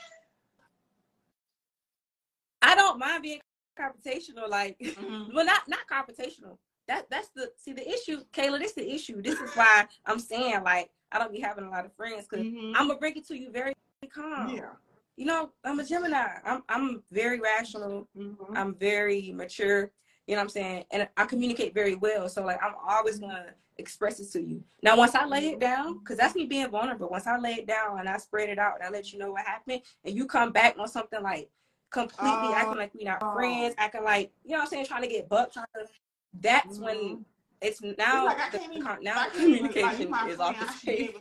I 2.63 2.75
don't 2.77 2.99
mind 2.99 3.23
being 3.23 3.41
confrontational, 3.79 4.49
like 4.49 4.79
Mhm. 4.79 5.33
well 5.35 5.45
not 5.45 5.67
not 5.69 5.81
confrontational. 5.91 6.59
That 6.89 7.09
that's 7.11 7.29
the 7.35 7.53
see 7.57 7.73
the 7.73 7.89
issue, 7.89 8.25
Kayla, 8.33 8.59
this 8.61 8.71
is 8.71 8.75
the 8.75 8.93
issue. 8.95 9.21
This 9.23 9.41
is 9.41 9.51
why 9.55 9.87
I'm 10.07 10.19
saying 10.21 10.63
like 10.63 10.91
I 11.11 11.19
don't 11.19 11.33
be 11.33 11.41
having 11.41 11.65
a 11.65 11.71
lot 11.71 11.85
of 11.85 11.93
friends 11.95 12.27
because 12.29 12.47
Mhm. 12.47 12.75
I'm 12.77 12.87
gonna 12.89 12.99
bring 12.99 13.17
it 13.17 13.27
to 13.29 13.37
you 13.39 13.51
very 13.51 13.75
calm. 14.09 14.49
Yeah. 14.55 14.71
You 15.23 15.29
know, 15.29 15.53
I'm 15.63 15.79
a 15.79 15.85
Gemini. 15.85 16.27
I'm 16.45 16.65
I'm 16.69 17.01
very 17.13 17.39
rational. 17.39 18.09
Mhm. 18.19 18.35
I'm 18.57 18.75
very 18.75 19.31
mature. 19.31 19.93
You 20.27 20.35
know 20.35 20.39
what 20.39 20.43
I'm 20.43 20.49
saying? 20.49 20.85
And 20.91 21.09
I 21.17 21.27
communicate 21.27 21.75
very 21.75 21.95
well. 21.95 22.29
So 22.29 22.43
like 22.45 22.61
I'm 22.61 22.75
always 22.85 23.21
gonna 23.21 23.55
express 23.79 24.19
it 24.19 24.33
to 24.33 24.43
you. 24.43 24.65
Now 24.83 24.97
once 24.97 25.15
I 25.15 25.25
lay 25.25 25.51
it 25.51 25.61
down, 25.61 26.01
because 26.01 26.17
that's 26.17 26.35
me 26.35 26.47
being 26.47 26.69
vulnerable. 26.71 27.09
Once 27.09 27.29
I 27.29 27.39
lay 27.39 27.53
it 27.53 27.69
down 27.69 28.01
and 28.01 28.09
I 28.09 28.17
spread 28.17 28.49
it 28.49 28.59
out 28.59 28.75
and 28.75 28.83
I 28.83 28.91
let 28.91 29.13
you 29.13 29.21
know 29.21 29.31
what 29.31 29.47
happened, 29.47 29.83
and 30.05 30.17
you 30.17 30.27
come 30.27 30.51
back 30.51 30.77
on 30.77 30.89
something 30.89 31.23
like 31.23 31.49
completely 31.91 32.49
Oh. 32.49 32.55
acting 32.57 32.79
like 32.79 32.91
we're 32.93 33.05
not 33.09 33.23
Oh. 33.23 33.33
friends, 33.33 33.77
acting 33.79 34.03
like 34.03 34.33
you 34.45 34.51
know 34.51 34.57
what 34.57 34.63
I'm 34.65 34.69
saying, 34.71 34.87
trying 34.87 35.03
to 35.03 35.09
get 35.09 35.29
buck, 35.29 35.53
trying 35.53 35.67
to 35.77 35.87
that's 36.41 36.79
when 36.81 36.97
Mhm. 36.97 37.25
it's 37.61 37.81
now 37.81 38.27
It's 38.27 38.39
like 38.41 38.51
the, 38.51 38.61
even- 38.73 38.83
now 39.05 39.21
I 39.21 39.29
the 39.29 39.39
can't 39.39 39.53
even- 39.53 39.65
like, 39.75 39.77
communication 40.03 40.15
is 40.31 40.41
off 40.41 40.81
the 40.83 40.87
table. 40.97 41.21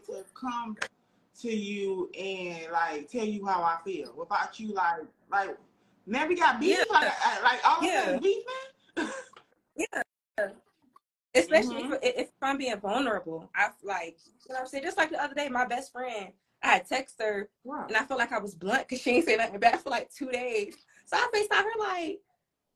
To 1.40 1.50
you 1.50 2.10
and 2.20 2.72
like 2.72 3.10
tell 3.10 3.26
you 3.26 3.46
how 3.46 3.64
I 3.64 3.78
feel 3.84 4.14
without 4.18 4.60
you 4.60 4.74
like 4.74 5.02
like 5.32 5.58
never 6.06 6.34
got 6.36 6.60
beef 6.60 6.78
Yeah. 6.78 6.84
like 6.94 7.12
like 7.44 7.60
all 7.66 7.80
of 7.80 7.84
Yeah. 7.86 8.02
a 8.02 8.06
sudden 8.06 8.20
beefing. 8.22 9.12
yeah. 9.78 10.48
especially 11.36 11.84
Mhm. 11.84 12.00
if, 12.04 12.16
if 12.18 12.30
I'm 12.42 12.58
being 12.58 12.78
vulnerable. 12.80 13.50
I 13.56 13.70
like, 13.84 14.18
you 14.26 14.54
know 14.54 14.56
what 14.56 14.60
I'm 14.62 14.68
saying? 14.68 14.84
Just 14.84 14.98
like 14.98 15.10
the 15.12 15.22
other 15.24 15.34
day, 15.34 15.48
my 15.50 15.66
best 15.66 15.92
friend, 15.94 16.34
I 16.62 16.68
had 16.68 16.88
text 16.88 17.16
her 17.22 17.50
Right. 17.64 17.88
and 17.88 17.96
I 17.98 18.04
felt 18.04 18.20
like 18.20 18.34
I 18.34 18.40
was 18.40 18.54
blunt 18.54 18.88
because 18.88 19.02
she 19.02 19.12
ain't 19.12 19.26
say 19.26 19.38
nothing 19.38 19.60
back 19.60 19.80
for 19.82 19.90
like 19.90 20.12
two 20.14 20.30
days. 20.30 20.76
So 21.06 21.18
I 21.18 21.28
faced 21.34 21.52
out 21.52 21.64
her 21.64 21.80
like, 21.80 22.20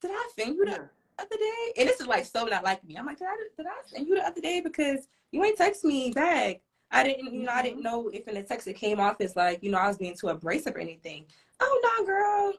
did 0.01 0.11
I 0.11 0.29
offend 0.31 0.55
you 0.55 0.65
the 0.65 0.89
other 1.19 1.37
day? 1.37 1.73
And 1.77 1.89
this 1.89 1.99
is 1.99 2.07
like 2.07 2.25
so 2.25 2.45
not 2.45 2.63
like 2.63 2.83
me. 2.85 2.95
I'm 2.95 3.05
like, 3.05 3.17
did 3.17 3.27
I, 3.27 3.35
did 3.57 3.65
I 3.67 3.71
offend 3.85 4.07
you 4.07 4.15
the 4.15 4.25
other 4.25 4.41
day? 4.41 4.61
Because 4.61 5.07
you 5.31 5.43
ain't 5.43 5.57
text 5.57 5.83
me 5.83 6.11
back. 6.11 6.61
I 6.95 7.03
didn't, 7.03 7.33
you 7.33 7.43
know, 7.43 7.51
I 7.51 7.61
didn't 7.61 7.83
know 7.83 8.09
if 8.13 8.25
in 8.27 8.35
the 8.35 8.43
text 8.43 8.67
it 8.67 8.73
came 8.77 9.01
off 9.01 9.17
as 9.19 9.35
like, 9.35 9.61
you 9.61 9.69
know, 9.69 9.77
I 9.77 9.87
was 9.87 9.97
being 9.97 10.15
too 10.15 10.29
abrasive 10.29 10.75
or 10.75 10.79
anything. 10.79 11.25
Oh 11.59 11.81
no, 11.99 12.05
girl. 12.05 12.53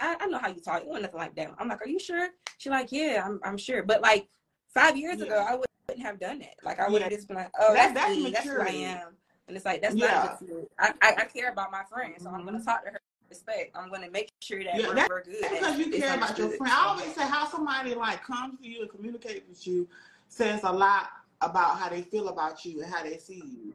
I, 0.00 0.16
I 0.20 0.26
know 0.26 0.38
how 0.38 0.48
you 0.48 0.60
talk. 0.60 0.82
You 0.82 0.90
want 0.90 1.02
nothing 1.02 1.20
like 1.20 1.36
that. 1.36 1.52
I'm 1.58 1.68
like, 1.68 1.80
are 1.80 1.88
you 1.88 2.00
sure? 2.00 2.30
She's 2.58 2.70
like, 2.70 2.88
yeah, 2.90 3.22
I'm, 3.24 3.38
I'm 3.44 3.56
sure. 3.56 3.84
But 3.84 4.00
like 4.02 4.26
five 4.72 4.96
years 4.96 5.20
ago, 5.20 5.36
I 5.48 5.52
wouldn't 5.54 6.04
have 6.04 6.18
done 6.18 6.40
that. 6.40 6.54
Like 6.64 6.80
I 6.80 6.88
would 6.88 7.00
have 7.00 7.12
Yeah. 7.12 7.16
just 7.16 7.28
been 7.28 7.36
like, 7.36 7.50
oh, 7.60 7.74
That- 7.74 7.94
that's, 7.94 8.08
that's 8.08 8.16
me. 8.24 8.30
That's 8.32 8.46
who 8.48 8.60
I 8.60 8.68
am. 8.70 9.08
And 9.46 9.56
it's 9.56 9.66
like 9.66 9.82
that's 9.82 9.94
Yeah. 9.94 10.36
not. 10.40 10.42
I, 10.80 10.92
I 11.02 11.14
I 11.18 11.24
care 11.26 11.50
about 11.52 11.70
my 11.70 11.82
friend, 11.84 12.14
so 12.18 12.30
I'm 12.30 12.44
gonna 12.44 12.58
Mhm. 12.58 12.64
talk 12.64 12.82
to 12.84 12.90
her 12.90 13.00
respect. 13.30 13.76
I'm 13.76 13.88
gonna 13.90 14.10
make 14.10 14.32
sure 14.40 14.64
that 14.64 14.74
Yeah, 14.80 14.88
we're, 14.88 14.94
that- 14.94 15.08
we're 15.08 15.22
good. 15.22 15.36
That's 15.42 15.54
because 15.54 15.78
you 15.78 15.90
care 15.92 16.14
about 16.16 16.36
your 16.38 16.48
friend. 16.50 16.72
I 16.72 16.86
always 16.88 17.14
say 17.14 17.22
how 17.22 17.46
somebody 17.46 17.94
like 17.94 18.22
comes 18.24 18.58
to 18.60 18.66
you 18.66 18.80
and 18.82 18.90
communicates 18.90 19.46
with 19.48 19.64
you 19.66 19.86
says 20.28 20.60
a 20.64 20.72
lot 20.72 21.10
about 21.44 21.78
how 21.78 21.88
they 21.88 22.02
feel 22.02 22.28
about 22.28 22.64
you 22.64 22.82
and 22.82 22.92
how 22.92 23.02
they 23.02 23.18
see 23.18 23.42
you. 23.44 23.74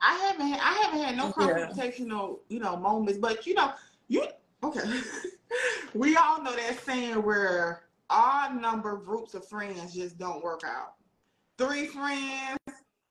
I 0.00 0.14
haven't 0.18 0.46
had, 0.46 0.60
I 0.60 0.72
haven't 0.84 1.00
had 1.02 1.16
no 1.16 1.26
Yeah. 1.26 1.32
confrontational, 1.68 2.38
you 2.48 2.60
know, 2.60 2.76
moments, 2.76 3.18
but 3.18 3.46
you 3.46 3.54
know, 3.54 3.72
you 4.08 4.26
okay. 4.62 4.80
we 5.94 6.16
all 6.16 6.42
know 6.42 6.54
that 6.54 6.78
saying 6.84 7.22
where 7.22 7.82
our 8.10 8.52
number 8.54 8.96
groups 8.96 9.34
of 9.34 9.46
friends 9.46 9.94
just 9.94 10.18
don't 10.18 10.42
work 10.42 10.62
out. 10.64 10.94
Three 11.58 11.86
friends, 11.86 12.58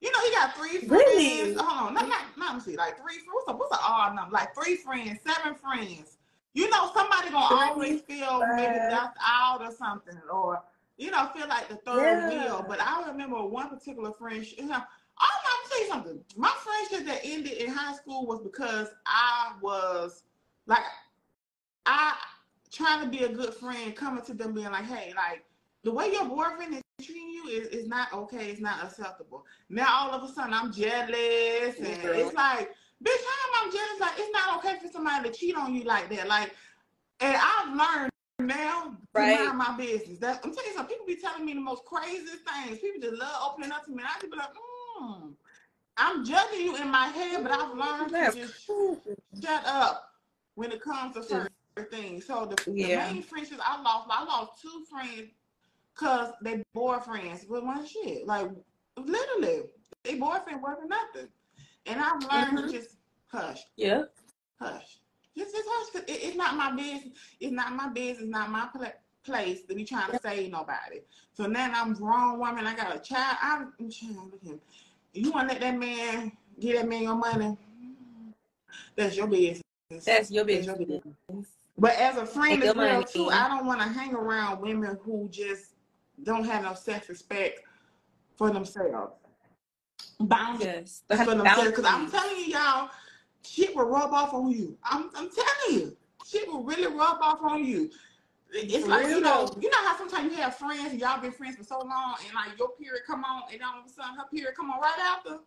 you 0.01 0.11
know, 0.11 0.19
you 0.23 0.31
got 0.31 0.55
three 0.55 0.79
friends. 0.87 0.91
Really? 0.91 1.53
Hold 1.55 1.87
on, 1.87 1.93
not, 1.93 2.07
not, 2.07 2.25
not, 2.37 2.61
see, 2.61 2.77
like 2.77 2.97
three. 2.97 3.17
What's 3.31 3.49
a 3.49 3.55
what's 3.55 3.71
an 3.71 3.79
odd 3.83 4.15
number? 4.15 4.31
Like 4.31 4.53
three 4.55 4.75
friends, 4.75 5.19
seven 5.25 5.55
friends. 5.55 6.17
You 6.53 6.69
know, 6.69 6.91
somebody 6.93 7.31
gonna 7.31 7.53
always 7.53 8.01
feel 8.01 8.45
maybe 8.55 8.77
left 8.89 9.17
out 9.21 9.61
or 9.61 9.71
something, 9.71 10.17
or 10.31 10.63
you 10.97 11.11
know, 11.11 11.29
feel 11.35 11.47
like 11.47 11.67
the 11.67 11.75
third 11.77 11.99
Yeah. 11.99 12.29
wheel. 12.29 12.65
But 12.67 12.79
I 12.81 13.07
remember 13.07 13.43
one 13.43 13.69
particular 13.69 14.11
friendship. 14.13 14.59
You 14.59 14.67
know, 14.67 14.77
oh, 14.77 14.81
I'm 15.19 15.43
gonna 15.43 15.69
tell 15.69 15.81
you 15.81 15.87
something. 15.87 16.25
My 16.37 16.53
friendship 16.63 17.07
that 17.07 17.21
ended 17.23 17.53
in 17.53 17.69
high 17.71 17.95
school 17.95 18.25
was 18.25 18.41
because 18.41 18.89
I 19.05 19.53
was 19.61 20.23
like, 20.67 20.83
I 21.85 22.15
trying 22.71 23.03
to 23.03 23.09
be 23.09 23.23
a 23.23 23.29
good 23.29 23.53
friend, 23.53 23.95
coming 23.95 24.23
to 24.25 24.33
them 24.33 24.53
being 24.53 24.71
like, 24.71 24.85
hey, 24.85 25.13
like 25.15 25.45
the 25.83 25.91
way 25.91 26.11
your 26.11 26.25
boyfriend 26.25 26.75
is 26.75 26.81
treating 27.05 27.29
you 27.29 27.47
is, 27.47 27.67
is 27.67 27.87
not 27.87 28.11
okay. 28.13 28.49
It's 28.49 28.61
not 28.61 28.83
acceptable. 28.83 29.45
Now 29.69 29.87
all 29.89 30.11
of 30.11 30.29
a 30.29 30.33
sudden 30.33 30.53
I'm 30.53 30.71
jealous, 30.71 31.77
and 31.77 31.87
it's 31.87 32.33
like, 32.33 32.69
bitch, 33.03 33.21
how 33.27 33.61
am 33.61 33.69
I 33.69 33.71
jealous? 33.71 33.99
Like 33.99 34.13
it's 34.17 34.31
not 34.31 34.57
okay 34.57 34.79
for 34.79 34.91
somebody 34.91 35.29
to 35.29 35.35
cheat 35.35 35.55
on 35.55 35.75
you 35.75 35.83
like 35.83 36.09
that. 36.09 36.27
Like, 36.27 36.55
and 37.19 37.37
I've 37.37 37.69
learned 37.75 38.11
now 38.39 38.97
Right. 39.13 39.45
mind 39.45 39.57
my 39.57 39.77
business. 39.77 40.19
That 40.19 40.41
I'm 40.43 40.53
telling 40.53 40.69
you 40.69 40.73
something. 40.75 40.93
People 40.95 41.07
be 41.07 41.15
telling 41.21 41.45
me 41.45 41.53
the 41.53 41.61
most 41.61 41.85
craziest 41.85 42.43
things. 42.43 42.79
People 42.79 43.01
just 43.01 43.15
love 43.19 43.51
opening 43.51 43.71
up 43.71 43.85
to 43.85 43.91
me. 43.91 43.97
And 43.99 44.07
I 44.07 44.19
just 44.19 44.31
be 44.31 44.37
like, 44.37 44.53
mm, 45.01 45.33
I'm 45.97 46.25
judging 46.25 46.61
you 46.61 46.75
in 46.77 46.89
my 46.89 47.07
head, 47.07 47.43
but 47.43 47.51
I've 47.51 47.73
learned 47.77 48.11
That's 48.13 48.35
to 48.35 48.41
just 48.41 48.67
cool. 48.67 49.01
shut 49.41 49.63
up 49.65 50.09
when 50.55 50.71
it 50.71 50.81
comes 50.81 51.15
to 51.15 51.23
certain 51.23 51.49
things. 51.91 52.25
So 52.25 52.45
the, 52.45 52.71
Yeah. 52.71 53.05
the 53.07 53.13
main 53.13 53.23
friendships 53.23 53.61
I 53.65 53.81
lost, 53.81 54.07
I 54.09 54.23
lost 54.25 54.61
two 54.61 54.85
friends 54.89 55.31
because 55.93 56.33
they 56.41 56.63
boyfriends 56.75 57.47
with 57.47 57.63
one 57.63 57.85
shit. 57.85 58.27
Like 58.27 58.49
literally, 58.97 59.63
they 60.03 60.15
boyfriend 60.15 60.61
wasn't 60.61 60.89
nothing. 60.89 61.29
And 61.85 62.01
I've 62.01 62.21
learned 62.23 62.57
Mhm. 62.57 62.71
to 62.71 62.77
just 62.77 62.97
hush, 63.27 63.61
Yeah. 63.77 64.03
hush. 64.59 64.99
Hush. 65.37 65.91
'cause 65.91 66.01
it, 66.07 66.11
it's 66.23 66.37
not 66.37 66.55
my 66.55 66.71
business. 66.71 67.13
It's 67.39 67.51
not 67.51 67.73
my 67.73 67.89
business. 67.89 68.27
Not 68.29 68.49
my 68.49 68.67
pla- 68.73 68.91
place 69.23 69.61
to 69.63 69.75
be 69.75 69.83
trying 69.83 70.11
to 70.11 70.19
save 70.19 70.51
nobody. 70.51 71.01
So 71.33 71.45
now 71.47 71.71
I'm 71.73 71.93
grown 71.93 72.39
woman. 72.39 72.65
I 72.67 72.75
got 72.75 72.95
a 72.95 72.99
child. 72.99 73.37
I'm, 73.41 73.73
I'm 73.79 73.91
trying 73.91 74.31
with 74.31 74.41
him. 74.41 74.59
You 75.13 75.31
want 75.31 75.49
to 75.49 75.53
let 75.55 75.61
that 75.61 75.77
man 75.77 76.31
get 76.59 76.75
that 76.77 76.87
man 76.87 77.03
your 77.03 77.15
money? 77.15 77.57
That's 78.95 79.17
your 79.17 79.27
business. 79.27 79.61
That's 80.05 80.31
your 80.31 80.45
That's 80.45 80.67
business. 80.67 81.03
But 81.77 81.93
as 81.97 82.17
a 82.17 82.25
friend 82.25 82.63
as 82.63 82.75
well 82.75 83.03
too, 83.03 83.29
I 83.29 83.47
don't 83.47 83.65
want 83.65 83.81
to 83.81 83.87
hang 83.87 84.13
around 84.15 84.61
women 84.61 84.97
who 85.03 85.27
just 85.29 85.71
don't 86.23 86.45
have 86.45 86.63
no 86.63 86.73
self 86.73 87.09
respect 87.09 87.61
for 88.35 88.49
themselves. 88.51 89.13
boundaries 90.19 91.03
Yes. 91.09 91.19
for 91.25 91.35
themselves. 91.35 91.69
Because 91.71 91.85
I'm 91.85 92.09
telling 92.09 92.37
you, 92.37 92.45
y'all, 92.45 92.89
shit 93.45 93.75
will 93.75 93.85
rub 93.85 94.13
off 94.13 94.33
on 94.33 94.49
you. 94.51 94.77
I'm, 94.83 95.09
I'm 95.15 95.29
telling 95.29 95.79
you, 95.79 95.97
shit 96.25 96.47
will 96.47 96.63
really 96.63 96.87
rub 96.87 97.17
off 97.21 97.39
on 97.41 97.63
you. 97.63 97.89
It's 98.51 98.87
like 98.87 99.07
you 99.07 99.19
know, 99.19 99.51
you 99.59 99.69
know 99.69 99.77
how 99.83 99.97
sometimes 99.97 100.31
you 100.31 100.37
have 100.41 100.55
friends 100.55 100.91
and 100.91 100.99
y'all 100.99 101.19
been 101.19 101.31
friends 101.31 101.57
for 101.57 101.63
so 101.63 101.79
long, 101.79 102.15
and 102.25 102.33
like 102.33 102.57
your 102.57 102.69
period 102.69 103.01
come 103.05 103.23
on, 103.23 103.43
and 103.51 103.61
all 103.61 103.79
of 103.79 103.85
a 103.85 103.89
sudden 103.89 104.15
her 104.15 104.25
period 104.33 104.55
come 104.55 104.71
on 104.71 104.79
right 104.79 104.99
after. 104.99 105.39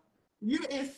You 0.43 0.59
is 0.71 0.91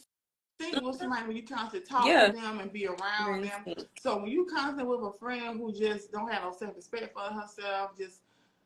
sync 0.60 0.82
with 0.82 0.96
somebody 0.96 1.26
when 1.26 1.36
you 1.36 1.42
constantly 1.46 1.86
talk 1.88 2.06
Yeah. 2.06 2.26
to 2.28 2.32
them 2.32 2.60
and 2.60 2.72
be 2.72 2.86
around 2.86 3.42
them. 3.44 3.74
So 4.00 4.16
when 4.16 4.26
you 4.28 4.46
constantly 4.52 4.84
with 4.84 5.14
a 5.14 5.18
friend 5.18 5.58
who 5.58 5.72
just 5.72 6.12
don't 6.12 6.30
have 6.30 6.42
no 6.42 6.52
self 6.52 6.74
respect 6.76 7.12
for 7.14 7.22
herself, 7.22 7.96
just 7.98 8.20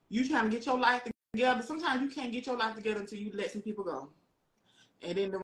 you 0.09 0.27
trying 0.29 0.51
to 0.51 0.57
get 0.57 0.67
your 0.67 0.79
life 0.79 1.03
together. 1.35 1.63
Sometimes 1.63 2.03
you 2.03 2.09
can't 2.09 2.33
get 2.33 2.47
your 2.47 2.57
life 2.57 2.75
together 2.77 3.01
until 3.01 3.19
you 3.19 3.31
let 3.35 3.53
some 3.53 3.63
people 3.63 3.85
go. 3.85 4.09
And 5.03 5.19
then 5.19 5.31
the 5.33 5.41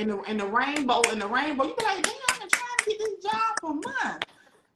in 0.00 0.08
the 0.08 0.20
in 0.22 0.38
the 0.38 0.46
rainbow 0.46 1.02
in 1.12 1.18
the 1.18 1.26
rainbow, 1.26 1.64
you 1.64 1.74
be 1.76 1.84
like, 1.84 2.02
damn, 2.02 2.14
I've 2.30 2.40
been 2.40 2.48
trying 2.48 2.78
to 2.78 2.84
get 2.90 2.98
this 2.98 3.07
job 3.22 3.60
for 3.60 3.74
months. 3.74 4.26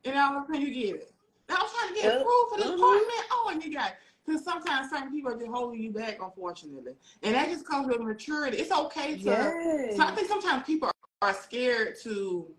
And 0.04 0.16
all 0.18 0.38
of 0.38 0.44
a 0.44 0.46
sudden 0.46 0.62
you 0.62 0.74
get 0.74 0.96
it. 0.96 1.14
I 1.48 1.54
was 1.54 1.72
trying 1.72 1.88
to 1.88 1.94
get 1.94 2.04
Yep. 2.04 2.20
approved 2.20 2.50
for 2.50 2.56
this 2.58 2.66
Mhm. 2.70 2.74
apartment. 2.76 3.26
Oh, 3.30 3.48
and 3.52 3.64
you 3.64 3.72
got. 3.72 3.94
Because 4.24 4.44
sometimes 4.44 4.90
certain 4.90 5.10
people 5.10 5.32
are 5.32 5.36
just 5.36 5.50
holding 5.50 5.80
you 5.80 5.90
back, 5.90 6.18
unfortunately. 6.22 6.96
And 7.22 7.34
that 7.34 7.50
just 7.50 7.66
comes 7.66 7.88
with 7.88 8.00
maturity. 8.00 8.58
It's 8.58 8.70
okay 8.72 9.16
to 9.16 9.24
Yes. 9.24 9.96
so 9.96 10.02
I 10.04 10.14
think 10.14 10.28
sometimes 10.28 10.64
people 10.64 10.90
are 11.22 11.34
scared 11.34 11.96
to 12.02 12.54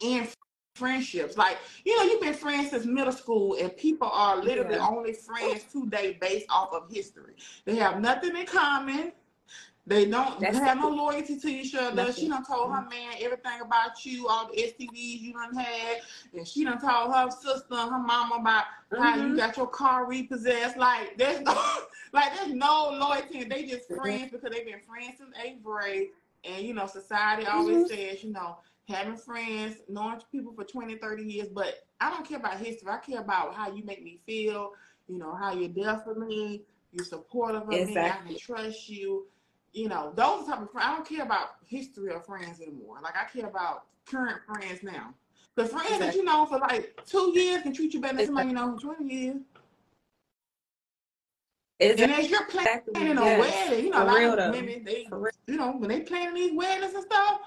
end 0.00 0.32
friendships. 0.76 1.36
Like, 1.36 1.58
you 1.84 1.96
know, 1.96 2.04
you've 2.04 2.20
been 2.20 2.34
friends 2.34 2.70
since 2.70 2.84
middle 2.84 3.12
school, 3.12 3.56
and 3.60 3.76
people 3.76 4.08
are 4.08 4.36
literally 4.36 4.74
Yeah. 4.74 4.88
only 4.88 5.12
friends 5.12 5.64
today 5.72 6.16
based 6.20 6.46
off 6.50 6.72
of 6.72 6.90
history. 6.90 7.34
They 7.64 7.76
have 7.76 8.00
nothing 8.00 8.36
in 8.36 8.46
common. 8.46 9.12
They 9.86 10.06
don't 10.06 10.40
That's 10.40 10.58
have 10.58 10.78
no 10.78 10.88
loyalty 10.88 11.38
to 11.38 11.48
each 11.48 11.74
other. 11.74 11.94
Nothing. 11.94 12.14
She 12.14 12.28
done 12.28 12.44
told 12.44 12.72
her 12.72 12.82
man 12.88 13.14
everything 13.20 13.60
about 13.60 14.04
you, 14.06 14.28
all 14.28 14.48
the 14.50 14.56
STDs 14.62 15.20
you 15.20 15.32
done 15.34 15.54
had, 15.54 16.00
and 16.32 16.46
she 16.48 16.64
done 16.64 16.80
told 16.80 17.12
her 17.14 17.30
sister 17.30 17.76
her 17.76 17.98
mama 17.98 18.36
about 18.36 18.64
how 18.98 19.16
you 19.16 19.32
Mhm. 19.32 19.36
got 19.36 19.56
your 19.56 19.66
car 19.66 20.06
repossessed. 20.06 20.78
Like 20.78 21.18
there's 21.18 21.40
no 21.42 21.52
like 22.12 22.34
there's 22.34 22.54
no 22.54 22.90
loyalty. 22.98 23.42
And 23.42 23.52
they 23.52 23.64
just 23.64 23.90
Mhm. 23.90 23.96
friends 23.96 24.30
because 24.32 24.50
they've 24.52 24.64
been 24.64 24.80
friends 24.80 25.18
since 25.18 25.34
eighth 25.44 25.62
grade. 25.62 26.08
And 26.44 26.64
you 26.64 26.72
know, 26.72 26.86
society 26.86 27.46
always 27.46 27.86
says, 27.86 28.22
you 28.24 28.32
know, 28.32 28.56
having 28.88 29.16
friends, 29.16 29.76
knowing 29.88 30.20
people 30.32 30.52
for 30.54 30.64
20, 30.64 30.96
30 30.96 31.24
years, 31.24 31.48
but 31.48 31.86
I 32.00 32.10
don't 32.10 32.26
care 32.26 32.38
about 32.38 32.58
history. 32.58 32.88
I 32.90 32.98
care 32.98 33.20
about 33.20 33.54
how 33.54 33.70
you 33.74 33.84
make 33.84 34.02
me 34.02 34.20
feel, 34.26 34.72
you 35.08 35.18
know, 35.18 35.34
how 35.34 35.52
you're 35.52 35.68
there 35.68 35.98
for 35.98 36.14
me, 36.14 36.62
you're 36.92 37.04
supportive 37.04 37.68
of 37.68 37.84
me, 37.84 38.08
I 38.08 38.16
can 38.26 38.36
trust 38.36 38.88
you. 38.88 39.26
You 39.74 39.88
know, 39.88 40.12
those 40.14 40.46
type 40.46 40.62
of 40.62 40.70
friends. 40.70 40.88
I 40.88 40.96
don't 40.96 41.06
care 41.06 41.24
about 41.24 41.56
history 41.66 42.12
of 42.12 42.24
friends 42.24 42.60
anymore. 42.60 42.98
Like 43.02 43.14
I 43.16 43.24
care 43.24 43.48
about 43.48 43.84
current 44.06 44.40
friends 44.46 44.82
now. 44.82 45.12
The 45.56 45.66
friends 45.66 45.98
that 45.98 46.14
you 46.14 46.24
know 46.24 46.46
for 46.46 46.58
like 46.58 47.00
two 47.06 47.32
years 47.34 47.62
can 47.62 47.72
treat 47.72 47.92
you 47.92 48.00
better 48.00 48.16
than 48.16 48.26
somebody 48.26 48.48
you 48.48 48.54
know 48.54 48.76
for 48.76 48.94
20 48.94 49.14
years. 49.14 49.36
And 51.80 52.12
as 52.12 52.30
you're 52.30 52.44
Exactly. 52.44 52.94
planning 52.94 53.18
a 53.18 53.22
wedding, 53.38 53.84
you 53.84 53.90
know, 53.90 53.98
For 53.98 54.02
a 54.02 54.26
lot 54.26 54.38
of 54.38 54.54
women, 54.54 54.84
they, 54.84 55.06
For 55.08 55.32
you 55.46 55.56
know, 55.56 55.72
when 55.72 55.88
they 55.88 56.00
planning 56.00 56.34
these 56.34 56.56
weddings 56.56 56.94
and 56.94 57.04
stuff, 57.04 57.40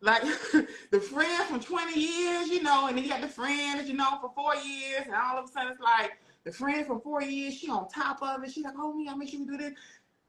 like 0.00 0.22
the 0.90 1.00
friend 1.00 1.44
from 1.44 1.60
20 1.60 1.98
years, 1.98 2.48
you 2.48 2.62
know, 2.62 2.88
and 2.88 2.96
then 2.96 3.04
you 3.04 3.10
got 3.10 3.22
the 3.22 3.28
friend 3.28 3.78
that 3.78 3.86
you 3.86 3.94
know 3.94 4.18
for 4.20 4.30
four 4.34 4.54
years, 4.56 5.02
and 5.06 5.14
all 5.14 5.38
of 5.38 5.44
a 5.46 5.48
sudden 5.48 5.72
it's 5.72 5.80
like 5.80 6.18
the 6.44 6.52
friend 6.52 6.86
from 6.86 7.00
four 7.00 7.22
years, 7.22 7.54
she 7.54 7.70
on 7.70 7.88
top 7.88 8.22
of 8.22 8.44
it. 8.44 8.50
She's 8.50 8.64
like, 8.64 8.74
oh, 8.76 8.92
me, 8.92 9.08
I 9.08 9.14
make 9.14 9.30
sure 9.30 9.40
we 9.40 9.46
do 9.46 9.56
this. 9.56 9.72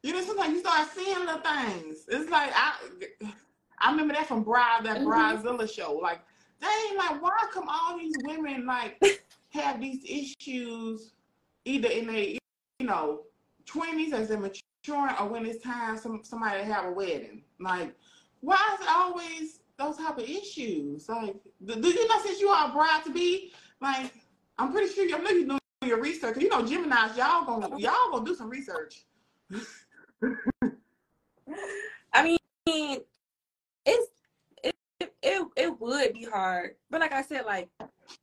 You 0.06 0.14
know, 0.14 0.22
sometimes 0.22 0.54
you 0.54 0.60
start 0.60 0.88
seeing 0.94 1.18
little 1.18 1.40
things. 1.40 2.06
It's 2.08 2.30
like 2.30 2.52
I, 2.54 2.76
I 3.80 3.90
remember 3.90 4.14
that 4.14 4.28
from 4.28 4.44
Bride, 4.44 4.82
that 4.84 5.00
Mhm. 5.00 5.08
Bridezilla 5.08 5.68
show. 5.68 5.94
Like, 5.94 6.22
dang, 6.62 6.96
like 6.96 7.20
why 7.24 7.32
come 7.52 7.68
all 7.68 7.98
these 7.98 8.14
women 8.24 8.68
like 8.68 9.04
have 9.50 9.82
these 9.82 10.04
issues 10.08 11.14
either 11.66 11.90
in 11.90 12.06
their, 12.06 12.24
you 12.80 12.86
know, 12.86 13.24
twenties 13.66 14.14
as 14.14 14.28
they're 14.30 14.38
maturing, 14.38 15.16
or 15.20 15.28
when 15.28 15.44
it's 15.44 15.64
time 15.64 15.98
some 15.98 16.24
somebody 16.24 16.60
to 16.60 16.66
have 16.66 16.86
a 16.86 16.92
wedding. 16.92 17.44
Like, 17.60 17.96
why 18.42 18.60
is 18.76 18.82
it 18.86 18.92
always 18.92 19.60
those 19.80 19.98
type 19.98 20.20
of 20.20 20.30
issues? 20.30 21.10
Like, 21.10 21.36
do, 21.66 21.82
do 21.82 21.90
you 21.90 22.08
know 22.08 22.22
since 22.22 22.40
you 22.40 22.50
are 22.50 22.70
a 22.70 22.72
bride 22.72 23.02
to 23.06 23.12
be, 23.12 23.54
like, 23.82 24.14
I'm 24.60 24.72
pretty 24.72 24.94
sure 24.94 25.04
you 25.04 25.16
I 25.16 25.20
know 25.20 25.32
you 25.32 25.48
know 25.48 25.58
your 25.84 26.00
research. 26.00 26.38
You 26.38 26.50
know, 26.50 26.64
Gemini's, 26.64 27.18
y'all 27.18 27.44
gonna 27.44 27.76
y'all 27.80 28.12
gonna 28.12 28.24
do 28.24 28.36
some 28.36 28.52
research. 28.52 29.06
I 32.14 32.24
mean, 32.24 32.38
it's 33.86 34.08
it, 34.64 34.76
it 35.22 35.48
it 35.56 35.80
would 35.80 36.14
be 36.14 36.24
hard, 36.24 36.76
but 36.90 37.02
like 37.02 37.12
I 37.12 37.22
said, 37.22 37.46
like 37.46 37.70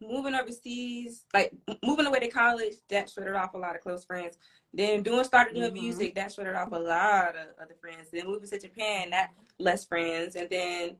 moving 0.00 0.34
overseas, 0.34 1.24
like 1.34 1.52
moving 1.84 2.06
away 2.06 2.20
to 2.20 2.28
college, 2.28 2.74
that 2.88 3.10
shredded 3.10 3.34
off 3.34 3.54
a 3.54 3.58
lot 3.58 3.74
of 3.76 3.82
close 3.82 4.04
friends. 4.04 4.38
Then 4.72 5.02
doing 5.02 5.24
started 5.24 5.54
doing 5.54 5.70
Mhm. 5.70 5.82
music, 5.82 6.14
that 6.14 6.32
shredded 6.32 6.54
off 6.54 6.72
a 6.72 6.78
lot 6.78 7.36
of 7.36 7.48
other 7.60 7.74
friends. 7.80 8.10
Then 8.10 8.26
moving 8.26 8.48
to 8.48 8.58
Japan, 8.58 9.10
that 9.10 9.30
less 9.58 9.84
friends, 9.84 10.34
and 10.36 10.48
then 10.48 10.96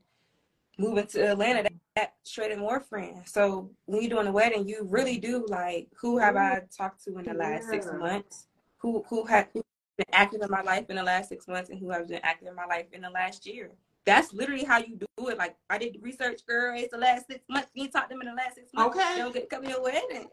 moving 0.79 1.07
to 1.07 1.33
Atlanta, 1.33 1.63
that, 1.63 1.73
that 1.97 2.15
shredded 2.25 2.59
more 2.59 2.81
friends. 2.81 3.33
So 3.33 3.71
when 3.87 4.03
you're 4.03 4.11
doing 4.11 4.27
a 4.27 4.33
wedding, 4.33 4.69
you 4.69 4.85
really 4.85 5.19
do 5.19 5.47
like 5.49 5.89
who 6.01 6.19
have 6.19 6.37
I 6.37 6.61
talked 6.77 7.03
to 7.05 7.19
in 7.19 7.25
the 7.25 7.35
last 7.35 7.71
six 7.71 7.87
months? 7.87 8.49
Who 8.79 9.05
who 9.09 9.25
had 9.25 9.49
who 9.55 9.65
been 10.07 10.15
active 10.15 10.43
in 10.43 10.51
my 10.51 10.63
life 10.63 10.87
in 10.89 10.97
the 10.97 11.03
last 11.03 11.29
six 11.29 11.47
months 11.49 11.71
and 11.71 11.79
who 11.79 11.91
has 11.91 12.09
been 12.09 12.21
active 12.23 12.49
in 12.49 12.55
my 12.55 12.67
life 12.67 12.87
in 12.93 13.03
the 13.03 13.11
last 13.11 13.47
year. 13.47 13.71
That's 14.05 14.33
literally 14.33 14.65
how 14.65 14.79
you 14.79 14.97
do 14.97 15.29
it. 15.29 15.39
Like 15.39 15.57
I 15.71 15.79
did 15.79 15.97
research, 16.01 16.45
girl. 16.47 16.77
It's 16.77 16.93
the 16.93 16.99
last 16.99 17.27
six 17.27 17.41
months. 17.49 17.71
You 17.75 17.89
talk 17.89 18.09
to 18.09 18.15
them 18.15 18.23
in 18.23 18.29
the 18.29 18.35
last 18.35 18.57
six 18.57 18.73
months. 18.75 18.97
Okay. 18.97 19.15
They 19.15 19.21
don't 19.21 19.33
get 19.33 19.49
to 19.49 19.57
come 19.57 19.65
to 19.65 19.71
your 19.71 19.83
wedding. 19.83 20.29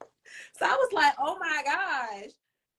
so 0.58 0.66
I 0.66 0.70
was 0.70 0.92
like, 0.92 1.14
oh 1.18 1.36
my 1.38 1.62
gosh, 1.64 2.30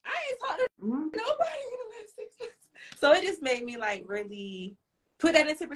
I 0.05 0.15
ain't 0.29 0.39
talked 0.39 0.59
to 0.59 0.67
Mhm. 0.81 0.87
nobody 0.87 1.59
in 1.65 1.77
the 1.77 1.89
last 1.97 2.15
six 2.15 2.35
months. 2.39 2.67
So 2.99 3.11
it 3.13 3.23
just 3.23 3.41
made 3.41 3.63
me 3.65 3.77
like 3.77 4.03
really 4.07 4.77
put 5.19 5.33
that 5.33 5.47
into 5.47 5.69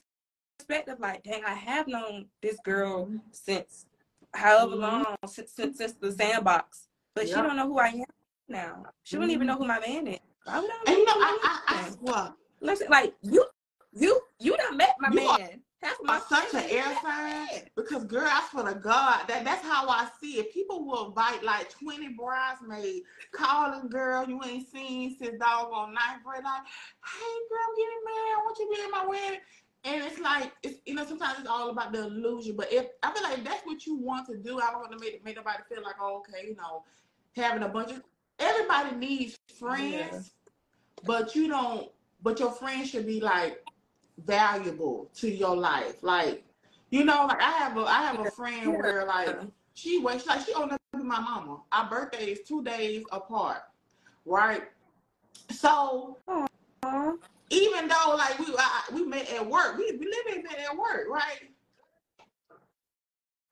perspective. 0.59 0.99
Like, 0.99 1.24
dang, 1.24 1.43
I 1.43 1.53
have 1.53 1.88
known 1.88 2.30
this 2.41 2.57
girl 2.64 3.11
since 3.32 3.86
however 4.34 4.76
Mhm. 4.76 4.80
long 4.80 5.16
since, 5.28 5.51
since 5.51 5.78
since 5.78 5.93
the 5.93 6.11
sandbox, 6.11 6.88
but 7.16 7.28
she 7.28 7.34
don't 7.36 7.55
know 7.57 7.68
who 7.68 7.80
I 7.80 7.89
am 7.89 8.05
now. 8.47 8.86
She 9.03 9.18
don't 9.18 9.30
even 9.30 9.47
know 9.47 9.57
who 9.57 9.66
my 9.66 9.80
man 9.80 10.07
is. 10.07 10.20
I. 10.47 10.57
And 10.87 10.97
you 10.97 11.05
know, 11.05 11.13
I, 11.15 11.37
I, 11.43 11.59
I 11.67 11.89
man 12.01 12.33
Listen, 12.61 12.87
like 12.89 13.13
you, 13.21 13.45
you, 13.91 14.21
you 14.39 14.57
done 14.57 14.77
met 14.77 14.95
my 14.99 15.09
You 15.09 15.15
man. 15.15 15.39
Of 15.83 16.05
my 16.05 16.21
such 16.29 16.53
an 16.53 16.63
air 16.69 16.97
sign 17.01 17.63
because, 17.75 18.05
girl, 18.05 18.25
I 18.25 18.47
swear 18.49 18.73
to 18.73 18.79
God, 18.79 19.27
that 19.27 19.43
that's 19.43 19.65
how 19.65 19.89
I 19.89 20.07
see 20.21 20.39
it. 20.39 20.53
People 20.53 20.85
will 20.85 21.09
invite 21.09 21.43
like 21.43 21.69
20 21.71 22.13
bridesmaids, 22.13 23.01
calling 23.33 23.89
girl 23.89 24.25
you 24.25 24.41
ain't 24.45 24.71
seen 24.71 25.17
since 25.17 25.37
doggone 25.39 25.93
ninth 25.93 26.23
grade. 26.23 26.43
Like, 26.43 26.61
hey, 27.03 27.35
girl, 27.49 27.59
I'm 27.67 27.75
getting 27.75 28.03
married. 28.05 28.33
I 28.33 28.41
want 28.45 28.59
you 28.59 28.65
to 28.65 28.77
be 28.77 28.83
in 28.85 28.91
my 28.91 29.05
wedding. 29.05 29.39
And 29.85 30.03
it's 30.05 30.19
like, 30.21 30.53
it's 30.63 30.79
you 30.85 30.95
know, 30.95 31.05
sometimes 31.05 31.39
it's 31.39 31.49
all 31.49 31.69
about 31.69 31.91
the 31.91 32.05
illusion. 32.05 32.55
But 32.55 32.71
if 32.71 32.87
I 33.01 33.11
feel 33.11 33.23
like 33.23 33.43
that's 33.43 33.65
what 33.65 33.85
you 33.85 33.97
want 33.97 34.27
to 34.29 34.37
do, 34.37 34.61
I 34.61 34.71
don't 34.71 34.79
want 34.79 34.93
to 34.93 34.99
make, 34.99 35.23
make 35.25 35.35
nobody 35.35 35.63
feel 35.67 35.83
like, 35.83 35.95
oh, 35.99 36.19
okay, 36.19 36.47
you 36.47 36.55
know, 36.55 36.83
having 37.35 37.63
a 37.63 37.67
bunch 37.67 37.91
of 37.91 38.01
everybody 38.43 38.95
needs 38.95 39.37
friends, 39.59 40.31
but 41.05 41.35
you 41.35 41.47
don't. 41.47 41.89
But 42.21 42.39
your 42.39 42.51
friends 42.51 42.89
should 42.89 43.05
be 43.05 43.19
like 43.19 43.61
valuable 44.25 45.09
to 45.15 45.29
your 45.29 45.55
life. 45.55 46.01
Like, 46.01 46.43
you 46.89 47.03
know, 47.03 47.25
like 47.27 47.41
I 47.41 47.51
have 47.51 47.77
a 47.77 47.81
I 47.81 48.03
have 48.03 48.19
a 48.19 48.31
friend 48.31 48.71
Yeah. 48.71 48.77
where 48.77 49.05
like 49.05 49.35
she 49.73 49.99
waits 49.99 50.25
like 50.27 50.45
she 50.45 50.53
owned 50.53 50.71
up 50.71 50.81
to 50.93 51.03
my 51.03 51.19
mama. 51.19 51.57
Our 51.71 51.89
birthday 51.89 52.31
is 52.31 52.41
two 52.47 52.63
days 52.63 53.03
apart, 53.11 53.63
right? 54.25 54.63
So 55.51 56.17
Aw. 56.27 57.13
even 57.49 57.87
though 57.87 58.15
like 58.17 58.39
we 58.39 58.45
I, 58.57 58.81
we 58.93 59.03
met 59.03 59.29
at 59.31 59.45
work, 59.45 59.77
we 59.77 59.91
we 59.97 60.05
literally 60.05 60.43
met 60.43 60.59
at 60.59 60.77
work, 60.77 61.07
right? 61.09 61.49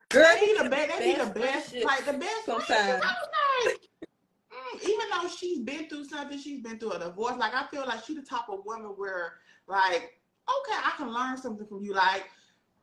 Girl, 0.08 0.22
That 0.22 0.40
be 0.40 0.54
the 0.62 0.68
best. 0.70 0.88
That 0.88 1.00
be 1.00 1.14
the 1.24 1.40
best. 1.40 1.74
Like 1.84 2.04
the 2.04 2.12
best. 2.12 2.44
sometimes. 2.44 2.70
I 2.70 3.14
was 3.14 3.28
like, 3.66 3.78
mm, 4.74 4.82
even 4.82 5.06
though 5.10 5.28
she's 5.28 5.60
been 5.60 5.88
through 5.88 6.04
something, 6.04 6.38
she's 6.38 6.60
been 6.60 6.78
through 6.78 6.92
a 6.92 6.98
divorce. 6.98 7.36
Like 7.38 7.54
I 7.54 7.66
feel 7.66 7.86
like 7.86 8.04
she's 8.04 8.16
the 8.16 8.22
type 8.22 8.48
of 8.48 8.64
woman 8.64 8.92
where, 8.96 9.34
like, 9.66 10.20
okay, 10.48 10.78
I 10.84 10.92
can 10.96 11.12
learn 11.12 11.36
something 11.36 11.66
from 11.66 11.84
you. 11.84 11.94
Like, 11.94 12.24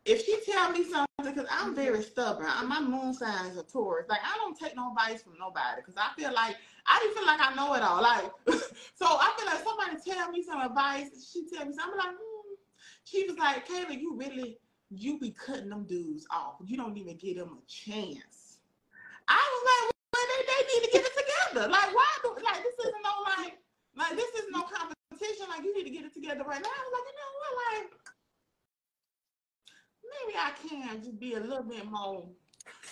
if 0.06 0.26
she 0.26 0.40
tell 0.46 0.72
me 0.72 0.84
something, 0.84 1.06
because 1.24 1.46
I'm 1.52 1.76
very 1.76 2.02
stubborn. 2.02 2.48
My 2.68 2.80
moon 2.80 3.14
sign 3.14 3.48
is 3.48 3.58
a 3.58 3.64
Taurus. 3.64 4.08
Like 4.10 4.22
I 4.24 4.38
don't 4.38 4.58
take 4.58 4.76
no 4.76 4.92
advice 4.92 5.22
from 5.22 5.34
nobody 5.38 5.82
because 5.82 5.96
I 5.98 6.10
feel 6.20 6.34
like 6.34 6.56
I 6.86 7.00
do 7.04 7.14
feel 7.14 7.26
like 7.26 7.42
I 7.42 7.54
know 7.56 7.74
it 7.74 7.84
all. 7.84 8.02
Like, 8.02 8.32
so 8.96 9.06
I 9.06 9.34
feel 9.38 9.46
like 9.46 9.64
somebody 9.64 9.98
tell 10.06 10.32
me 10.32 10.44
some 10.44 10.62
advice. 10.62 11.30
She 11.32 11.46
tell 11.50 11.66
me 11.66 11.74
something. 11.74 12.00
I'm 12.00 12.08
like, 12.08 12.16
hmm. 12.16 12.56
She 13.04 13.26
was 13.28 13.38
like, 13.38 13.68
Kayla, 13.68 14.00
you 14.00 14.16
really 14.16 14.60
you 14.92 15.20
be 15.20 15.32
cutting 15.32 15.70
them 15.70 15.86
dudes 15.86 16.26
off. 16.32 16.56
You 16.66 16.78
don't 16.78 16.98
even 16.98 17.18
give 17.18 17.38
them 17.38 17.60
a 17.62 17.66
chance. 17.68 18.58
I 19.28 19.38
was 19.38 19.64
like, 19.70 19.94
well, 20.14 20.26
they, 20.28 20.46
they 20.46 20.74
need 20.74 20.86
to 20.86 20.92
get 20.92 21.06
it 21.06 21.09
together. 21.60 21.72
Like, 21.72 21.96
why 21.96 22.08
do 22.24 22.30
like 22.44 22.64
this 22.64 22.86
isn't 22.86 23.04
no 23.04 23.14
like 23.26 23.58
like 23.96 24.16
this 24.16 24.30
is 24.36 24.46
no 24.52 24.62
competition. 24.64 25.48
Like 25.50 25.64
you 25.64 25.76
need 25.76 25.84
to 25.84 25.90
get 25.90 26.06
it 26.06 26.14
together 26.14 26.44
right 26.44 26.62
now. 26.62 26.70
I 26.70 26.84
was 26.84 26.94
like, 26.94 27.08
you 27.08 27.16
know 27.20 27.34
what, 27.40 27.54
like 27.72 27.90
maybe 30.10 30.38
I 30.38 30.52
can 30.68 31.04
just 31.04 31.20
be 31.20 31.34
a 31.36 31.40
little 31.40 31.64
bit 31.64 31.90
more, 31.90 32.28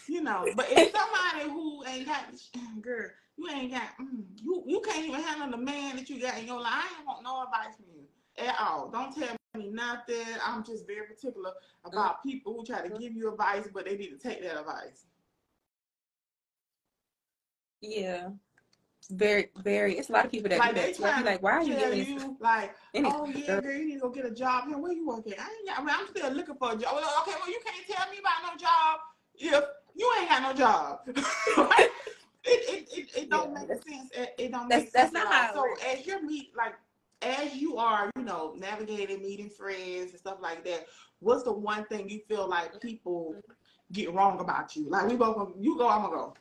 you 0.08 0.22
know. 0.22 0.46
But 0.56 0.68
if 0.70 0.92
somebody 0.92 1.50
who 1.50 1.86
ain't 1.86 2.08
got 2.08 2.26
girl, 2.82 3.10
you 3.38 3.50
ain't 3.50 3.72
got 3.72 3.90
mm, 4.02 4.24
you 4.44 4.64
you 4.68 4.82
can't 4.82 5.06
even 5.06 5.22
handle 5.22 5.52
the 5.52 5.64
man 5.64 5.96
that 5.96 6.10
you 6.10 6.20
got 6.20 6.38
in 6.38 6.48
your 6.48 6.60
life. 6.60 6.74
I 6.74 6.98
ain't 6.98 7.08
want 7.08 7.24
no 7.24 7.44
advice 7.44 7.76
from 7.76 7.86
you 7.94 8.46
at 8.46 8.56
all. 8.60 8.90
Don't 8.90 9.16
tell 9.16 9.36
me 9.56 9.70
nothing. 9.70 10.26
I'm 10.44 10.64
just 10.64 10.86
very 10.86 11.08
particular 11.08 11.54
about 11.86 12.24
people 12.24 12.54
who 12.54 12.66
try 12.66 12.88
to 12.88 13.00
give 13.00 13.14
you 13.14 13.32
advice, 13.32 13.68
but 13.74 13.86
they 13.86 13.96
need 13.96 14.10
to 14.10 14.18
take 14.18 14.42
that 14.44 14.60
advice. 14.60 15.06
Yeah. 17.82 18.30
Very, 19.10 19.50
very. 19.64 19.98
It's 19.98 20.10
a 20.10 20.12
lot 20.12 20.26
of 20.26 20.32
people 20.32 20.50
that 20.50 20.60
Like 20.60 20.76
do 20.76 20.82
that. 20.82 20.96
So 20.96 21.06
I 21.06 21.10
try 21.12 21.20
be 21.20 21.26
like, 21.26 21.44
why 21.44 21.52
are 21.54 21.64
you 21.64 21.76
giving 21.76 22.00
this? 22.00 22.08
you 22.10 22.38
like, 22.42 22.76
Any- 22.94 23.10
oh 23.12 23.26
yeah, 23.28 23.62
girl, 23.62 23.72
you 23.74 23.86
need 23.86 23.94
to 23.96 24.00
go 24.02 24.10
get 24.10 24.26
a 24.26 24.32
job 24.32 24.68
here. 24.68 24.78
Where 24.78 24.92
you 24.92 25.08
work 25.08 25.26
at? 25.28 25.40
I 25.40 25.44
ain't 25.44 25.68
got, 25.68 25.80
I 25.80 25.84
mean, 25.84 25.96
I'm 25.98 26.08
still 26.08 26.32
looking 26.32 26.56
for 26.56 26.72
a 26.74 26.76
job. 26.78 26.94
Well, 26.96 27.14
okay, 27.22 27.32
well, 27.40 27.50
you 27.50 27.60
can't 27.66 27.88
tell 27.88 28.10
me 28.12 28.18
about 28.20 28.52
no 28.52 28.58
job 28.60 29.00
if 29.36 29.64
you 29.96 30.14
ain't 30.20 30.30
got 30.30 30.42
no 30.42 30.54
job. 30.54 31.00
it, 31.08 31.92
it, 32.44 32.88
it, 32.98 33.18
it 33.18 33.30
don't 33.30 33.54
Yeah, 33.54 33.60
make 33.62 33.84
sense. 33.84 34.10
It, 34.14 34.30
it 34.38 34.52
don't 34.52 34.68
that's- 34.68 34.84
make 34.86 34.92
that's 34.94 35.12
sense. 35.12 35.14
not 35.14 35.34
how 35.34 35.62
works. 35.62 35.82
So 35.82 35.88
as 35.90 36.06
you're 36.06 36.22
meet 36.24 36.52
like 36.58 36.74
as 37.22 37.56
you 37.56 37.78
are, 37.78 38.12
you 38.16 38.24
know, 38.24 38.54
navigating, 38.58 39.22
meeting 39.22 39.50
friends 39.50 40.12
and 40.12 40.20
stuff 40.20 40.38
like 40.42 40.64
that, 40.66 40.86
what's 41.20 41.44
the 41.44 41.54
one 41.54 41.86
thing 41.86 42.10
you 42.10 42.20
feel 42.28 42.48
like 42.48 42.80
people 42.82 43.36
get 43.92 44.14
wrong 44.14 44.40
about 44.40 44.76
you? 44.76 44.88
Like 44.90 45.08
we 45.08 45.16
both 45.16 45.54
you 45.60 45.78
go, 45.78 45.88
I'm 45.88 46.02
gonna 46.04 46.16
go. 46.16 46.34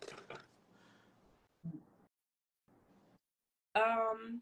Um, 3.76 4.40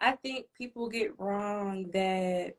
I 0.00 0.12
think 0.12 0.46
people 0.56 0.88
get 0.88 1.18
wrong 1.18 1.90
that 1.92 2.54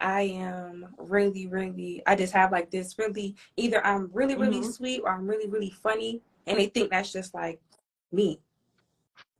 I 0.00 0.22
am 0.22 0.94
really, 0.98 1.46
really. 1.46 2.02
I 2.06 2.14
just 2.14 2.32
have 2.32 2.52
like 2.52 2.70
this 2.70 2.98
really. 2.98 3.34
Either 3.56 3.84
I'm 3.84 4.10
really, 4.12 4.36
really 4.36 4.60
Mhm. 4.60 4.72
sweet, 4.72 5.00
or 5.00 5.10
I'm 5.10 5.26
really, 5.26 5.48
really 5.48 5.70
funny, 5.70 6.22
and 6.46 6.58
they 6.58 6.66
think 6.66 6.90
that's 6.90 7.12
just 7.12 7.34
like 7.34 7.60
me. 8.12 8.40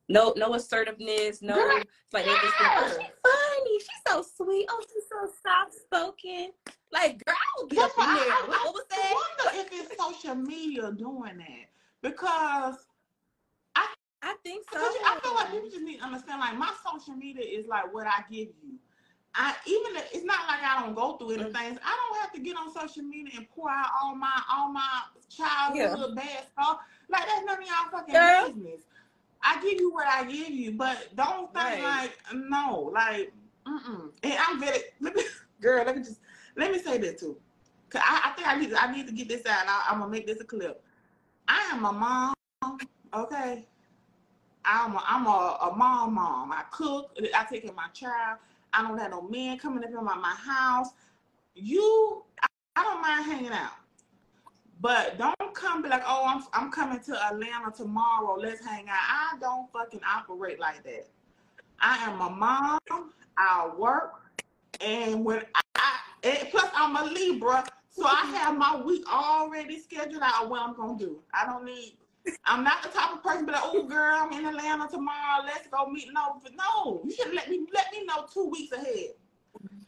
No, 0.08 0.34
no 0.36 0.54
assertiveness. 0.54 1.40
No, 1.40 1.54
Girl, 1.54 1.76
it's 1.78 2.12
like 2.12 2.24
they 2.24 2.32
just 2.32 2.58
think, 2.58 2.70
oh, 2.76 2.88
she's 2.88 3.14
funny. 3.22 3.78
She's 3.78 4.02
so 4.08 4.22
sweet. 4.22 4.66
Oh, 4.68 4.82
she's 4.92 5.04
so 5.08 5.32
soft 5.46 5.74
spoken. 5.74 6.50
Like, 6.90 7.24
girl, 7.24 7.36
I 7.36 7.60
will 7.60 7.68
get 7.68 7.78
That's 7.78 7.98
up 7.98 8.08
in 8.08 8.14
there. 8.14 8.32
I, 8.34 8.44
What, 8.48 8.58
I, 8.58 8.64
what 8.64 8.74
was 8.74 8.84
I 8.90 8.96
that? 8.96 9.54
wonder 9.54 9.60
if 9.60 9.80
it's 9.92 10.02
social 10.02 10.34
media 10.34 10.90
doing 10.92 11.38
that 11.38 11.70
because 12.02 12.74
I 14.22 14.34
think 14.44 14.64
so. 14.70 14.78
Because 14.78 14.94
I 15.06 15.18
feel 15.22 15.34
like 15.34 15.50
people 15.50 15.70
just 15.70 15.82
need 15.82 15.98
to 15.98 16.04
understand, 16.04 16.40
like 16.40 16.56
my 16.58 16.72
social 16.84 17.14
media 17.14 17.44
is 17.44 17.66
like 17.66 17.92
what 17.92 18.06
I 18.06 18.22
give 18.30 18.48
you. 18.62 18.78
I 19.34 19.54
even 19.66 19.96
if- 19.96 20.12
it's 20.12 20.24
not 20.24 20.46
like 20.48 20.60
I 20.62 20.80
don't 20.80 20.94
go 20.94 21.16
through 21.16 21.28
Mm. 21.36 21.40
anything. 21.54 21.78
I 21.84 21.96
don't 21.96 22.20
have 22.20 22.32
to 22.32 22.40
get 22.40 22.56
on 22.56 22.72
social 22.72 23.02
media 23.04 23.32
and 23.38 23.48
pour 23.50 23.70
out 23.70 23.90
all 24.02 24.14
my 24.14 24.42
all 24.50 24.70
my 24.72 25.02
childhood 25.28 26.16
bad 26.16 26.46
stuff. 26.52 26.80
Like 27.08 27.26
that's 27.26 27.44
none 27.46 27.62
of 27.62 27.66
y'all 27.68 27.90
fucking 27.92 28.14
Girl. 28.14 28.48
business. 28.52 28.80
I 29.42 29.60
give 29.62 29.80
you 29.80 29.92
what 29.92 30.06
I 30.06 30.24
give 30.24 30.50
you, 30.50 30.72
but 30.72 31.14
don't 31.16 31.52
think 31.54 31.64
Right. 31.64 31.82
like 31.82 32.18
no, 32.34 32.90
like 32.92 33.32
mm 33.66 34.10
And 34.22 34.34
I'm 34.38 34.60
very 34.60 34.80
let 35.00 35.14
me, 35.14 35.22
girl. 35.60 35.84
Let 35.84 35.96
me 35.96 36.02
just 36.02 36.20
let 36.56 36.72
me 36.72 36.78
say 36.78 36.98
this 36.98 37.20
too. 37.20 37.36
Cause 37.88 38.02
I, 38.04 38.30
I 38.30 38.30
think 38.34 38.48
I 38.48 38.56
need 38.58 38.74
I 38.74 38.92
need 38.92 39.06
to 39.06 39.12
get 39.12 39.28
this 39.28 39.46
out. 39.46 39.64
I, 39.66 39.86
I'm 39.90 40.00
gonna 40.00 40.10
make 40.10 40.26
this 40.26 40.40
a 40.40 40.44
clip. 40.44 40.82
I 41.48 41.70
am 41.72 41.84
a 41.84 41.92
mom. 41.92 42.34
Okay. 43.14 43.66
I'm 44.70 44.94
a, 44.94 45.04
I'm 45.06 45.26
a, 45.26 45.70
a 45.72 45.76
mom 45.76 46.14
mom. 46.14 46.52
I 46.52 46.62
cook. 46.70 47.16
I 47.34 47.44
take 47.44 47.62
care 47.62 47.70
of 47.70 47.76
my 47.76 47.88
child. 47.92 48.38
I 48.72 48.82
don't 48.82 48.98
have 48.98 49.10
no 49.10 49.22
men 49.22 49.58
coming 49.58 49.82
up 49.82 49.90
in 49.90 50.04
my, 50.04 50.14
my 50.14 50.34
house. 50.34 50.90
You, 51.54 52.22
I, 52.42 52.46
I 52.76 52.82
don't 52.84 53.02
mind 53.02 53.24
hanging 53.24 53.52
out. 53.52 53.72
But 54.80 55.18
don't 55.18 55.54
come 55.54 55.82
be 55.82 55.88
like, 55.88 56.04
oh, 56.06 56.24
I'm 56.26 56.44
I'm 56.52 56.70
coming 56.70 57.00
to 57.00 57.26
Atlanta 57.26 57.70
tomorrow. 57.76 58.36
Let's 58.40 58.64
hang 58.64 58.88
out. 58.88 58.96
I 58.98 59.36
don't 59.38 59.70
fucking 59.72 60.00
operate 60.08 60.58
like 60.58 60.82
that. 60.84 61.06
I 61.80 61.96
am 62.04 62.20
a 62.20 62.30
mom. 62.30 62.78
I 63.36 63.70
work, 63.76 64.14
and 64.80 65.24
when 65.24 65.42
I 65.54 65.98
and 66.22 66.48
plus 66.50 66.70
I'm 66.74 66.96
a 66.96 67.04
Libra, 67.04 67.64
so 67.90 68.06
I 68.06 68.24
have 68.36 68.56
my 68.56 68.80
week 68.80 69.04
already 69.12 69.78
scheduled 69.78 70.22
out 70.22 70.48
what 70.48 70.62
I'm 70.62 70.74
gonna 70.74 70.98
do. 70.98 71.18
I 71.34 71.44
don't 71.44 71.64
need. 71.64 71.96
I'm 72.44 72.64
not 72.64 72.82
the 72.82 72.88
type 72.90 73.12
of 73.14 73.22
person, 73.22 73.46
but 73.46 73.54
like, 73.54 73.64
oh 73.64 73.82
girl, 73.84 74.16
I'm 74.20 74.32
in 74.32 74.46
Atlanta 74.46 74.88
tomorrow. 74.88 75.42
Let's 75.44 75.66
go 75.68 75.86
meet. 75.86 76.08
No, 76.12 76.40
no, 76.56 77.00
you 77.04 77.12
should 77.12 77.34
let 77.34 77.48
me 77.48 77.66
let 77.72 77.86
me 77.92 78.04
know 78.04 78.26
two 78.32 78.48
weeks 78.48 78.72
ahead. 78.72 79.10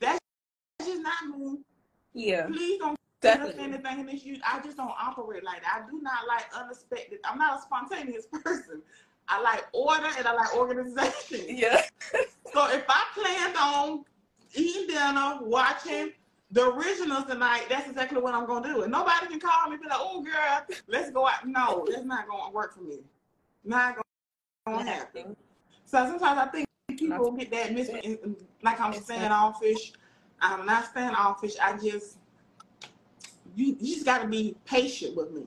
That's 0.01 0.19
just 0.81 1.03
not 1.03 1.39
me. 1.39 1.59
Yeah, 2.15 2.47
Please 2.47 2.79
don't 2.79 2.99
definitely. 3.21 3.63
anything 3.63 4.01
in 4.01 4.07
this. 4.07 4.25
You, 4.25 4.39
I 4.47 4.61
just 4.61 4.77
don't 4.77 4.93
operate 5.01 5.45
like 5.45 5.63
that. 5.63 5.83
I 5.85 5.91
do 5.91 6.01
not 6.03 6.27
like 6.27 6.45
unexpected. 6.55 7.21
I'm 7.25 7.39
not 7.39 7.59
a 7.59 7.63
spontaneous 7.63 8.27
person. 8.33 8.83
I 9.29 9.41
like 9.41 9.65
order 9.73 10.09
and 10.19 10.27
I 10.27 10.33
like 10.35 10.55
organization. 10.57 11.47
Yeah. 11.49 11.83
So 12.53 12.69
if 12.71 12.85
I 12.87 13.05
planned 13.15 13.57
on 13.57 14.05
eating 14.55 14.87
dinner, 14.87 15.39
watching 15.41 16.13
the 16.53 16.71
originals 16.71 17.25
tonight, 17.25 17.65
that's 17.69 17.89
exactly 17.89 18.21
what 18.21 18.35
I'm 18.35 18.47
gonna 18.47 18.73
do. 18.73 18.83
And 18.83 18.93
nobody 18.93 19.27
can 19.27 19.41
call 19.41 19.69
me 19.69 19.75
and 19.75 19.83
be 19.83 19.89
like, 19.89 19.99
"Oh, 20.01 20.23
girl, 20.23 20.67
let's 20.87 21.11
go 21.11 21.27
out." 21.27 21.47
No, 21.47 21.87
that's 21.91 22.05
not 22.05 22.29
gonna 22.29 22.53
work 22.53 22.75
for 22.75 22.83
me. 22.83 22.99
Not 23.65 23.97
gonna 24.67 24.85
happen. 24.85 25.35
So 25.85 26.07
sometimes 26.07 26.39
I 26.39 26.47
think 26.47 26.67
people 26.89 27.33
get 27.33 27.51
that 27.51 27.73
mis 27.73 27.89
eh, 27.89 28.17
like 28.63 28.81
I'm 28.81 28.93
standoffish. 28.93 29.93
I'm 30.41 30.67
not 30.67 30.87
standoffish. 30.87 31.55
I 31.59 31.77
just 31.79 32.19
you, 33.55 33.77
you 33.81 33.95
just 33.95 34.07
got 34.07 34.23
to 34.23 34.29
be 34.29 34.57
patient 34.65 35.17
with 35.17 35.31
me. 35.33 35.45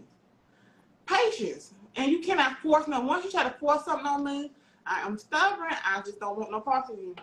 Patience, 1.05 1.73
and 1.95 2.11
you 2.11 2.19
cannot 2.19 2.57
force 2.59 2.87
no. 2.87 2.99
Once 3.01 3.25
you 3.25 3.31
try 3.31 3.43
to 3.43 3.51
force 3.51 3.85
something 3.85 4.07
on 4.07 4.23
me, 4.23 4.51
I 4.85 5.01
am 5.01 5.17
stubborn. 5.17 5.73
I 5.85 6.01
just 6.01 6.19
don't 6.19 6.37
want 6.37 6.51
no 6.51 6.61
part 6.61 6.89
of 6.89 6.97
you. 6.97 7.15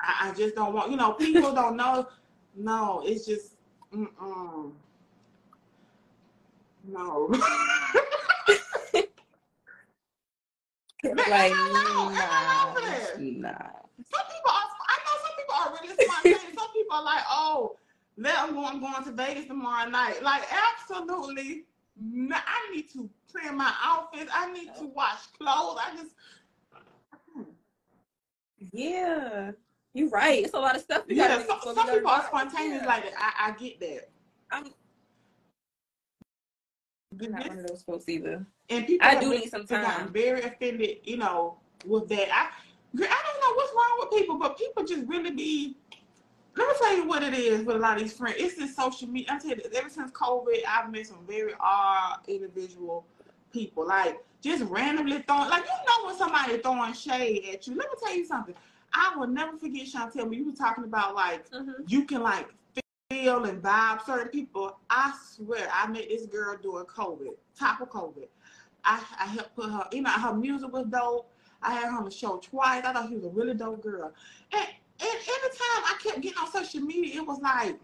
I, 0.00 0.28
I 0.28 0.34
just 0.34 0.54
don't 0.54 0.72
want. 0.72 0.90
You 0.90 0.96
know, 0.96 1.12
people 1.12 1.52
don't 1.52 1.76
know. 1.76 2.08
No, 2.56 3.02
it's 3.04 3.26
just 3.26 3.52
mm-mm. 3.94 4.72
no. 6.86 7.28
like, 11.04 11.52
no, 11.52 11.54
I 11.54 11.72
know, 11.72 12.08
and 12.08 12.18
I 12.18 13.14
nah, 13.18 13.50
nah. 13.50 13.58
some 14.02 14.26
people 14.26 14.50
are 14.50 14.68
I 14.88 14.96
know 15.04 15.14
some 15.22 15.34
people 15.36 15.54
are 15.54 15.70
really 15.80 15.94
spontaneous. 16.04 16.58
some 16.58 16.72
people 16.72 16.96
are 16.96 17.04
like, 17.04 17.24
oh, 17.30 17.76
let 18.16 18.38
I'm 18.38 18.54
going, 18.54 18.66
I'm 18.66 18.80
going 18.80 19.04
to 19.04 19.12
Vegas 19.12 19.46
tomorrow 19.46 19.88
night. 19.88 20.22
Like 20.22 20.42
absolutely 20.50 21.64
no, 22.00 22.36
I 22.36 22.74
need 22.74 22.90
to 22.92 23.08
plan 23.30 23.56
my 23.56 23.72
outfits. 23.82 24.30
I 24.32 24.52
need 24.52 24.74
to 24.78 24.86
wash 24.86 25.26
clothes. 25.38 25.78
I 25.80 25.96
just 25.96 26.14
Yeah, 28.72 29.52
you're 29.94 30.08
right. 30.10 30.44
It's 30.44 30.54
a 30.54 30.58
lot 30.58 30.76
of 30.76 30.82
stuff. 30.82 31.04
yeah, 31.08 31.38
do 31.38 31.46
some, 31.46 31.56
before 31.58 31.72
we 31.72 31.74
some 31.76 31.86
go 31.86 31.92
to 31.92 31.98
people 31.98 32.10
are 32.10 32.24
spontaneous 32.26 32.82
Yeah. 32.82 32.86
like 32.88 33.04
that. 33.04 33.14
I, 33.18 33.48
I 33.48 33.52
get 33.52 33.80
that. 33.80 34.08
I'm 34.50 34.64
not 37.18 37.48
one 37.48 37.58
of 37.58 37.66
those 37.66 37.82
folks 37.82 38.08
either. 38.08 38.46
And 38.68 38.86
people 38.86 39.06
I 39.06 39.14
do 39.18 39.30
been- 39.30 39.40
need 39.40 39.50
some 39.50 39.66
time. 39.66 40.12
very 40.12 40.42
offended, 40.42 40.98
you 41.04 41.16
know, 41.16 41.58
with 41.86 42.08
that. 42.08 42.28
I, 42.32 42.48
I 42.48 42.98
don't 42.98 43.02
know 43.02 43.54
what's 43.54 43.72
wrong 43.74 43.96
with 44.00 44.18
people, 44.18 44.38
but 44.38 44.58
people 44.58 44.84
just 44.84 45.06
really 45.08 45.30
be. 45.30 45.76
Let 46.56 46.66
me 46.68 46.74
tell 46.80 46.96
you 46.96 47.06
what 47.06 47.22
it 47.22 47.34
is 47.34 47.64
with 47.64 47.76
a 47.76 47.78
lot 47.78 47.96
of 47.96 48.02
these 48.02 48.12
friends. 48.14 48.36
It's 48.38 48.56
this 48.56 48.74
social 48.74 49.06
media. 49.08 49.28
I'm 49.30 49.40
telling 49.40 49.58
you, 49.58 49.70
ever 49.76 49.88
since 49.88 50.10
COVID, 50.10 50.58
I've 50.66 50.90
met 50.90 51.06
some 51.06 51.24
very 51.26 51.52
odd 51.60 52.18
individual 52.26 53.06
people. 53.52 53.86
Like 53.86 54.18
just 54.42 54.64
randomly 54.64 55.22
throwing, 55.22 55.50
like 55.50 55.64
you 55.64 55.70
know 55.70 56.06
when 56.08 56.16
somebody 56.18 56.58
throwing 56.58 56.92
shade 56.94 57.48
at 57.52 57.66
you. 57.68 57.76
Let 57.76 57.88
me 57.88 57.94
tell 58.02 58.16
you 58.16 58.24
something. 58.26 58.54
I 58.98 59.16
will 59.16 59.28
never 59.28 59.56
forget 59.56 59.86
Shantel 59.86 60.24
when 60.28 60.32
you 60.34 60.46
were 60.46 60.52
talking 60.56 60.84
about 60.84 61.14
like 61.14 61.48
Mm-hmm. 61.50 61.84
you 61.86 62.04
can 62.04 62.22
like 62.22 62.48
feel 63.10 63.44
and 63.44 63.62
vibe 63.62 64.04
certain 64.04 64.28
people. 64.28 64.78
I 64.90 65.14
swear, 65.34 65.68
I 65.72 65.86
met 65.86 66.08
this 66.08 66.26
girl 66.26 66.56
during 66.60 66.86
COVID, 66.86 67.34
top 67.58 67.80
of 67.80 67.90
COVID. 67.90 68.26
I, 68.84 69.02
I 69.18 69.26
helped 69.26 69.56
put 69.56 69.70
her, 69.70 69.86
you 69.92 70.02
know, 70.02 70.10
her 70.10 70.34
music 70.34 70.72
was 70.72 70.86
dope. 70.86 71.30
I 71.62 71.72
had 71.74 71.90
her 71.90 71.98
on 71.98 72.04
the 72.04 72.10
show 72.10 72.38
twice. 72.38 72.84
I 72.84 72.92
thought 72.92 73.08
she 73.08 73.14
was 73.16 73.24
a 73.24 73.28
really 73.30 73.54
dope 73.54 73.82
girl. 73.82 74.12
And, 74.52 74.66
and 75.00 75.08
every 75.10 75.50
time 75.50 75.84
I 75.84 75.96
kept 76.02 76.20
getting 76.20 76.38
on 76.38 76.50
social 76.50 76.80
media, 76.80 77.20
it 77.20 77.26
was 77.26 77.40
like 77.40 77.76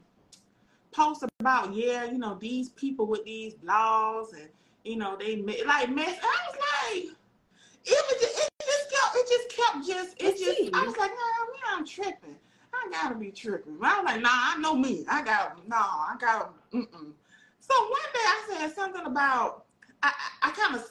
posts 0.93 1.25
about, 1.41 1.75
yeah, 1.75 2.05
you 2.05 2.19
know, 2.19 2.37
these 2.41 2.71
people 2.71 3.07
with 3.07 3.25
these 3.25 3.55
blogs 3.55 4.33
and, 4.33 4.49
you 4.85 4.97
know, 4.97 5.17
they 5.19 5.37
like 5.67 5.91
mess. 5.91 6.19
I 6.23 6.39
was 6.49 6.59
like, 6.83 7.17
it 7.85 8.05
was 8.09 8.21
just, 8.21 8.39
it 8.39 8.54
kept, 9.05 9.17
it 9.17 9.29
just 9.29 9.57
kept 9.57 9.87
just, 9.87 10.23
it 10.23 10.25
It's 10.25 10.41
just. 10.41 10.75
I 10.75 10.85
was 10.85 10.97
like, 10.97 11.11
nah, 11.11 11.71
man, 11.71 11.79
I'm 11.79 11.87
tripping. 11.87 12.37
I 12.73 12.91
gotta 12.91 13.15
be 13.15 13.31
tripping. 13.31 13.79
I 13.83 14.01
was 14.01 14.05
like, 14.05 14.21
nah, 14.21 14.31
I 14.31 14.57
know 14.59 14.75
me. 14.75 15.05
I 15.09 15.23
got, 15.23 15.59
no, 15.69 15.77
I 15.77 16.17
got, 16.21 16.55
mm-mm. 16.73 17.13
So 17.61 17.75
one 17.81 18.11
day 18.13 18.21
I 18.21 18.47
said 18.51 18.75
something 18.75 19.07
about, 19.07 19.67
I, 20.03 20.13
I, 20.43 20.49
I 20.49 20.51
kind 20.53 20.75
of, 20.75 20.83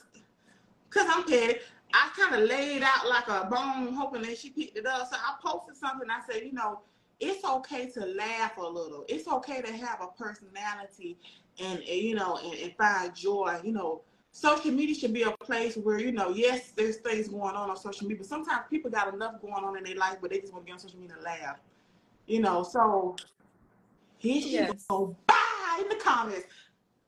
cause 0.89 1.07
I'm 1.09 1.23
petty, 1.25 1.59
I 1.93 2.09
kind 2.17 2.41
of 2.41 2.49
laid 2.49 2.81
out 2.81 3.07
like 3.07 3.27
a 3.27 3.47
bone, 3.49 3.93
hoping 3.93 4.23
that 4.23 4.37
she 4.37 4.49
picked 4.49 4.77
it 4.77 4.85
up. 4.85 5.09
So 5.11 5.17
I 5.17 5.35
posted 5.45 5.77
something. 5.77 6.09
I 6.09 6.21
said, 6.27 6.43
you 6.43 6.53
know, 6.53 6.81
it's 7.19 7.45
okay 7.45 7.89
to 7.91 8.05
laugh 8.05 8.57
a 8.57 8.61
little. 8.61 9.05
It's 9.07 9.27
okay 9.27 9.61
to 9.61 9.71
have 9.71 10.01
a 10.01 10.07
personality 10.07 11.17
and, 11.59 11.79
and 11.79 11.87
you 11.87 12.15
know 12.15 12.39
and, 12.43 12.53
and, 12.55 12.75
find 12.75 13.15
joy. 13.15 13.59
You 13.63 13.73
know, 13.73 14.01
social 14.33 14.71
media 14.71 14.95
should 14.95 15.13
be 15.13 15.21
a 15.21 15.31
place 15.31 15.77
where 15.77 15.99
you 15.99 16.11
know, 16.11 16.29
yes, 16.29 16.73
there's 16.75 16.97
things 16.97 17.29
going 17.29 17.55
on 17.55 17.69
on 17.69 17.77
social 17.77 18.07
media, 18.07 18.17
but 18.17 18.27
sometimes 18.27 18.63
people 18.69 18.91
got 18.91 19.13
enough 19.13 19.39
going 19.41 19.63
on 19.63 19.77
in 19.77 19.83
their 19.83 19.95
life, 19.95 20.17
but 20.19 20.31
they 20.31 20.39
just 20.39 20.51
want 20.51 20.65
to 20.65 20.67
get 20.67 20.73
on 20.73 20.79
social 20.79 20.99
media 20.99 21.15
and 21.15 21.23
laugh. 21.23 21.57
You 22.25 22.41
know, 22.41 22.63
so 22.63 23.15
here 24.17 24.41
she 24.41 24.53
yes. 24.53 24.85
go. 24.89 25.15
Bye 25.27 25.79
in 25.81 25.89
the 25.89 26.03
comments. 26.03 26.47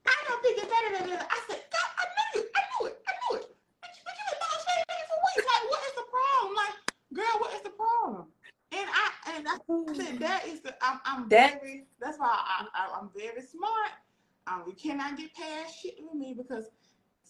I 0.05 0.15
don't 0.27 0.41
think 0.41 0.59
it's 0.59 0.67
better 0.67 0.99
than 0.99 1.09
that. 1.09 1.27
I 1.29 1.39
said, 1.49 1.61
God, 1.71 1.89
I 1.97 2.05
knew 2.15 2.41
it. 2.41 2.51
I 2.55 2.61
knew 2.61 2.87
it. 2.87 3.01
I 3.07 3.11
knew 3.11 3.37
it. 3.39 3.45
But 3.81 3.89
you, 3.95 4.01
but 4.05 4.13
you 4.15 4.23
been 4.29 4.39
throwing 4.39 4.63
shade 4.63 4.83
at 4.83 4.95
me 4.95 5.03
for 5.09 5.19
weeks. 5.25 5.47
Like, 5.49 5.65
what 5.71 5.81
is 5.81 5.95
the 5.97 6.07
problem? 6.13 6.51
Like, 6.55 6.75
girl, 7.13 7.35
what 7.41 7.53
is 7.55 7.61
the 7.61 7.73
problem? 7.73 8.25
And 8.71 8.87
I 8.91 9.05
and 9.35 9.47
I 9.47 9.55
said 9.95 10.19
that 10.19 10.47
is 10.47 10.59
the 10.61 10.75
I'm, 10.81 10.99
I'm 11.05 11.29
that, 11.29 11.61
very 11.61 11.85
that's 11.99 12.19
why 12.19 12.29
I, 12.29 12.67
I 12.75 12.99
am 12.99 13.09
very 13.15 13.41
smart. 13.41 13.91
Um, 14.47 14.63
we 14.67 14.73
cannot 14.73 15.17
get 15.17 15.33
past 15.33 15.81
shit 15.81 15.95
with 15.99 16.13
me 16.13 16.35
because 16.37 16.69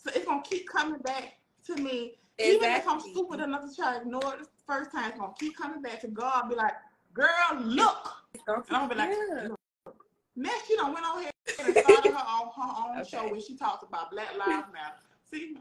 so 0.05 0.11
it's 0.15 0.25
gonna 0.25 0.43
keep 0.43 0.69
coming 0.69 0.99
back 1.01 1.33
to 1.65 1.75
me. 1.75 2.17
Exactly. 2.37 2.55
Even 2.55 2.71
if 2.71 2.87
I'm 2.87 2.99
stupid 2.99 3.39
enough 3.39 3.67
to 3.67 3.75
try 3.75 3.95
to 3.95 4.01
ignore 4.01 4.33
it 4.33 4.39
the 4.39 4.47
first 4.67 4.91
time, 4.91 5.09
it's 5.09 5.19
gonna 5.19 5.33
keep 5.39 5.57
coming 5.57 5.81
back 5.81 6.01
to 6.01 6.07
God. 6.07 6.49
Be 6.49 6.55
like, 6.55 6.73
girl, 7.13 7.27
look. 7.59 8.09
And 8.47 8.57
I'm 8.69 8.87
gonna 8.87 8.89
be 8.89 8.95
like, 8.95 9.09
yeah. 9.09 9.47
Next, 10.35 10.67
she 10.67 10.75
done 10.75 10.93
went 10.93 11.05
on 11.05 11.21
here 11.21 11.31
and 11.59 11.77
started 11.77 12.11
her 12.11 12.25
own 12.29 12.49
her 12.55 12.73
own 12.77 12.99
okay. 12.99 13.09
show 13.09 13.29
where 13.29 13.41
she 13.41 13.55
talks 13.55 13.83
about 13.87 14.11
Black 14.11 14.37
Lives 14.37 14.67
Matter. 14.73 14.95
See, 15.31 15.57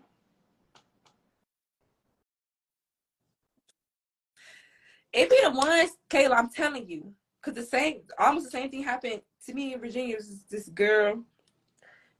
it 5.12 5.30
be 5.30 5.38
the 5.42 5.51
ones, 5.51 5.92
Kayla, 6.11 6.36
I'm 6.36 6.51
telling 6.51 6.88
you. 6.88 7.12
Cause 7.40 7.55
the 7.55 7.62
same 7.62 8.01
almost 8.18 8.47
the 8.47 8.51
same 8.51 8.70
thing 8.70 8.82
happened 8.82 9.20
to 9.47 9.55
me 9.55 9.74
in 9.74 9.80
Virginia. 9.80 10.14
It 10.14 10.18
was 10.18 10.45
this 10.51 10.68
girl 10.70 11.22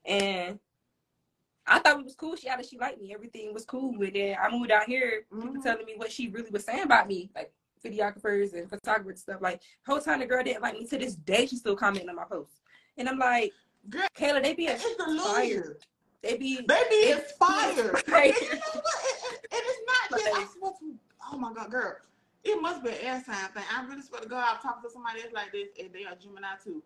and 0.05 0.59
I 1.67 1.79
thought 1.79 1.99
it 1.99 2.05
was 2.05 2.15
cool. 2.15 2.37
She 2.37 2.49
had 2.49 2.65
she 2.67 2.79
liked 2.79 3.01
me. 3.01 3.15
Everything 3.15 3.55
was 3.55 3.65
cool 3.65 3.97
with 3.97 4.15
it. 4.15 4.37
I 4.41 4.51
moved 4.51 4.71
out 4.71 4.85
here, 4.85 5.25
people 5.33 5.49
mm-hmm. 5.49 5.63
telling 5.63 5.87
me 5.87 5.95
what 5.97 6.13
she 6.13 6.29
really 6.29 6.51
was 6.51 6.65
saying 6.65 6.83
about 6.83 7.09
me, 7.09 7.31
like 7.35 7.53
videographers 7.85 8.55
and 8.55 8.69
photographers 8.69 9.07
and 9.07 9.19
stuff. 9.19 9.43
Like 9.43 9.63
whole 9.87 10.01
time 10.01 10.21
the 10.21 10.27
girl 10.27 10.43
didn't 10.43 10.63
like 10.63 10.75
me. 10.75 10.87
To 10.87 10.99
this 10.99 11.15
day, 11.15 11.47
she's 11.47 11.61
still 11.61 11.77
commenting 11.77 12.09
on 12.09 12.17
my 12.17 12.25
posts. 12.25 12.61
And 12.99 13.09
I'm 13.09 13.19
like, 13.19 13.53
girl, 13.89 14.07
Kayla, 14.17 14.43
they 14.43 14.55
be 14.55 14.67
inspired. 14.67 15.79
They 16.23 16.37
be 16.37 16.61
they 16.67 16.83
be 16.91 17.13
inspired. 17.13 17.79
inspired. 17.95 18.25
and, 18.27 18.37
you 18.41 18.55
know 18.55 18.81
what? 18.81 19.05
and, 19.29 19.39
and 19.53 19.63
it's 19.63 19.81
not 19.87 20.21
just 20.21 20.37
I 20.37 20.47
swear 20.59 20.73
to 20.73 20.95
oh 21.33 21.39
my 21.39 21.53
god, 21.53 21.71
girl. 21.71 21.97
It 22.45 22.61
must 22.61 22.85
be 22.85 22.91
an 22.91 22.97
air 23.01 23.23
sign 23.25 23.49
thing. 23.55 23.63
I 23.75 23.87
really 23.87 24.03
swear 24.03 24.21
to 24.21 24.29
God, 24.29 24.45
I've 24.55 24.63
talked 24.63 24.85
to 24.85 24.91
somebody 24.91 25.23
else 25.23 25.33
like 25.33 25.51
this, 25.51 25.69
and 25.81 25.91
they 25.93 26.05
are 26.05 26.15
Gemini 26.15 26.49
too. 26.63 26.83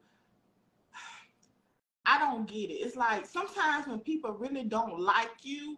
I 2.10 2.18
don't 2.18 2.48
get 2.48 2.70
it. 2.70 2.80
It's 2.84 2.96
like 2.96 3.26
sometimes 3.26 3.86
when 3.86 3.98
people 4.00 4.32
really 4.32 4.64
don't 4.64 4.98
like 4.98 5.28
you, 5.42 5.76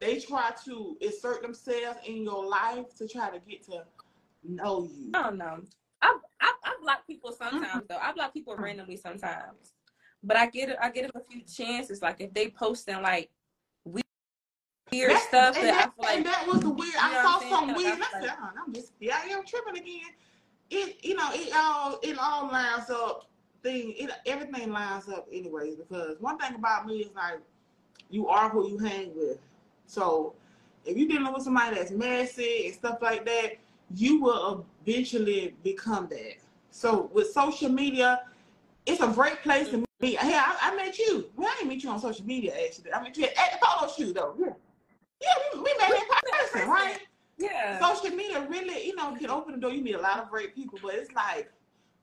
they 0.00 0.18
try 0.18 0.50
to 0.64 0.96
insert 1.00 1.40
themselves 1.42 2.00
in 2.04 2.24
your 2.24 2.44
life 2.44 2.96
to 2.98 3.06
try 3.06 3.30
to 3.30 3.38
get 3.48 3.64
to 3.66 3.84
know 4.42 4.88
you. 4.92 5.12
I 5.14 5.22
don't 5.22 5.38
know. 5.38 5.60
I 6.02 6.18
I, 6.40 6.52
I 6.64 6.74
block 6.82 7.06
people 7.06 7.30
sometimes 7.30 7.84
though. 7.88 7.98
I 8.02 8.12
block 8.12 8.34
people 8.34 8.56
randomly 8.56 8.96
sometimes, 8.96 9.74
but 10.24 10.36
I 10.36 10.46
get 10.46 10.68
it. 10.70 10.76
I 10.82 10.90
get 10.90 11.02
them 11.02 11.22
a 11.22 11.32
few 11.32 11.42
chances. 11.42 12.02
Like 12.02 12.20
if 12.20 12.34
they 12.34 12.48
posting 12.48 13.00
like 13.00 13.30
weird 14.92 15.12
that, 15.12 15.22
stuff 15.28 15.54
that, 15.54 15.62
that, 15.62 15.74
I 15.74 15.82
feel 15.82 15.92
like. 15.98 16.16
And 16.16 16.26
that 16.26 16.46
was 16.48 16.60
the 16.60 16.70
weird. 16.70 16.94
I 16.98 17.22
saw 17.22 17.38
some 17.48 17.74
weird. 17.74 18.00
I 18.00 18.20
said, 18.20 18.34
oh, 18.42 18.50
I'm 18.66 18.74
just, 18.74 18.92
yeah, 19.00 19.20
I 19.22 19.28
am 19.28 19.44
tripping 19.44 19.80
again. 19.80 20.10
It, 20.70 21.04
you 21.04 21.14
know, 21.14 21.28
it 21.32 21.52
all, 21.54 22.00
it 22.02 22.16
all 22.18 22.48
lines 22.50 22.90
up. 22.90 23.28
Thing, 23.62 23.94
it, 23.96 24.10
everything 24.26 24.72
lines 24.72 25.08
up 25.08 25.28
anyways. 25.32 25.76
Because 25.76 26.16
one 26.20 26.38
thing 26.38 26.54
about 26.54 26.86
me 26.86 26.98
is 26.98 27.14
like, 27.14 27.40
you 28.10 28.28
are 28.28 28.48
who 28.48 28.68
you 28.68 28.78
hang 28.78 29.12
with. 29.16 29.38
So, 29.86 30.34
if 30.84 30.96
you're 30.96 31.08
dealing 31.08 31.32
with 31.32 31.44
somebody 31.44 31.76
that's 31.76 31.90
messy 31.92 32.66
and 32.66 32.74
stuff 32.74 32.98
like 33.00 33.24
that, 33.24 33.52
you 33.94 34.20
will 34.20 34.66
eventually 34.86 35.54
become 35.62 36.08
that. 36.10 36.36
So, 36.70 37.10
with 37.12 37.30
social 37.30 37.68
media, 37.68 38.22
it's 38.86 39.00
a 39.00 39.08
great 39.08 39.42
place 39.42 39.68
to 39.68 39.84
meet. 40.00 40.18
Hey, 40.18 40.34
I, 40.34 40.56
I 40.60 40.76
met 40.76 40.98
you. 40.98 41.30
Well, 41.36 41.48
I 41.48 41.54
didn't 41.56 41.68
meet 41.68 41.84
you 41.84 41.90
on 41.90 42.00
social 42.00 42.26
media 42.26 42.52
actually. 42.64 42.92
I 42.92 43.02
met 43.02 43.16
you 43.16 43.24
at, 43.24 43.38
at 43.38 43.60
the 43.60 43.66
photo 43.66 43.92
shoot 43.92 44.14
though. 44.14 44.34
Yeah. 44.38 44.52
Yeah, 45.20 45.28
we, 45.54 45.60
we 45.60 45.74
met 45.78 45.90
in 45.90 46.00
person, 46.32 46.68
right? 46.68 46.98
Yeah. 47.38 47.78
Social 47.78 48.16
media 48.16 48.44
really, 48.48 48.86
you 48.86 48.96
know, 48.96 49.14
can 49.14 49.30
open 49.30 49.54
the 49.54 49.60
door. 49.60 49.72
You 49.72 49.82
meet 49.82 49.94
a 49.94 50.00
lot 50.00 50.18
of 50.18 50.30
great 50.30 50.54
people, 50.54 50.78
but 50.82 50.94
it's 50.94 51.12
like 51.12 51.52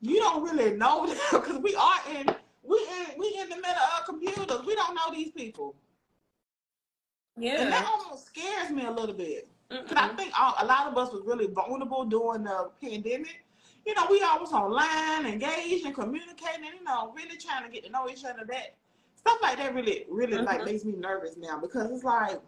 you 0.00 0.16
don't 0.16 0.42
really 0.42 0.76
know 0.76 1.06
them 1.06 1.16
because 1.32 1.58
we 1.58 1.74
are 1.74 2.00
in 2.14 2.26
we 2.62 2.78
in 2.78 3.18
we 3.18 3.36
in 3.40 3.48
the 3.48 3.56
middle 3.56 3.88
of 3.98 4.06
computers. 4.06 4.66
We 4.66 4.74
don't 4.74 4.94
know 4.94 5.10
these 5.12 5.30
people. 5.32 5.74
Yeah. 7.36 7.62
And 7.62 7.72
that 7.72 7.86
almost 7.86 8.26
scares 8.26 8.70
me 8.70 8.84
a 8.84 8.90
little 8.90 9.14
bit. 9.14 9.48
Because 9.68 9.96
I 9.96 10.08
think 10.08 10.32
all, 10.38 10.54
a 10.58 10.66
lot 10.66 10.88
of 10.88 10.98
us 10.98 11.12
was 11.12 11.22
really 11.24 11.46
vulnerable 11.46 12.04
during 12.04 12.44
the 12.44 12.70
pandemic. 12.82 13.44
You 13.86 13.94
know, 13.94 14.06
we 14.10 14.20
always 14.22 14.50
online, 14.50 15.26
engaged 15.26 15.86
and 15.86 15.94
communicating, 15.94 16.64
you 16.64 16.84
know, 16.84 17.12
really 17.16 17.36
trying 17.38 17.64
to 17.64 17.70
get 17.70 17.84
to 17.84 17.90
know 17.90 18.08
each 18.10 18.24
other. 18.24 18.44
That 18.46 18.74
stuff 19.14 19.38
like 19.42 19.58
that 19.58 19.74
really, 19.74 20.06
really 20.10 20.34
mm-hmm. 20.34 20.44
like 20.44 20.64
makes 20.64 20.84
me 20.84 20.92
nervous 20.92 21.36
now 21.38 21.58
because 21.58 21.90
it's 21.90 22.04
like 22.04 22.40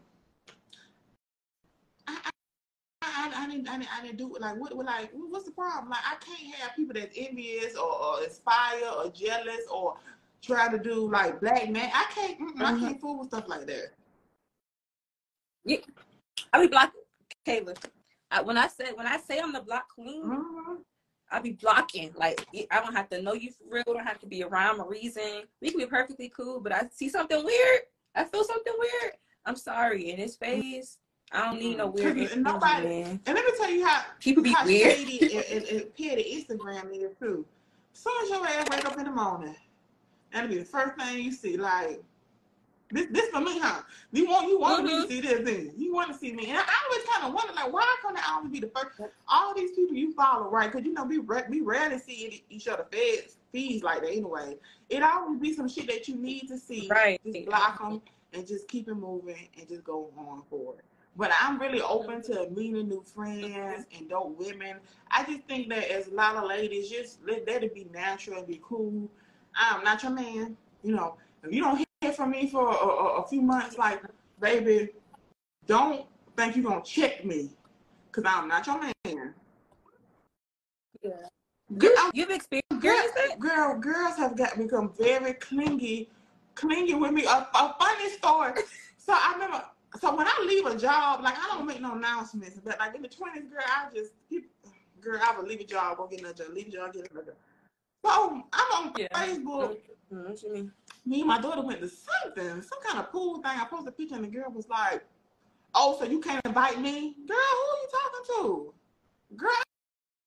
I, 3.43 3.47
didn't, 3.51 3.69
I 3.69 3.79
didn't, 3.79 3.99
I 3.99 4.03
didn't 4.03 4.19
do 4.19 4.35
it. 4.37 4.43
Like, 4.43 4.57
what, 4.57 4.75
like, 4.77 5.11
what's 5.13 5.45
the 5.45 5.51
problem? 5.51 5.91
Like, 5.91 6.01
I 6.05 6.17
can't 6.25 6.55
have 6.57 6.77
people 6.77 6.95
that's 6.95 7.17
envious 7.17 7.77
or, 7.77 7.93
or 7.93 8.25
inspire 8.25 8.89
or 8.97 9.11
jealous 9.11 9.67
or 9.71 9.97
try 10.43 10.69
to 10.69 10.79
do 10.79 11.11
like 11.11 11.41
black 11.41 11.71
man. 11.71 11.91
I 11.95 12.07
can't, 12.15 12.41
mm-hmm. 12.41 12.63
I 12.63 12.79
can't 12.79 13.01
fool 13.01 13.19
with 13.19 13.29
stuff 13.29 13.49
like 13.49 13.67
that. 13.67 13.93
Yeah, 15.65 15.79
I 16.53 16.61
be 16.61 16.69
blocking 16.69 17.01
Kayla. 17.47 17.77
I, 18.31 18.43
when 18.43 18.59
I 18.59 18.67
say 18.67 18.93
when 18.95 19.07
I 19.07 19.19
say 19.19 19.39
I'm 19.39 19.53
the 19.53 19.61
block 19.61 19.89
queen, 19.95 20.25
mm-hmm. 20.25 20.75
I 21.31 21.41
be 21.41 21.53
blocking. 21.53 22.13
Like 22.17 22.45
I 22.71 22.81
don't 22.81 22.95
have 22.95 23.09
to 23.11 23.23
know 23.23 23.35
you 23.35 23.51
for 23.53 23.65
real. 23.71 23.85
Don't 23.87 24.07
have 24.07 24.19
to 24.21 24.27
be 24.27 24.43
around 24.43 24.81
a 24.81 24.85
reason. 24.85 25.43
We 25.61 25.71
can 25.71 25.79
be 25.79 25.87
perfectly 25.87 26.33
cool, 26.35 26.61
but 26.61 26.73
I 26.73 26.83
see 26.91 27.09
something 27.09 27.45
weird. 27.45 27.81
I 28.15 28.25
feel 28.25 28.45
something 28.45 28.75
weird. 28.79 29.13
I'm 29.47 29.57
sorry. 29.57 30.11
In 30.11 30.19
his 30.19 30.37
face, 30.37 30.99
I 31.33 31.45
don't 31.47 31.59
need 31.59 31.79
no 31.79 31.89
weird 31.89 32.17
and 32.17 32.43
nobody. 32.43 32.89
Man. 32.89 33.21
And 33.27 33.35
let 33.35 33.45
me 33.45 33.53
tell 33.57 33.71
you 33.71 33.87
how 33.87 34.03
people 34.21 34.43
be 34.43 34.53
how 34.53 34.65
weird. 34.65 34.97
shady 34.97 35.37
and, 35.37 35.45
and, 35.45 35.65
and 35.65 35.97
petty 35.97 36.45
Instagram 36.49 36.93
is 36.93 37.17
too. 37.19 37.45
As 37.95 38.01
soon 38.01 38.13
as 38.23 38.31
your 38.31 38.47
ass 38.47 38.69
wake 38.71 38.85
up 38.85 38.99
in 38.99 39.05
the 39.05 39.11
morning, 39.11 39.55
that'll 40.33 40.49
be 40.49 40.59
the 40.59 40.65
first 40.65 40.97
thing 40.99 41.25
you 41.25 41.33
see. 41.33 41.57
Like 41.57 42.03
this, 42.91 43.07
this 43.11 43.29
for 43.31 43.41
me, 43.41 43.59
huh? 43.59 43.83
You 44.13 44.29
want 44.29 44.49
you 44.49 44.59
want 44.59 44.87
mm-hmm. 44.87 44.97
me 44.97 45.03
to 45.03 45.09
see 45.09 45.21
this 45.21 45.45
thing. 45.45 45.73
You 45.77 45.95
want 45.95 46.13
to 46.13 46.19
see 46.19 46.33
me, 46.33 46.51
and 46.51 46.59
I, 46.59 46.65
always 46.91 47.09
kind 47.09 47.27
of 47.27 47.35
wonder, 47.35 47.55
like, 47.55 47.73
why 47.73 47.97
can't 48.03 48.19
I 48.19 48.35
always 48.35 48.53
be 48.53 48.61
the 48.61 48.69
first? 48.75 49.01
All 49.29 49.55
these 49.55 49.73
people 49.73 49.97
you 49.97 50.13
follow, 50.13 50.51
right? 50.51 50.71
Because 50.71 50.87
you 50.87 50.93
know 50.93 51.05
we 51.05 51.19
we 51.19 51.61
rarely 51.61 51.99
see 51.99 52.45
each 52.51 52.69
other 52.69 52.87
feeds 52.91 53.37
feeds 53.53 53.83
like 53.83 54.01
that 54.01 54.11
anyway. 54.11 54.57
It 54.89 55.03
always 55.03 55.39
be 55.39 55.55
some 55.55 55.69
shit 55.69 55.87
that 55.89 56.09
you 56.09 56.17
need 56.17 56.49
to 56.49 56.59
see. 56.59 56.89
Right. 56.91 57.21
Just 57.25 57.47
block 57.47 57.81
them 57.81 58.03
and 58.33 58.47
just 58.47 58.67
keep 58.67 58.89
it 58.89 58.95
moving 58.95 59.49
and 59.59 59.69
just 59.69 59.85
go 59.85 60.11
on 60.17 60.43
forward. 60.49 60.83
But 61.17 61.31
I'm 61.39 61.59
really 61.61 61.83
open 61.83 62.23
to 62.23 62.49
meeting 62.51 62.89
new 62.89 63.05
friends 63.15 63.85
and 63.97 64.09
dope 64.09 64.39
women. 64.39 64.77
I 65.11 65.25
just 65.25 65.43
think 65.47 65.69
that 65.69 65.91
as 65.91 66.09
a 66.09 66.15
lot 66.15 66.37
of 66.37 66.49
ladies, 66.49 66.89
just 66.89 67.19
let, 67.27 67.47
it 67.47 67.75
be 67.75 67.87
natural 67.93 68.39
and 68.39 68.47
be 68.47 68.61
cool. 68.63 69.11
I'm 69.55 69.85
not 69.85 70.03
your 70.03 70.13
man. 70.13 70.57
You 70.83 70.95
know, 70.95 71.17
if 71.43 71.53
you 71.53 71.63
don't 71.63 71.87
hear 72.01 72.13
from 72.13 72.31
me 72.31 72.49
for 72.49 72.67
a, 72.69 72.75
a, 72.75 73.23
a 73.23 73.29
few 73.29 73.43
months, 73.43 73.77
like, 73.77 74.03
baby, 74.41 74.89
don't 75.67 76.07
think 76.37 76.57
you're 76.57 76.65
going 76.65 76.83
to 76.83 76.91
check 76.91 77.25
me 77.25 77.51
because 78.11 78.25
I'm 78.27 78.49
not 78.49 78.67
your 78.67 78.81
man. 78.81 79.35
Yeah. 81.03 81.11
Girl, 81.77 81.91
You've 82.15 82.31
experienced 82.31 82.81
girl, 82.81 83.03
that? 83.17 83.39
Girl, 83.39 83.79
girls 83.79 84.17
have 84.17 84.37
got 84.37 84.57
become 84.57 84.93
very 84.99 85.35
clingy, 85.35 86.11
clingy 86.55 86.95
with 86.95 87.13
me. 87.13 87.25
A, 87.25 87.49
a 87.55 87.77
funny 87.79 88.11
story. 88.11 88.63
So 88.99 89.13
I 89.13 89.33
remember 89.35 89.65
so 90.01 90.15
when 90.17 90.27
I 90.27 90.45
leave 90.47 90.67
a 90.67 90.77
job, 90.77 91.23
like 91.23 91.37
I 91.37 91.49
don't 91.55 91.67
make 91.67 91.81
no 91.81 91.95
announcements, 91.95 92.61
but 92.65 92.79
like 92.79 92.95
in 92.95 93.03
the 93.03 93.09
twenties, 93.09 93.45
girl, 93.45 93.63
I 93.67 93.89
just 93.95 94.13
girl, 95.01 95.21
I 95.23 95.37
would 95.37 95.49
leave 95.49 95.61
a 95.61 95.65
job, 95.65 95.99
go 95.99 96.07
get 96.07 96.21
another 96.21 96.45
job, 96.45 96.55
leave 96.55 96.69
a 96.69 96.71
job, 96.71 96.93
get 96.93 97.11
another 97.11 97.27
job. 97.27 97.37
So 98.05 98.43
I'm 98.53 98.87
on 98.87 98.93
yeah. 98.97 99.09
Facebook. 99.13 99.79
Mm-hmm. 100.13 100.69
Me 101.05 101.21
and 101.21 101.29
my 101.29 101.41
daughter 101.41 101.63
went 101.63 101.81
to 101.81 101.89
something, 101.89 102.63
some 102.63 102.79
kind 102.87 102.99
of 102.99 103.11
pool 103.11 103.37
thing. 103.37 103.53
I 103.59 103.65
posted 103.65 103.89
a 103.89 103.93
picture 103.93 104.15
and 104.15 104.25
the 104.25 104.29
girl 104.29 104.51
was 104.51 104.69
like, 104.69 105.05
"Oh, 105.75 105.97
so 105.99 106.05
you 106.05 106.21
can't 106.21 106.41
invite 106.45 106.81
me, 106.81 107.17
girl? 107.27 107.37
Who 107.37 107.67
are 107.69 107.81
you 107.81 107.89
talking 107.91 108.25
to, 108.27 108.75
girl? 109.37 109.51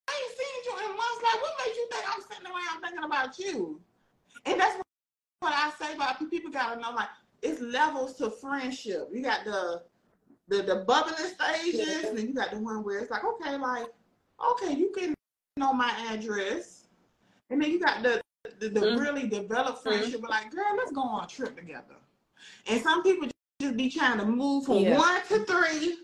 I 0.07 0.13
ain't 0.13 0.37
seen 0.37 0.63
you 0.65 0.89
in 0.89 0.97
months. 0.97 1.21
Like, 1.23 1.41
what 1.41 1.53
made 1.65 1.75
you 1.75 1.87
think 1.91 2.05
I'm 2.07 2.21
sitting 2.21 2.45
around 2.45 2.81
thinking 2.81 3.03
about 3.03 3.39
you?" 3.39 3.81
And 4.45 4.59
that's 4.59 4.81
what 5.39 5.53
I 5.53 5.71
say 5.79 5.93
about 5.93 6.19
people. 6.29 6.51
Gotta 6.51 6.79
know, 6.79 6.91
like, 6.91 7.09
it's 7.45 7.61
levels 7.61 8.15
to 8.15 8.29
friendship. 8.29 9.09
You 9.11 9.21
got 9.21 9.45
the 9.45 9.83
the, 10.47 10.61
the 10.61 10.75
bubbling 10.87 11.15
stages, 11.15 12.03
and 12.05 12.17
then 12.17 12.27
you 12.27 12.33
got 12.33 12.51
the 12.51 12.59
one 12.59 12.83
where 12.83 12.99
it's 12.99 13.09
like, 13.09 13.23
okay, 13.23 13.57
like, 13.57 13.87
okay, 14.51 14.73
you 14.73 14.91
can 14.95 15.13
know 15.57 15.73
my 15.73 15.91
address. 16.11 16.85
And 17.49 17.61
then 17.61 17.71
you 17.71 17.79
got 17.79 18.03
the 18.03 18.21
the, 18.59 18.69
the 18.69 18.79
mm-hmm. 18.79 19.01
really 19.01 19.27
developed 19.27 19.81
friendship, 19.81 20.21
mm-hmm. 20.21 20.29
like, 20.29 20.51
girl, 20.51 20.65
let's 20.77 20.91
go 20.91 21.01
on 21.01 21.23
a 21.23 21.27
trip 21.27 21.57
together. 21.57 21.95
And 22.67 22.81
some 22.81 23.01
people 23.01 23.27
just 23.59 23.75
be 23.75 23.89
trying 23.89 24.19
to 24.19 24.25
move 24.25 24.65
from 24.65 24.79
yeah. 24.79 24.97
one 24.97 25.21
to 25.29 25.39
three 25.45 25.97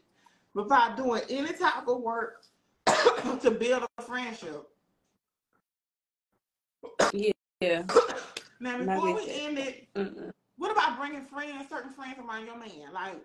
without 0.53 0.97
doing 0.97 1.21
any 1.29 1.53
type 1.53 1.87
of 1.87 2.01
work 2.01 2.41
to 3.41 3.51
build 3.51 3.85
a 3.97 4.01
friendship. 4.01 4.67
Yeah. 7.59 7.83
Now, 8.59 8.77
before 8.79 9.15
we 9.15 9.31
end 9.31 9.59
it, 9.59 9.87
Mm-mm. 9.95 10.31
What 10.61 10.71
about 10.71 10.99
bringing 10.99 11.25
friends, 11.25 11.67
certain 11.69 11.91
friends 11.91 12.17
around 12.19 12.45
your 12.45 12.55
man? 12.55 12.93
Like, 12.93 13.19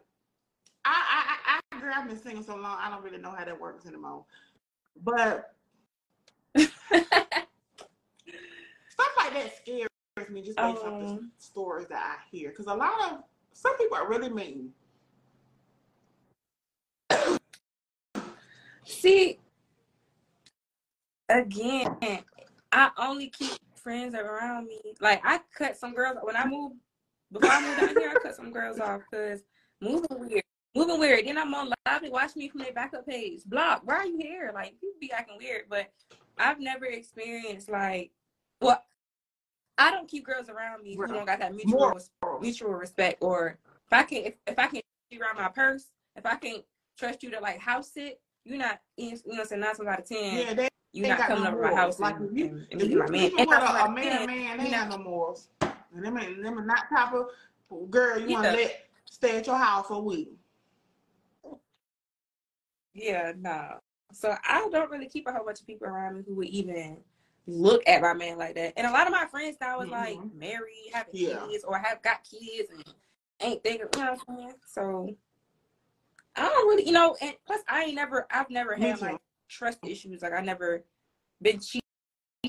I, 0.86 1.28
I, 1.52 1.60
I, 1.70 1.80
girl, 1.80 1.92
I've 1.94 2.08
been 2.08 2.18
single 2.18 2.42
so 2.42 2.56
long, 2.56 2.78
I 2.80 2.88
don't 2.88 3.04
really 3.04 3.18
know 3.18 3.30
how 3.30 3.44
that 3.44 3.60
works 3.60 3.84
anymore. 3.84 4.24
But 5.04 5.54
stuff 6.56 6.72
like 9.18 9.34
that 9.34 9.52
scares 9.60 9.90
me 10.30 10.40
just 10.40 10.56
based 10.56 10.82
um, 10.82 10.94
off 10.94 11.00
the 11.00 11.06
um. 11.08 11.30
stories 11.36 11.88
that 11.88 12.02
I 12.02 12.16
hear. 12.34 12.48
Because 12.48 12.68
a 12.68 12.74
lot 12.74 13.12
of 13.12 13.18
some 13.52 13.76
people 13.76 13.98
are 13.98 14.08
really 14.08 14.30
mean. 14.30 14.70
See, 18.86 19.40
again, 21.28 21.98
I 22.72 22.90
only 22.96 23.28
keep 23.28 23.52
friends 23.74 24.14
around 24.14 24.68
me. 24.68 24.80
Like 25.02 25.20
I 25.22 25.40
cut 25.54 25.76
some 25.76 25.92
girls 25.92 26.16
when 26.22 26.34
I 26.34 26.46
moved 26.46 26.76
before 27.32 27.50
I 27.50 27.60
moved 27.60 27.80
down 27.80 27.96
here. 27.96 28.12
I 28.14 28.18
cut 28.20 28.36
some 28.36 28.52
girls 28.52 28.78
off 28.80 29.02
because 29.10 29.40
moving 29.80 30.06
weird, 30.10 30.42
moving 30.74 30.98
weird. 30.98 31.26
Then 31.26 31.38
I'm 31.38 31.54
on 31.54 31.72
live 31.86 32.02
and 32.02 32.12
watch 32.12 32.36
me 32.36 32.48
from 32.48 32.60
their 32.60 32.72
backup 32.72 33.06
page. 33.06 33.44
Block. 33.44 33.82
Why 33.84 33.94
are 33.96 34.06
you 34.06 34.18
here? 34.18 34.50
Like 34.54 34.72
people 34.80 34.96
be 35.00 35.12
acting 35.12 35.38
weird, 35.38 35.64
but 35.68 35.86
I've 36.38 36.60
never 36.60 36.86
experienced 36.86 37.70
like 37.70 38.10
well. 38.60 38.82
I 39.78 39.90
don't 39.90 40.08
keep 40.08 40.24
girls 40.24 40.48
around 40.48 40.82
me 40.82 40.96
who 40.96 41.06
don't 41.06 41.26
got 41.26 41.38
that 41.40 41.54
mutual 41.54 42.00
mutual 42.40 42.72
respect. 42.72 43.18
Or 43.20 43.58
if 43.86 43.92
I 43.92 44.02
can 44.04 44.24
if, 44.24 44.34
if 44.46 44.58
I 44.58 44.68
can 44.68 44.80
you 45.10 45.20
around 45.20 45.36
my 45.36 45.48
purse, 45.48 45.86
if 46.16 46.24
I 46.24 46.36
can 46.36 46.62
trust 46.98 47.22
you 47.22 47.30
to 47.30 47.40
like 47.40 47.58
house 47.58 47.92
it, 47.96 48.20
you're 48.44 48.58
not 48.58 48.80
you 48.96 49.18
know 49.26 49.44
saying 49.44 49.60
nine 49.60 49.74
times 49.74 49.88
out 49.88 49.98
of 49.98 50.06
ten. 50.06 50.38
Yeah, 50.38 50.54
they, 50.54 50.68
you're 50.92 51.08
not 51.08 51.18
coming 51.18 51.46
over 51.46 51.62
my 51.62 51.74
house 51.74 52.00
like 52.00 52.16
and, 52.16 52.36
you, 52.36 52.66
and, 52.70 52.80
and 52.80 52.90
you 52.90 52.98
my 52.98 53.10
man. 53.10 53.30
With 53.36 53.48
a, 53.48 53.84
a 53.84 53.92
man, 53.92 54.26
man, 54.26 54.58
they 54.58 54.68
have 54.70 54.88
no 54.88 54.98
morals. 54.98 55.48
And 55.96 56.04
them 56.04 56.18
ain't 56.18 56.42
them 56.42 56.58
are 56.58 56.64
not 56.64 56.84
of 57.14 57.90
girl 57.90 58.18
you 58.18 58.28
yeah. 58.28 58.34
want 58.34 58.46
to 58.46 58.52
let 58.52 58.86
stay 59.06 59.38
at 59.38 59.46
your 59.46 59.56
house 59.56 59.86
for 59.88 59.94
a 59.94 60.00
week. 60.00 60.30
Yeah, 62.94 63.32
no. 63.38 63.78
So 64.12 64.34
I 64.46 64.66
don't 64.70 64.90
really 64.90 65.08
keep 65.08 65.26
a 65.26 65.32
whole 65.32 65.44
bunch 65.44 65.60
of 65.60 65.66
people 65.66 65.86
around 65.86 66.16
me 66.16 66.22
who 66.26 66.34
would 66.36 66.48
even 66.48 66.98
look 67.46 67.82
at 67.86 68.02
my 68.02 68.14
man 68.14 68.38
like 68.38 68.54
that. 68.54 68.72
And 68.76 68.86
a 68.86 68.90
lot 68.90 69.06
of 69.06 69.12
my 69.12 69.26
friends 69.26 69.56
now 69.60 69.80
is 69.80 69.90
mm-hmm. 69.90 69.92
like 69.92 70.34
married, 70.34 70.90
having 70.92 71.14
yeah. 71.14 71.46
kids, 71.48 71.64
or 71.64 71.78
have 71.78 72.02
got 72.02 72.24
kids 72.24 72.70
and 72.70 72.84
ain't 73.40 73.62
thinking, 73.62 73.86
you 73.94 74.00
know 74.02 74.12
what 74.12 74.20
I'm 74.28 74.36
saying? 74.38 74.52
So 74.66 75.16
I 76.36 76.42
don't 76.42 76.68
really, 76.68 76.86
you 76.86 76.92
know, 76.92 77.16
and 77.20 77.34
plus 77.46 77.60
I 77.68 77.84
ain't 77.84 77.94
never, 77.94 78.26
I've 78.30 78.50
never 78.50 78.74
had 78.74 79.00
like 79.00 79.18
trust 79.48 79.78
issues. 79.82 80.22
Like 80.22 80.32
I 80.32 80.40
never 80.40 80.84
been 81.42 81.60
cheated 81.60 81.82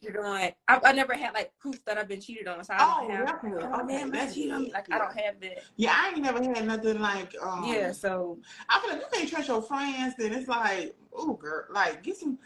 on. 0.06 0.52
I, 0.68 0.80
I 0.84 0.92
never 0.92 1.14
had 1.14 1.34
like 1.34 1.52
proof 1.60 1.84
that 1.86 1.98
I've 1.98 2.08
been 2.08 2.22
cheated 2.22 2.48
on. 2.48 2.64
So 2.64 2.74
I 2.74 2.78
don't 2.78 3.12
oh, 3.12 3.16
have. 3.16 3.28
Definitely. 3.28 3.64
Oh 3.64 3.82
okay, 3.82 3.86
man, 3.86 4.12
that's 4.12 4.34
cheated 4.34 4.72
Like 4.74 4.88
yeah. 4.90 4.96
I 4.96 4.98
don't 5.00 5.20
have 5.20 5.40
that. 5.42 5.64
Yeah, 5.76 5.94
I 5.96 6.10
ain't 6.10 6.22
never 6.22 6.44
had 6.44 6.66
nothing 6.66 7.00
like. 7.00 7.34
um 7.42 7.66
Yeah, 7.66 7.92
so 7.92 8.40
I 8.70 8.80
feel 8.80 8.92
like 8.92 9.02
you 9.02 9.08
can't 9.12 9.30
trust 9.30 9.48
your 9.48 9.62
friends. 9.62 10.16
Then 10.18 10.34
it's 10.34 10.48
like, 10.48 10.96
oh 11.14 11.34
girl, 11.34 11.66
like 11.72 12.04
get 12.04 12.18
some. 12.18 12.38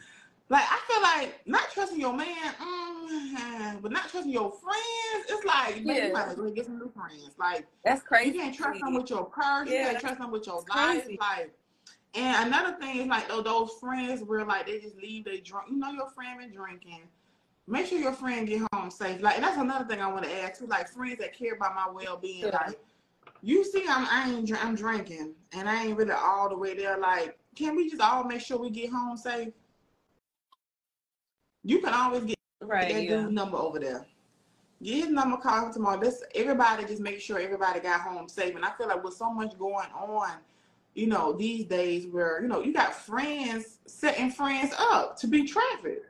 Like 0.49 0.65
I 0.65 0.79
feel 0.85 1.01
like 1.01 1.39
not 1.45 1.71
trusting 1.73 1.99
your 1.99 2.13
man, 2.13 2.27
mm, 2.27 3.81
but 3.81 3.89
not 3.89 4.09
trusting 4.09 4.33
your 4.33 4.51
friends. 4.51 5.25
It's 5.29 5.45
like 5.45 5.77
yeah. 5.81 6.07
you 6.07 6.13
might 6.13 6.37
well 6.37 6.51
get 6.51 6.65
some 6.65 6.77
new 6.77 6.91
friends. 6.93 7.31
Like 7.39 7.65
that's 7.85 8.03
crazy. 8.03 8.31
You 8.31 8.39
can't 8.41 8.55
trust 8.55 8.81
them 8.81 8.93
with 8.95 9.09
your 9.09 9.25
purse. 9.25 9.69
Yeah, 9.69 9.79
you 9.79 9.85
can't 9.91 9.99
trust 9.99 10.17
them 10.19 10.31
with 10.31 10.45
your 10.45 10.61
life. 10.69 11.07
Like 11.21 11.53
and 12.13 12.47
another 12.47 12.75
thing 12.77 12.97
is 12.97 13.07
like 13.07 13.29
those 13.29 13.71
friends 13.79 14.21
where 14.23 14.43
like 14.43 14.65
they 14.65 14.79
just 14.79 14.97
leave 14.97 15.25
they 15.25 15.39
drunk. 15.39 15.67
You 15.69 15.77
know 15.77 15.91
your 15.91 16.09
friend 16.09 16.39
been 16.39 16.51
drinking. 16.51 17.03
Make 17.67 17.85
sure 17.85 17.99
your 17.99 18.13
friend 18.13 18.47
get 18.47 18.61
home 18.73 18.91
safe. 18.91 19.21
Like 19.21 19.35
and 19.35 19.43
that's 19.43 19.57
another 19.57 19.85
thing 19.85 20.01
I 20.01 20.11
want 20.11 20.25
to 20.25 20.41
add 20.41 20.55
too. 20.55 20.67
Like 20.67 20.89
friends 20.89 21.19
that 21.19 21.37
care 21.37 21.53
about 21.53 21.75
my 21.75 21.87
well 21.91 22.17
being. 22.17 22.45
Yeah. 22.45 22.59
Like 22.67 22.79
you 23.41 23.63
see, 23.63 23.85
I'm 23.87 24.07
I 24.09 24.31
ain't 24.31 24.65
I'm 24.65 24.75
drinking 24.75 25.33
and 25.53 25.69
I 25.69 25.85
ain't 25.85 25.97
really 25.97 26.11
all 26.11 26.49
the 26.49 26.57
way 26.57 26.75
there. 26.75 26.97
Like 26.97 27.37
can 27.55 27.75
we 27.75 27.89
just 27.89 28.01
all 28.01 28.23
make 28.23 28.41
sure 28.41 28.57
we 28.57 28.69
get 28.69 28.91
home 28.91 29.17
safe? 29.17 29.53
You 31.63 31.79
can 31.79 31.93
always 31.93 32.23
get 32.23 32.37
right, 32.61 32.91
that 32.91 33.03
yeah. 33.03 33.21
dude 33.21 33.33
number 33.33 33.57
over 33.57 33.79
there. 33.79 34.05
Get 34.81 34.95
his 34.95 35.09
number, 35.09 35.37
call 35.37 35.67
him 35.67 35.73
tomorrow. 35.73 35.99
This 35.99 36.23
everybody 36.33 36.85
just 36.85 37.01
make 37.01 37.21
sure 37.21 37.39
everybody 37.39 37.79
got 37.79 38.01
home 38.01 38.27
safe. 38.27 38.55
And 38.55 38.65
I 38.65 38.71
feel 38.71 38.87
like 38.87 39.03
with 39.03 39.13
so 39.13 39.31
much 39.31 39.57
going 39.59 39.91
on 39.93 40.31
you 40.93 41.07
know, 41.07 41.33
these 41.33 41.65
days 41.65 42.07
where, 42.07 42.41
you 42.41 42.47
know, 42.47 42.61
you 42.61 42.73
got 42.73 42.93
friends 42.93 43.79
setting 43.85 44.29
friends 44.29 44.73
up 44.77 45.17
to 45.17 45.27
be 45.27 45.45
trafficked. 45.45 46.07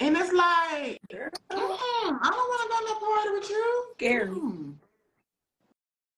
And 0.00 0.16
it's 0.16 0.32
like, 0.32 0.98
mm, 1.12 1.30
I 1.50 1.56
don't 1.56 2.22
want 2.22 2.62
to 2.62 2.68
go 2.68 2.80
no 2.86 3.00
party 3.00 3.30
with 3.38 3.50
you. 3.50 3.84
Scary. 3.96 4.28
Mm. 4.28 4.74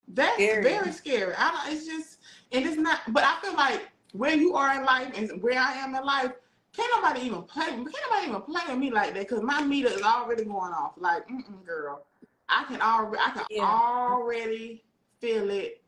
That's 0.07 0.35
scary. 0.35 0.63
very 0.63 0.91
scary. 0.91 1.33
I 1.37 1.51
don't, 1.51 1.75
it's 1.75 1.85
just, 1.85 2.19
and 2.53 2.65
it's 2.65 2.77
not, 2.77 3.01
but 3.09 3.23
I 3.23 3.39
feel 3.41 3.55
like 3.55 3.89
where 4.13 4.35
you 4.35 4.55
are 4.55 4.79
in 4.79 4.85
life 4.85 5.11
and 5.17 5.41
where 5.41 5.59
I 5.59 5.73
am 5.73 5.95
in 5.95 6.05
life, 6.05 6.31
can't 6.75 6.91
nobody 6.95 7.25
even 7.25 7.43
play, 7.43 7.65
can't 7.65 7.85
nobody 8.09 8.29
even 8.29 8.41
play 8.41 8.61
with 8.67 8.77
me 8.77 8.89
like 8.89 9.13
that 9.13 9.27
because 9.27 9.43
my 9.43 9.61
meter 9.63 9.89
is 9.89 10.01
already 10.01 10.45
going 10.45 10.71
off. 10.71 10.93
Like, 10.97 11.27
girl, 11.65 12.05
I 12.47 12.63
can 12.65 12.81
already, 12.81 13.21
I 13.23 13.31
can 13.31 13.45
yeah. 13.49 13.63
already 13.63 14.83
feel 15.19 15.49
it 15.49 15.81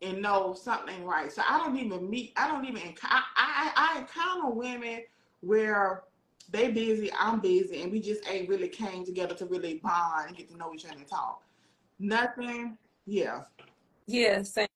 and 0.00 0.20
know 0.20 0.54
something 0.54 1.04
right. 1.04 1.30
So 1.30 1.42
I 1.48 1.58
don't 1.58 1.76
even 1.76 2.08
meet. 2.10 2.32
I 2.36 2.48
don't 2.48 2.64
even. 2.64 2.94
I 3.04 3.22
I, 3.36 3.72
I 3.76 4.00
encounter 4.00 4.50
women 4.50 5.02
where 5.40 6.02
they 6.52 6.70
busy, 6.70 7.10
I'm 7.18 7.40
busy, 7.40 7.82
and 7.82 7.90
we 7.90 8.00
just 8.00 8.28
ain't 8.28 8.48
really 8.48 8.68
came 8.68 9.04
together 9.04 9.34
to 9.36 9.46
really 9.46 9.80
bond 9.82 10.28
and 10.28 10.36
get 10.36 10.48
to 10.50 10.56
know 10.56 10.72
each 10.74 10.84
other 10.84 10.96
and 10.96 11.06
talk. 11.06 11.42
Nothing. 11.98 12.76
Yeah. 13.06 13.42
Yeah. 14.06 14.42
Same. 14.42 14.68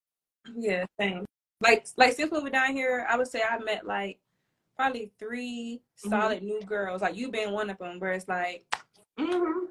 Yeah. 0.57 0.85
Same. 0.99 1.25
Like 1.61 1.87
like 1.97 2.15
since 2.15 2.31
we 2.31 2.41
were 2.41 2.51
down 2.51 2.75
here, 2.75 3.07
I 3.09 3.17
would 3.17 3.29
say 3.29 3.43
I 3.49 3.59
met 3.59 3.87
like 3.87 4.19
probably 4.77 5.11
3 5.19 5.81
mm-hmm. 5.81 6.11
solid 6.11 6.43
new 6.43 6.61
girls. 6.63 7.03
Like 7.03 7.17
you 7.17 7.31
been 7.31 7.53
one 7.53 7.71
of 7.71 7.79
them, 7.79 7.99
where 7.99 8.13
it's 8.13 8.29
like, 8.29 8.65
mm-hmm. 9.19 9.67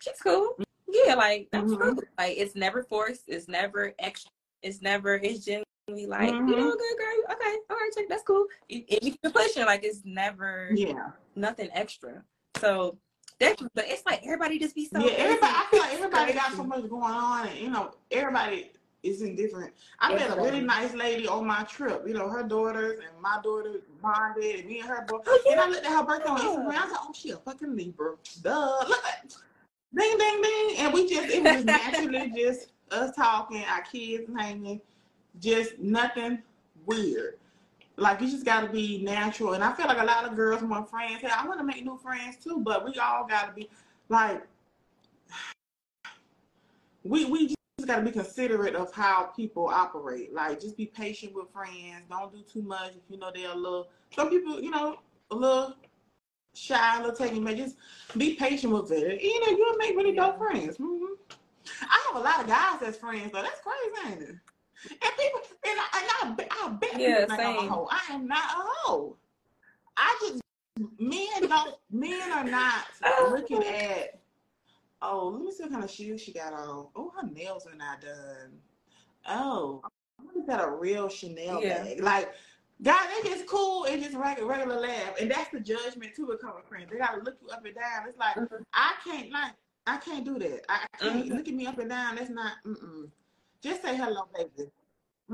she's 0.00 0.20
cool. 0.22 0.56
Yeah, 0.88 1.14
like 1.14 1.48
that's 1.52 1.70
mm-hmm. 1.70 1.94
cool. 1.94 2.02
Like 2.18 2.36
it's 2.36 2.54
never 2.54 2.82
forced. 2.82 3.24
It's 3.28 3.48
never 3.48 3.94
extra 3.98 4.30
it's 4.62 4.82
never, 4.82 5.14
it's 5.14 5.44
genuinely 5.88 6.06
like, 6.06 6.30
mm-hmm. 6.30 6.48
you 6.48 6.56
know, 6.56 6.70
good 6.70 6.98
girl. 6.98 7.36
Okay, 7.36 7.56
all 7.70 7.76
right, 7.76 7.90
check. 7.94 8.08
That's 8.08 8.22
cool. 8.22 8.46
If 8.68 9.04
you 9.04 9.12
keep 9.12 9.32
pushing, 9.32 9.64
like 9.64 9.84
it's 9.84 10.02
never, 10.04 10.70
yeah, 10.74 11.10
nothing 11.36 11.70
extra. 11.72 12.22
So 12.58 12.96
definitely, 13.38 13.70
but 13.74 13.84
it's 13.88 14.04
like 14.06 14.22
everybody 14.24 14.58
just 14.58 14.74
be 14.74 14.86
so. 14.86 14.98
Yeah, 14.98 15.12
everybody. 15.12 15.52
I 15.54 15.66
feel 15.70 15.80
like 15.80 15.94
everybody 15.94 16.32
got 16.32 16.52
so 16.52 16.64
much 16.64 16.88
going 16.88 17.02
on, 17.02 17.48
and 17.48 17.58
you 17.58 17.70
know, 17.70 17.92
everybody 18.10 18.70
is 19.02 19.22
in 19.22 19.36
different. 19.36 19.72
I 20.00 20.14
met 20.14 20.36
a 20.36 20.40
really 20.40 20.60
nice 20.60 20.92
lady 20.94 21.28
on 21.28 21.46
my 21.46 21.62
trip. 21.64 22.02
You 22.06 22.14
know, 22.14 22.28
her 22.28 22.42
daughters 22.42 22.98
and 22.98 23.22
my 23.22 23.38
daughter 23.42 23.80
bonded, 24.02 24.60
and 24.60 24.68
me 24.68 24.80
and 24.80 24.88
her 24.88 25.04
both. 25.08 25.22
Oh, 25.26 25.42
yeah. 25.46 25.52
And 25.52 25.60
I 25.60 25.68
looked 25.68 25.86
at 25.86 25.92
her 25.92 26.04
birthday 26.04 26.30
on 26.30 26.40
Instagram. 26.40 26.74
I 26.74 26.84
was 26.84 26.92
like, 26.92 27.00
oh, 27.02 27.12
she 27.14 27.30
a 27.30 27.36
fucking 27.36 27.76
Libra. 27.76 28.14
Duh. 28.42 28.84
Look 28.88 29.04
at, 29.06 29.34
ding, 29.94 30.18
ding, 30.18 30.42
ding, 30.42 30.76
and 30.78 30.92
we 30.92 31.08
just 31.08 31.28
it 31.28 31.42
was 31.42 31.64
naturally 31.64 32.32
just 32.36 32.72
us 32.90 33.14
talking, 33.14 33.64
our 33.64 33.82
kids 33.82 34.28
hanging, 34.36 34.80
just 35.40 35.78
nothing 35.78 36.42
weird. 36.86 37.34
Like 37.96 38.20
you 38.20 38.30
just 38.30 38.44
gotta 38.44 38.68
be 38.68 39.02
natural. 39.02 39.54
And 39.54 39.64
I 39.64 39.72
feel 39.72 39.86
like 39.86 40.00
a 40.00 40.04
lot 40.04 40.24
of 40.24 40.36
girls 40.36 40.62
want 40.62 40.88
friends. 40.88 41.20
Hey, 41.20 41.30
I 41.34 41.46
wanna 41.46 41.64
make 41.64 41.84
new 41.84 41.98
friends 41.98 42.36
too, 42.36 42.60
but 42.64 42.84
we 42.84 42.98
all 42.98 43.26
gotta 43.26 43.52
be 43.52 43.68
like 44.08 44.42
we 47.04 47.24
we 47.24 47.48
just 47.48 47.56
gotta 47.86 48.02
be 48.02 48.12
considerate 48.12 48.74
of 48.74 48.92
how 48.92 49.24
people 49.34 49.66
operate. 49.68 50.32
Like 50.32 50.60
just 50.60 50.76
be 50.76 50.86
patient 50.86 51.34
with 51.34 51.50
friends. 51.52 52.04
Don't 52.08 52.32
do 52.32 52.42
too 52.42 52.62
much 52.62 52.90
if 52.90 53.02
you 53.08 53.18
know 53.18 53.32
they're 53.34 53.50
a 53.50 53.54
little 53.54 53.88
some 54.14 54.30
people, 54.30 54.60
you 54.60 54.70
know, 54.70 54.98
a 55.30 55.34
little 55.34 55.74
shy, 56.54 56.96
a 56.96 57.00
little 57.00 57.16
taking 57.16 57.44
Just 57.56 57.76
be 58.16 58.34
patient 58.34 58.72
with 58.72 58.90
it. 58.90 59.22
You 59.22 59.40
know, 59.40 59.56
you'll 59.56 59.76
make 59.76 59.96
really 59.96 60.12
dope 60.12 60.38
friends. 60.38 60.76
Mm-hmm. 60.78 61.04
I 61.82 62.04
have 62.06 62.16
a 62.16 62.24
lot 62.24 62.40
of 62.40 62.46
guys 62.46 62.82
as 62.82 62.96
friends, 62.96 63.32
though. 63.32 63.42
That's 63.42 63.60
crazy, 63.60 64.12
ain't 64.12 64.22
it? 64.22 64.36
And 64.84 65.12
people, 65.18 65.40
and 65.66 65.78
I, 65.78 66.32
and 66.32 66.36
I, 66.40 66.46
I 66.50 66.68
bet 66.70 67.00
yeah, 67.00 67.20
people 67.20 67.36
think 67.36 67.40
I'm 67.48 67.58
a 67.58 67.62
hoe. 67.62 67.88
I 67.90 68.14
am 68.14 68.26
not 68.26 68.44
a 68.44 68.62
hoe. 68.62 69.16
I 69.96 70.16
just 70.20 70.42
men 70.98 71.48
don't 71.48 71.74
men 71.90 72.30
are 72.32 72.44
not 72.44 72.86
looking 73.30 73.62
at. 73.66 74.20
Oh, 75.02 75.28
let 75.28 75.42
me 75.42 75.52
see 75.52 75.62
what 75.64 75.72
kind 75.72 75.84
of 75.84 75.90
shoes 75.90 76.20
she 76.20 76.32
got 76.32 76.52
on. 76.52 76.88
Oh, 76.96 77.12
her 77.20 77.26
nails 77.26 77.66
are 77.66 77.74
not 77.76 78.00
done. 78.00 78.58
Oh, 79.28 79.82
is 80.36 80.46
that 80.46 80.64
a 80.64 80.70
real 80.70 81.08
Chanel 81.08 81.60
Yeah. 81.60 81.82
bag? 81.84 82.00
Like, 82.00 82.32
God, 82.82 83.06
they 83.22 83.28
just 83.28 83.46
cool 83.46 83.84
and 83.84 84.02
just 84.02 84.16
regular, 84.16 84.48
regular 84.48 84.80
laugh. 84.80 85.20
And 85.20 85.30
that's 85.30 85.50
the 85.50 85.60
judgment 85.60 86.14
too 86.14 86.26
with 86.26 86.40
coming 86.40 86.62
friends. 86.68 86.88
They 86.90 86.98
gotta 86.98 87.22
look 87.22 87.36
you 87.42 87.48
up 87.50 87.64
and 87.64 87.74
down. 87.74 88.08
It's 88.08 88.18
like 88.18 88.36
Mhm. 88.36 88.62
I 88.72 88.94
can't 89.04 89.30
like 89.32 89.52
I 89.86 89.96
can't 89.98 90.24
do 90.24 90.38
that. 90.38 90.62
I, 90.68 90.86
I 90.94 90.98
can't 90.98 91.28
Mhm. 91.28 91.36
look 91.36 91.48
at 91.48 91.54
me 91.54 91.66
up 91.66 91.78
and 91.78 91.90
down. 91.90 92.16
That's 92.16 92.30
not 92.30 92.52
mm-mm. 92.64 93.10
Just 93.62 93.82
say 93.82 93.96
hello, 93.96 94.26
baby. 94.34 94.70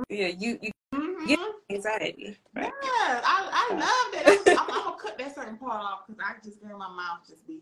Yeah, 0.09 0.29
you 0.29 0.59
you 0.63 0.71
Mm-hmm. 0.95 1.27
get 1.27 1.39
anxiety. 1.71 2.39
Right. 2.55 2.73
Yeah, 2.83 3.21
I, 3.25 3.69
I 3.71 3.75
love 3.75 3.81
that. 4.13 4.57
I'm, 4.59 4.71
I'm, 4.77 4.85
gonna 4.85 4.97
cut 4.97 5.19
that 5.19 5.35
certain 5.35 5.57
part 5.57 5.83
off 5.83 6.07
because 6.07 6.23
I 6.25 6.35
just 6.45 6.61
hear 6.63 6.77
my 6.77 6.89
mouth 6.89 7.21
just 7.29 7.47
be. 7.49 7.59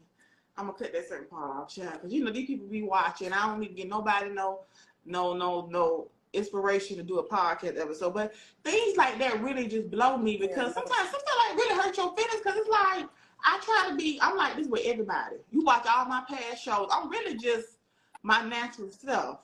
I'm 0.58 0.66
gonna 0.66 0.76
cut 0.78 0.92
that 0.92 1.08
certain 1.08 1.28
part 1.28 1.50
off, 1.50 1.76
yeah. 1.78 1.92
Because 1.92 2.12
you 2.12 2.22
know 2.22 2.30
these 2.30 2.46
people 2.46 2.66
be 2.66 2.82
watching. 2.82 3.32
I 3.32 3.46
don't 3.46 3.60
need 3.60 3.68
to 3.68 3.74
get 3.74 3.88
nobody 3.88 4.28
no, 4.28 4.60
no, 5.06 5.32
no, 5.34 5.66
no 5.70 6.08
inspiration 6.34 6.96
to 6.98 7.02
do 7.02 7.18
a 7.20 7.26
podcast 7.26 7.80
episode. 7.80 8.12
But 8.12 8.34
things 8.64 8.96
like 8.98 9.18
that 9.18 9.42
really 9.42 9.66
just 9.66 9.90
blow 9.90 10.18
me 10.18 10.36
because 10.36 10.68
Yeah. 10.68 10.74
sometimes 10.74 11.10
sometimes 11.10 11.38
like 11.48 11.56
really 11.56 11.82
hurt 11.82 11.96
your 11.96 12.14
feelings 12.14 12.42
because 12.44 12.58
it's 12.58 12.68
like 12.68 13.06
I 13.44 13.60
try 13.64 13.86
to 13.90 13.96
be. 13.96 14.18
I'm 14.20 14.36
like 14.36 14.56
this 14.56 14.66
with 14.66 14.82
everybody. 14.84 15.36
You 15.50 15.64
watch 15.64 15.86
all 15.88 16.04
my 16.04 16.22
past 16.28 16.62
shows. 16.62 16.88
I'm 16.92 17.08
really 17.08 17.36
just 17.38 17.78
my 18.22 18.42
natural 18.42 18.90
self. 18.90 19.38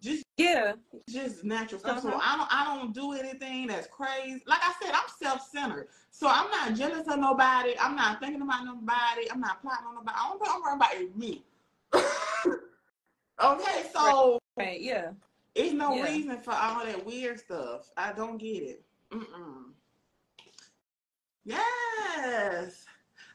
Just 0.00 0.24
Yeah. 0.36 0.74
just 1.08 1.44
natural 1.44 1.78
stuff. 1.80 2.00
So 2.02 2.08
Uh-huh. 2.08 2.20
I 2.22 2.36
don't 2.36 2.52
I 2.52 2.76
don't 2.76 2.92
do 2.94 3.12
anything 3.12 3.66
that's 3.66 3.86
crazy. 3.88 4.42
Like 4.46 4.60
I 4.62 4.74
said, 4.82 4.92
I'm 4.94 5.08
self-centered. 5.18 5.88
So 6.10 6.26
I'm 6.28 6.50
not 6.50 6.74
jealous 6.74 7.06
of 7.08 7.18
nobody. 7.18 7.78
I'm 7.78 7.96
not 7.96 8.20
thinking 8.20 8.42
about 8.42 8.64
nobody. 8.64 9.30
I'm 9.30 9.40
not 9.40 9.60
plotting 9.60 9.86
on 9.86 9.94
nobody. 9.94 10.16
I 10.18 10.28
don't 10.28 10.48
I'm 10.48 10.62
worrying 10.62 10.76
about 10.76 11.16
me. 11.16 11.44
okay, 13.42 13.90
so 13.92 14.38
Right. 14.56 14.80
Yeah. 14.80 15.12
it's 15.54 15.72
no 15.72 15.94
Yeah. 15.94 16.04
reason 16.04 16.38
for 16.38 16.52
all 16.52 16.84
that 16.84 17.04
weird 17.04 17.40
stuff. 17.40 17.90
I 17.96 18.12
don't 18.12 18.38
get 18.38 18.62
it. 18.62 18.84
Mm-mm. 19.10 19.72
Yes. 21.44 22.86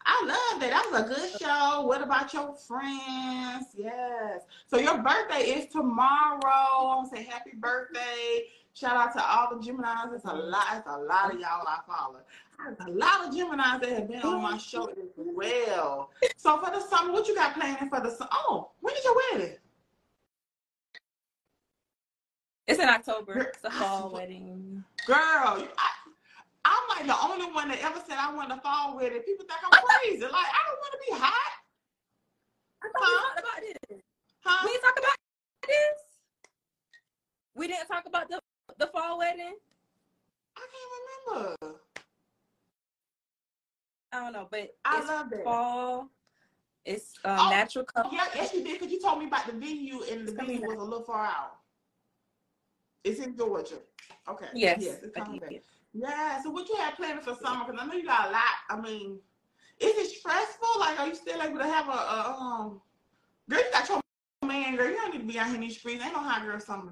I 0.08 0.24
love 0.26 0.62
that. 0.62 0.70
That 0.70 0.92
was 0.92 1.02
a 1.02 1.04
good 1.14 1.42
show. 1.42 1.82
What 1.82 2.02
about 2.02 2.32
your 2.34 2.54
friends? 2.56 3.68
Yes. 3.76 4.44
So 4.68 4.78
your 4.78 4.98
birthday 5.00 5.42
is 5.42 5.72
tomorrow. 5.72 6.40
I 6.44 6.84
want 6.84 7.10
to 7.12 7.18
say 7.18 7.24
happy 7.24 7.52
birthday. 7.56 8.46
Shout 8.74 8.96
out 8.96 9.14
to 9.14 9.24
all 9.26 9.50
the 9.56 9.66
Geminis. 9.66 10.14
It's 10.14 10.26
a 10.26 10.34
lot. 10.34 10.68
It's 10.74 10.88
a 10.88 10.98
lot 10.98 11.34
of 11.34 11.40
y'all 11.40 11.66
I 11.68 11.80
follow. 11.88 12.20
There's 12.60 12.78
a 12.88 12.92
lot 12.92 13.26
of 13.26 13.34
Geminis 13.34 13.82
that 13.82 13.90
have 13.90 14.08
been 14.08 14.22
on 14.22 14.42
my 14.42 14.58
show 14.58 14.88
as 14.90 14.96
well. 15.16 16.12
So 16.38 16.58
for 16.60 16.72
the 16.72 16.82
summer, 16.82 17.12
what 17.12 17.28
you 17.28 17.36
got 17.36 17.56
planned 17.56 17.90
for 17.90 18.00
the 18.00 18.12
summer? 18.12 18.30
Oh, 18.32 18.72
when 18.82 18.94
is 18.96 19.04
your 19.04 19.16
wedding? 19.32 19.56
It's 22.68 22.80
in 22.80 22.90
October. 22.90 23.34
Girl, 23.34 23.44
It's 23.44 23.64
a 23.64 23.72
fall 23.72 24.12
wedding. 24.12 24.84
Girl, 25.06 25.18
I, 25.18 25.90
I'm 26.66 26.84
like 26.90 27.06
the 27.06 27.16
only 27.30 27.46
one 27.54 27.70
that 27.70 27.80
ever 27.82 28.02
said 28.08 28.18
I 28.20 28.34
wanted 28.34 28.56
to 28.56 28.62
fall 28.62 28.96
with 28.96 29.14
it. 29.14 29.26
People 29.26 29.46
think 29.46 29.60
I'm 29.64 29.72
crazy. 29.86 30.22
Like, 30.24 30.34
I 30.34 30.62
don't 30.68 30.80
want 30.82 30.94
to 30.94 31.00
be 31.08 31.14
hot. 31.16 31.52
I 32.84 32.88
thought 32.90 33.08
we 33.08 33.16
talked 33.16 33.40
about 33.40 33.62
this. 33.90 34.02
Huh? 34.44 34.66
We 34.66 34.72
didn't 34.72 34.84
talk 34.84 34.98
about 35.00 35.16
this. 35.68 35.98
We 37.56 37.68
didn't 37.68 37.88
talk 37.88 38.06
about 38.08 38.30
the 38.30 38.40
the 38.80 38.88
fall 38.88 39.20
wedding. 39.20 39.54
I 40.58 40.62
can't 40.72 41.36
remember. 41.38 41.80
I 44.12 44.20
don't 44.20 44.34
know, 44.34 44.48
but 44.50 44.76
I 44.86 45.00
it's 45.00 45.08
love 45.08 45.30
that. 45.30 45.44
fall. 45.44 46.10
It's 46.86 47.14
um, 47.26 47.38
Oh, 47.40 47.50
natural 47.50 47.86
color. 47.86 48.10
Yeah, 48.12 48.28
yes, 48.36 48.54
you 48.54 48.64
did 48.64 48.80
because 48.80 48.92
you 48.92 49.00
told 49.02 49.20
me 49.20 49.26
about 49.26 49.46
the 49.48 49.54
venue 49.54 50.02
and 50.12 50.28
the 50.28 50.32
It's 50.32 50.34
venue 50.34 50.62
was 50.62 50.78
a 50.78 50.84
little 50.84 51.04
far 51.04 51.26
out. 51.26 51.58
It's 53.04 53.20
in 53.20 53.36
Georgia. 53.38 53.76
Okay. 54.28 54.46
Yes. 54.56 54.82
Yes, 54.82 55.00
it's 55.04 55.16
coming 55.16 55.40
back. 55.40 55.52
Yeah. 55.98 56.42
So 56.44 56.52
what 56.52 56.68
you 56.68 56.76
have 56.76 56.96
planned 56.96 57.22
for 57.22 57.36
summer? 57.42 57.66
Because 57.66 57.82
I 57.82 57.86
know 57.86 57.94
you 57.94 58.06
got 58.06 58.30
a 58.30 58.32
lot. 58.32 58.42
I 58.70 58.80
mean, 58.80 59.20
is 59.80 59.96
it 59.98 60.18
stressful? 60.18 60.80
Like, 60.80 61.00
are 61.00 61.08
you 61.08 61.16
still 61.16 61.42
able 61.42 61.58
to 61.58 61.66
have 61.66 61.88
a, 61.88 61.92
a 61.92 62.38
um? 62.40 62.82
Girl, 63.50 63.60
you 63.60 63.72
got 63.72 63.88
your 63.88 64.02
man, 64.46 64.76
girl. 64.76 64.90
You 64.90 64.96
don't 64.96 65.14
need 65.14 65.22
to 65.22 65.26
be 65.26 65.40
out 65.40 65.48
here 65.48 65.56
in 65.56 65.62
these 65.62 65.78
streets. 65.78 66.04
Ain't 66.04 66.14
no 66.14 66.20
hot 66.20 66.44
girl 66.46 66.60
summer. 66.60 66.92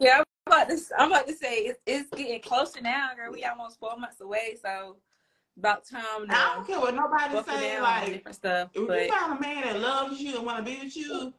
Yeah, 0.00 0.18
I'm 0.18 0.24
about 0.46 0.68
to. 0.68 0.78
I'm 0.98 1.10
about 1.10 1.26
to 1.26 1.34
say 1.34 1.60
it's, 1.60 1.80
it's 1.86 2.08
getting 2.10 2.40
closer 2.40 2.80
now, 2.80 3.10
girl. 3.16 3.32
We 3.32 3.44
almost 3.44 3.80
four 3.80 3.96
months 3.98 4.20
away, 4.20 4.56
so 4.62 4.96
about 5.58 5.84
time 5.84 6.02
I 6.30 6.54
don't 6.54 6.66
care 6.66 6.80
what 6.80 6.94
nobody 6.94 7.42
say. 7.50 7.80
Like, 7.80 8.06
different 8.06 8.36
stuff, 8.36 8.70
if 8.74 8.86
but 8.86 9.02
you 9.02 9.08
find 9.12 9.38
a 9.38 9.40
man 9.40 9.62
that 9.64 9.80
loves 9.80 10.20
you 10.20 10.36
and 10.36 10.46
want 10.46 10.58
to 10.58 10.62
be 10.64 10.78
with 10.82 10.96
you, 10.96 11.32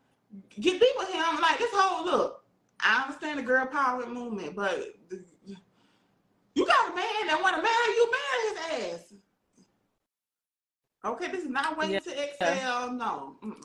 get 0.60 0.80
deep 0.80 0.96
with 0.98 1.10
him. 1.10 1.42
Like 1.42 1.58
this 1.58 1.72
whole 1.74 2.06
look. 2.06 2.42
I 2.80 3.04
understand 3.04 3.40
the 3.40 3.44
girl 3.44 3.66
power 3.66 4.06
movement, 4.06 4.56
but 4.56 4.96
the, 5.10 5.24
you 6.56 6.66
got 6.66 6.92
a 6.92 6.96
man 6.96 7.28
that 7.28 7.40
want 7.42 7.56
to 7.56 7.62
marry 7.62 7.96
you, 7.96 8.12
marry 8.12 8.88
his 8.88 8.94
ass. 8.94 9.14
Okay, 11.06 11.28
this 11.30 11.44
is 11.44 11.50
not 11.50 11.78
waiting 11.78 11.96
Yeah. 11.96 12.00
to 12.00 12.24
exhale. 12.24 12.92
No. 12.92 13.36
Mm-mm. 13.44 13.62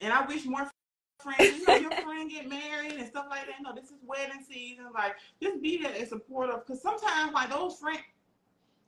And 0.00 0.12
I 0.12 0.26
wish 0.26 0.44
more 0.44 0.70
friends, 1.20 1.58
you 1.58 1.66
know, 1.66 1.74
your 1.76 1.90
friend 1.90 2.30
get 2.30 2.48
married 2.48 2.94
and 2.94 3.06
stuff 3.06 3.26
like 3.30 3.46
that. 3.46 3.56
No, 3.62 3.74
this 3.74 3.90
is 3.90 3.98
wedding 4.04 4.44
season. 4.48 4.86
Like, 4.94 5.16
just 5.42 5.60
be 5.62 5.82
there 5.82 5.94
and 5.96 6.08
supportive. 6.08 6.66
Because 6.66 6.82
sometimes, 6.82 7.32
like, 7.32 7.50
those 7.50 7.76
friends, 7.76 8.00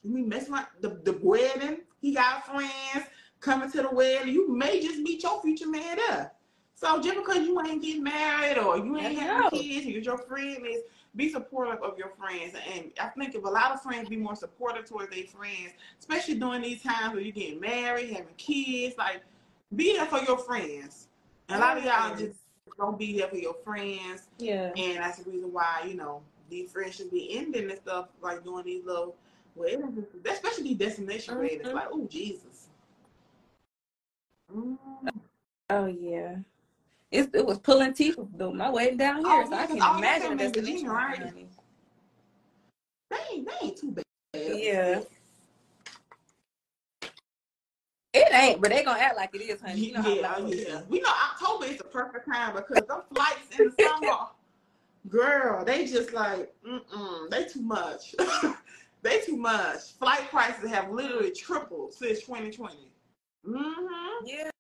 you 0.03 0.13
mean 0.13 0.29
mess 0.29 0.49
around 0.49 0.67
the, 0.81 1.01
the 1.05 1.19
wedding, 1.23 1.79
he 2.01 2.15
got 2.15 2.47
friends 2.47 3.07
coming 3.41 3.71
to 3.71 3.83
the 3.83 3.91
wedding. 3.91 4.33
You 4.33 4.53
may 4.53 4.81
just 4.81 4.99
meet 4.99 5.23
your 5.23 5.41
future 5.43 5.69
man 5.69 5.97
there. 5.97 6.33
So 6.75 7.01
just 7.01 7.17
because 7.17 7.47
you 7.47 7.61
ain't 7.61 7.83
getting 7.83 8.03
married 8.03 8.59
or 8.59 8.79
you 8.79 8.97
ain't 8.97 9.19
having 9.19 9.51
kids, 9.51 9.87
you're 9.87 10.01
your 10.01 10.19
friend 10.19 10.65
is 10.67 10.83
be 11.17 11.29
supportive 11.29 11.83
of 11.83 11.99
your 11.99 12.09
friends. 12.11 12.55
And 12.75 12.91
I 13.01 13.09
think 13.09 13.35
if 13.35 13.45
a 13.45 13.49
lot 13.49 13.73
of 13.73 13.83
friends 13.83 14.09
be 14.09 14.17
more 14.17 14.37
supportive 14.37 14.85
towards 14.85 15.11
their 15.15 15.25
friends, 15.25 15.73
especially 15.99 16.35
during 16.35 16.63
these 16.63 16.83
times 16.83 17.15
where 17.15 17.23
you're 17.23 17.33
getting 17.33 17.61
married, 17.61 18.11
having 18.11 18.35
kids, 18.37 18.97
like 18.97 19.23
be 19.75 19.93
there 19.97 20.07
for 20.07 20.21
your 20.21 20.39
friends. 20.39 21.09
And 21.49 21.59
a 21.59 21.61
lot 21.61 21.79
of 21.79 21.85
y'all 21.85 22.17
just 22.17 22.39
don't 22.79 22.99
be 22.99 23.19
there 23.19 23.29
for 23.29 23.37
your 23.37 23.55
friends. 23.65 24.29
yeah, 24.39 24.73
And 24.77 24.99
that's 24.99 25.19
the 25.19 25.31
reason 25.31 25.53
why, 25.53 25.85
you 25.89 25.95
know, 25.95 26.23
these 26.49 26.71
friendships 26.71 27.11
be 27.11 27.37
ending 27.37 27.71
and 27.71 27.79
stuff, 27.79 28.09
like 28.23 28.45
doing 28.45 28.65
these 28.65 28.85
little 28.85 29.17
weddings, 29.57 30.05
especially 30.25 30.65
these 30.65 30.79
destination 30.79 31.35
Mhm. 31.35 31.39
weddings. 31.41 31.73
Like, 31.73 31.89
oh, 31.93 32.07
Jesus. 32.07 32.69
Mm. 34.53 34.79
oh 35.71 35.87
yeah. 35.87 36.37
It, 37.11 37.31
it 37.35 37.45
was 37.45 37.59
pulling 37.59 37.93
teeth 37.93 38.17
though. 38.37 38.53
My 38.53 38.71
wedding 38.71 38.97
down 38.97 39.25
here, 39.25 39.43
Oh, 39.43 39.45
so 39.45 39.57
yeah, 39.57 39.63
I 39.63 39.67
can 39.67 39.77
imagine 39.77 40.37
the 40.37 40.45
in 40.45 40.53
destination. 40.53 40.89
Right? 40.89 41.35
They 43.11 43.17
ain't, 43.33 43.49
they 43.49 43.67
ain't 43.67 43.77
too 43.77 43.91
bad. 43.91 44.05
Yeah. 44.35 45.01
It 48.13 48.33
ain't, 48.33 48.61
but 48.61 48.71
they 48.71 48.83
gonna 48.83 48.99
act 48.99 49.17
like 49.17 49.35
it 49.35 49.43
is, 49.43 49.61
honey. 49.61 49.87
You 49.87 49.95
know 49.95 50.09
yeah, 50.09 50.39
yeah. 50.47 50.81
We 50.89 51.01
know 51.01 51.11
October 51.33 51.67
is 51.67 51.79
the 51.79 51.85
perfect 51.85 52.27
time 52.27 52.55
because 52.57 52.85
them 52.87 53.03
flights 53.15 53.59
in 53.59 53.73
the 53.77 53.85
summer, 53.85 54.17
girl, 55.09 55.65
they 55.65 55.87
just 55.87 56.13
like, 56.13 56.53
mm-mm, 56.67 57.31
they 57.31 57.45
too 57.45 57.63
much. 57.63 58.15
they 59.03 59.21
too 59.21 59.37
much. 59.37 59.93
Flight 59.99 60.29
prices 60.29 60.69
have 60.71 60.91
literally 60.91 61.31
tripled 61.31 61.95
since 61.95 62.21
2020. 62.21 62.91
Mm-hmm. 63.47 64.27
Yeah. 64.27 64.51